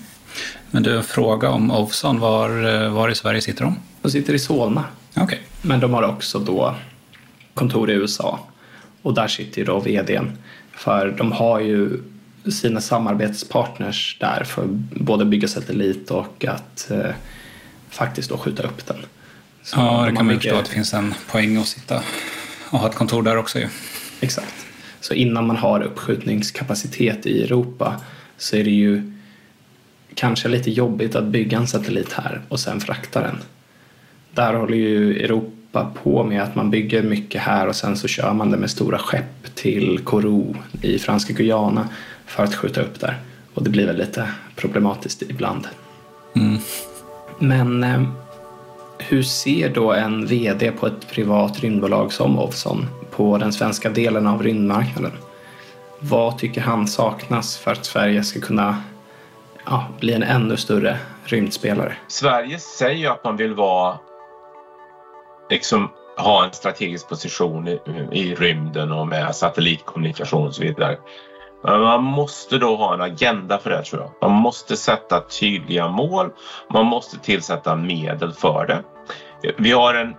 Men 0.71 0.83
du, 0.83 0.97
en 0.97 1.03
fråga 1.03 1.49
om 1.49 1.71
Ovzon. 1.71 2.19
Var, 2.19 2.89
var 2.89 3.09
i 3.09 3.15
Sverige 3.15 3.41
sitter 3.41 3.63
de? 3.63 3.75
De 4.01 4.11
sitter 4.11 4.33
i 4.33 4.39
Solna. 4.39 4.83
Okay. 5.15 5.39
Men 5.61 5.79
de 5.79 5.93
har 5.93 6.03
också 6.03 6.39
då 6.39 6.75
kontor 7.53 7.91
i 7.91 7.93
USA. 7.93 8.39
Och 9.01 9.13
där 9.13 9.27
sitter 9.27 9.59
ju 9.59 9.65
då 9.65 9.79
vdn. 9.79 10.37
För 10.71 11.15
de 11.17 11.31
har 11.31 11.59
ju 11.59 12.01
sina 12.51 12.81
samarbetspartners 12.81 14.17
där 14.19 14.43
för 14.43 14.65
både 14.91 15.25
bygga 15.25 15.47
satellit 15.47 16.11
och 16.11 16.45
att 16.45 16.91
eh, 16.91 17.11
faktiskt 17.89 18.29
då 18.29 18.37
skjuta 18.37 18.63
upp 18.63 18.85
den. 18.85 18.97
Så 19.63 19.79
ja, 19.79 20.05
det 20.09 20.15
kan 20.15 20.25
man 20.25 20.35
förstå 20.35 20.55
att 20.55 20.65
det 20.65 20.71
finns 20.71 20.93
en 20.93 21.13
poäng 21.31 21.57
att 21.57 21.67
sitta 21.67 22.03
och 22.69 22.79
ha 22.79 22.89
ett 22.89 22.95
kontor 22.95 23.23
där 23.23 23.37
också 23.37 23.59
ju. 23.59 23.67
Exakt. 24.21 24.65
Så 24.99 25.13
innan 25.13 25.47
man 25.47 25.57
har 25.57 25.81
uppskjutningskapacitet 25.81 27.25
i 27.25 27.43
Europa 27.43 28.01
så 28.37 28.55
är 28.55 28.63
det 28.63 28.69
ju 28.71 29.11
kanske 30.15 30.47
lite 30.47 30.71
jobbigt 30.71 31.15
att 31.15 31.23
bygga 31.23 31.57
en 31.57 31.67
satellit 31.67 32.13
här 32.13 32.41
och 32.49 32.59
sen 32.59 32.79
frakta 32.79 33.21
den. 33.21 33.37
Där 34.33 34.53
håller 34.53 34.77
ju 34.77 35.23
Europa 35.23 35.91
på 36.03 36.23
med 36.23 36.43
att 36.43 36.55
man 36.55 36.71
bygger 36.71 37.03
mycket 37.03 37.41
här 37.41 37.67
och 37.67 37.75
sen 37.75 37.97
så 37.97 38.07
kör 38.07 38.33
man 38.33 38.51
det 38.51 38.57
med 38.57 38.69
stora 38.69 38.97
skepp 38.97 39.55
till 39.55 39.99
Kourou 40.03 40.55
i 40.81 40.99
franska 40.99 41.33
Guyana 41.33 41.89
för 42.25 42.43
att 42.43 42.55
skjuta 42.55 42.81
upp 42.81 42.99
där. 42.99 43.19
Och 43.53 43.63
det 43.63 43.69
blir 43.69 43.85
väl 43.85 43.97
lite 43.97 44.29
problematiskt 44.55 45.21
ibland. 45.21 45.67
Mm. 46.35 46.57
Men 47.39 47.83
eh, 47.83 48.01
hur 48.97 49.23
ser 49.23 49.69
då 49.69 49.93
en 49.93 50.25
VD 50.25 50.71
på 50.71 50.87
ett 50.87 51.09
privat 51.11 51.59
rymdbolag 51.59 52.13
som 52.13 52.39
Ovzon 52.39 52.87
på 53.11 53.37
den 53.37 53.53
svenska 53.53 53.89
delen 53.89 54.27
av 54.27 54.43
rymdmarknaden? 54.43 55.11
Vad 55.99 56.37
tycker 56.37 56.61
han 56.61 56.87
saknas 56.87 57.57
för 57.57 57.71
att 57.71 57.85
Sverige 57.85 58.23
ska 58.23 58.39
kunna 58.39 58.83
ja, 59.65 59.87
bli 59.99 60.13
en 60.13 60.23
ännu 60.23 60.57
större 60.57 60.97
rymdspelare? 61.23 61.97
Sverige 62.07 62.59
säger 62.59 63.09
att 63.09 63.23
man 63.23 63.37
vill 63.37 63.53
vara 63.53 63.97
liksom 65.49 65.89
ha 66.17 66.45
en 66.45 66.51
strategisk 66.51 67.09
position 67.09 67.67
i, 67.67 67.79
i 68.11 68.35
rymden 68.35 68.91
och 68.91 69.07
med 69.07 69.35
satellitkommunikation 69.35 70.47
och 70.47 70.55
så 70.55 70.61
vidare. 70.61 70.97
Man 71.67 72.03
måste 72.03 72.57
då 72.57 72.75
ha 72.75 72.93
en 72.93 73.01
agenda 73.01 73.57
för 73.57 73.69
det 73.69 73.83
tror 73.83 74.01
jag. 74.01 74.29
Man 74.29 74.41
måste 74.41 74.77
sätta 74.77 75.19
tydliga 75.19 75.87
mål. 75.87 76.29
Man 76.73 76.85
måste 76.85 77.19
tillsätta 77.19 77.75
medel 77.75 78.33
för 78.33 78.67
det. 78.67 78.83
Vi 79.57 79.71
har 79.71 79.93
en 79.93 80.15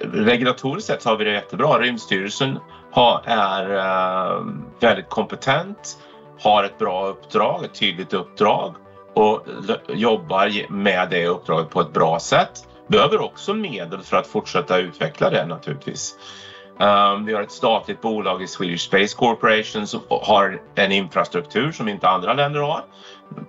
regulatoriskt 0.00 0.86
sett 0.86 1.04
har 1.04 1.16
vi 1.16 1.24
det 1.24 1.32
jättebra. 1.32 1.78
Rymdstyrelsen 1.78 2.58
har, 2.92 3.22
är 3.24 3.76
eh, 3.76 4.42
väldigt 4.80 5.08
kompetent, 5.08 5.98
har 6.40 6.64
ett 6.64 6.78
bra 6.78 7.06
uppdrag, 7.06 7.64
ett 7.64 7.74
tydligt 7.74 8.12
uppdrag 8.12 8.74
och 9.14 9.46
jobbar 9.88 10.72
med 10.72 11.10
det 11.10 11.26
uppdraget 11.26 11.70
på 11.70 11.80
ett 11.80 11.92
bra 11.92 12.18
sätt. 12.18 12.68
Behöver 12.88 13.20
också 13.20 13.54
medel 13.54 14.02
för 14.02 14.16
att 14.16 14.26
fortsätta 14.26 14.78
utveckla 14.78 15.30
det 15.30 15.46
naturligtvis. 15.46 16.14
Um, 16.78 17.24
vi 17.24 17.34
har 17.34 17.42
ett 17.42 17.52
statligt 17.52 18.00
bolag 18.00 18.42
i 18.42 18.46
Swedish 18.46 18.80
Space 18.80 19.16
Corporation 19.16 19.86
som 19.86 20.00
har 20.08 20.60
en 20.74 20.92
infrastruktur 20.92 21.72
som 21.72 21.88
inte 21.88 22.08
andra 22.08 22.34
länder 22.34 22.60
har. 22.60 22.84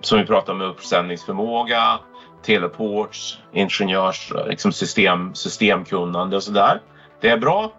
Som 0.00 0.18
vi 0.18 0.26
pratar 0.26 0.52
om 0.52 0.60
uppsändningsförmåga, 0.60 1.98
teleports, 2.42 3.38
ingenjörs, 3.52 4.32
liksom 4.46 4.72
system, 4.72 5.34
systemkunnande 5.34 6.36
och 6.36 6.42
sådär. 6.42 6.80
Det 7.20 7.28
är 7.28 7.38
bra. 7.38 7.72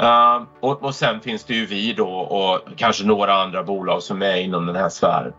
Uh, 0.00 0.42
och, 0.60 0.82
och 0.82 0.94
sen 0.94 1.20
finns 1.20 1.44
det 1.44 1.54
ju 1.54 1.66
vi 1.66 1.92
då 1.92 2.10
och 2.10 2.60
kanske 2.76 3.04
några 3.04 3.34
andra 3.34 3.62
bolag 3.62 4.02
som 4.02 4.22
är 4.22 4.36
inom 4.36 4.66
den 4.66 4.76
här 4.76 4.88
sfären. 4.88 5.32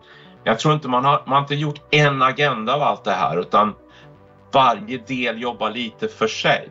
Jag 0.44 0.58
tror 0.58 0.74
inte 0.74 0.88
man 0.88 1.04
har, 1.04 1.22
man 1.26 1.32
har 1.32 1.40
inte 1.40 1.54
gjort 1.54 1.80
en 1.90 2.22
agenda 2.22 2.74
av 2.74 2.82
allt 2.82 3.04
det 3.04 3.12
här 3.12 3.40
utan 3.40 3.74
varje 4.52 4.98
del 4.98 5.42
jobbar 5.42 5.70
lite 5.70 6.08
för 6.08 6.28
sig. 6.28 6.68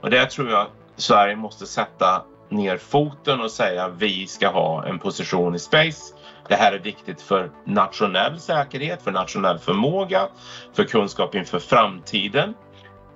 Och 0.00 0.10
det 0.10 0.26
tror 0.26 0.50
jag 0.50 0.66
Sverige 0.96 1.36
måste 1.36 1.66
sätta 1.66 2.22
ner 2.48 2.76
foten 2.76 3.40
och 3.40 3.50
säga 3.50 3.88
vi 3.88 4.26
ska 4.26 4.48
ha 4.48 4.86
en 4.86 4.98
position 4.98 5.54
i 5.54 5.58
space. 5.58 6.14
Det 6.48 6.54
här 6.54 6.72
är 6.72 6.78
viktigt 6.78 7.22
för 7.22 7.50
nationell 7.64 8.40
säkerhet, 8.40 9.02
för 9.02 9.10
nationell 9.10 9.58
förmåga, 9.58 10.28
för 10.72 10.84
kunskap 10.84 11.34
inför 11.34 11.58
framtiden, 11.58 12.54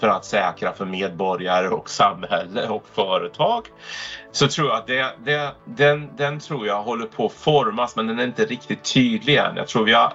för 0.01 0.09
att 0.09 0.25
säkra 0.25 0.73
för 0.73 0.85
medborgare 0.85 1.69
och 1.69 1.91
samhälle 1.91 2.69
och 2.69 2.85
företag. 2.95 3.67
Så 4.33 4.49
tror 4.49 4.69
jag 4.69 4.77
att 4.77 4.87
det, 4.87 5.15
det, 5.25 5.55
den, 5.65 6.17
den 6.17 6.41
tror 6.41 6.67
jag 6.67 6.83
håller 6.83 7.07
på 7.07 7.27
att 7.27 7.33
formas 7.33 7.97
men 7.97 8.07
den 8.07 8.19
är 8.19 8.25
inte 8.25 8.45
riktigt 8.45 8.95
tydlig 8.95 9.37
än. 9.37 9.57
Jag 9.57 9.69
tror 9.69 9.85
vi 9.85 9.93
har 9.93 10.13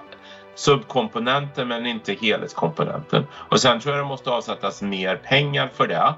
subkomponenten 0.54 1.68
men 1.68 1.86
inte 1.86 2.12
helhetskomponenten. 2.14 3.26
Och 3.34 3.60
sen 3.60 3.80
tror 3.80 3.94
jag 3.94 4.04
det 4.04 4.08
måste 4.08 4.30
avsättas 4.30 4.82
mer 4.82 5.16
pengar 5.16 5.70
för 5.74 5.86
det. 5.86 6.14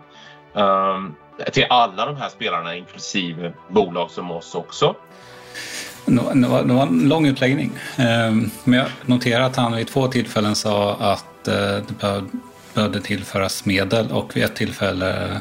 Um, 0.60 1.16
till 1.52 1.66
alla 1.70 2.06
de 2.06 2.16
här 2.16 2.28
spelarna 2.28 2.76
inklusive 2.76 3.52
bolag 3.68 4.10
som 4.10 4.30
oss 4.30 4.54
också. 4.54 4.94
Det 6.06 6.48
var, 6.48 6.62
det 6.62 6.74
var 6.74 6.82
en 6.82 7.08
lång 7.08 7.26
utläggning. 7.26 7.72
Um, 7.98 8.50
men 8.64 8.78
jag 8.78 8.88
noterar 9.06 9.40
att 9.40 9.56
han 9.56 9.76
vid 9.76 9.86
två 9.86 10.06
tillfällen 10.06 10.54
sa 10.54 10.94
att 10.94 11.48
uh, 11.48 11.54
det 11.54 12.24
behövde 12.74 13.00
tillföras 13.00 13.64
medel 13.64 14.10
och 14.10 14.36
vid 14.36 14.44
ett 14.44 14.56
tillfälle 14.56 15.40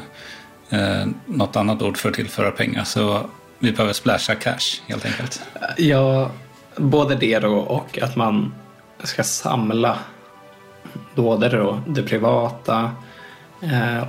uh, 0.72 1.06
något 1.26 1.56
annat 1.56 1.82
ord 1.82 1.96
för 1.96 2.08
att 2.08 2.14
tillföra 2.14 2.50
pengar. 2.50 2.84
Så 2.84 3.20
vi 3.58 3.72
behöver 3.72 3.92
splasha 3.92 4.34
cash 4.34 4.80
helt 4.86 5.06
enkelt. 5.06 5.42
Ja, 5.76 6.30
både 6.76 7.14
det 7.14 7.38
då 7.38 7.54
och 7.54 7.98
att 8.02 8.16
man 8.16 8.54
ska 9.02 9.22
samla 9.22 9.98
både 11.14 11.48
då 11.48 11.80
det 11.86 12.02
privata 12.02 12.80
eh, 12.80 12.90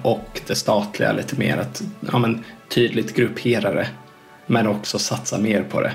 och 0.03 0.41
det 0.47 0.56
statliga 0.56 1.12
lite 1.12 1.36
mer. 1.36 1.58
Att 1.58 1.82
ja, 2.12 2.18
men, 2.18 2.43
tydligt 2.70 3.16
gruppera 3.16 3.74
det 3.74 3.88
men 4.45 4.68
också 4.68 4.99
satsa 4.99 5.38
mer 5.38 5.64
på 5.64 5.82
det. 5.82 5.93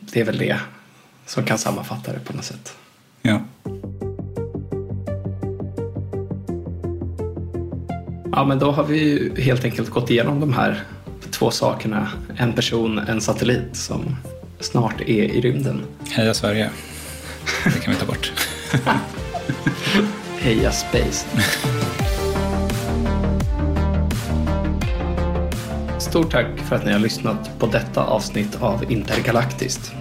Det 0.00 0.20
är 0.20 0.24
väl 0.24 0.38
det 0.38 0.58
som 1.26 1.44
kan 1.44 1.58
sammanfatta 1.58 2.12
det 2.12 2.18
på 2.18 2.32
något 2.32 2.44
sätt. 2.44 2.76
Ja. 3.22 3.40
Ja, 8.32 8.44
men 8.44 8.58
då 8.58 8.70
har 8.70 8.84
vi 8.84 9.32
helt 9.42 9.64
enkelt 9.64 9.90
gått 9.90 10.10
igenom 10.10 10.40
de 10.40 10.52
här 10.52 10.84
två 11.30 11.50
sakerna. 11.50 12.08
En 12.36 12.52
person, 12.52 12.98
en 12.98 13.20
satellit 13.20 13.76
som 13.76 14.16
snart 14.60 15.00
är 15.00 15.24
i 15.24 15.40
rymden. 15.40 15.82
Heja 16.10 16.34
Sverige. 16.34 16.70
Det 17.64 17.80
kan 17.80 17.94
vi 17.94 18.00
ta 18.00 18.06
bort. 18.06 18.32
Heja 20.38 20.72
Space. 20.72 21.26
Stort 26.08 26.30
tack 26.30 26.58
för 26.58 26.76
att 26.76 26.84
ni 26.84 26.92
har 26.92 26.98
lyssnat 26.98 27.58
på 27.58 27.66
detta 27.66 28.04
avsnitt 28.04 28.62
av 28.62 28.92
Intergalaktiskt. 28.92 29.92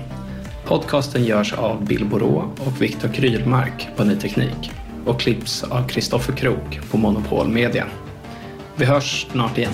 Podcasten 0.65 1.23
görs 1.23 1.53
av 1.53 1.85
Bill 1.85 2.05
Borå 2.05 2.51
och 2.65 2.81
Viktor 2.81 3.09
Krylmark 3.09 3.87
på 3.95 4.03
Ny 4.03 4.15
Teknik 4.15 4.71
och 5.05 5.19
klipps 5.19 5.63
av 5.63 5.87
Kristoffer 5.87 6.33
Krook 6.33 6.79
på 6.91 6.97
Monopol 6.97 7.47
Media. 7.47 7.85
Vi 8.75 8.85
hörs 8.85 9.27
snart 9.31 9.57
igen. 9.57 9.73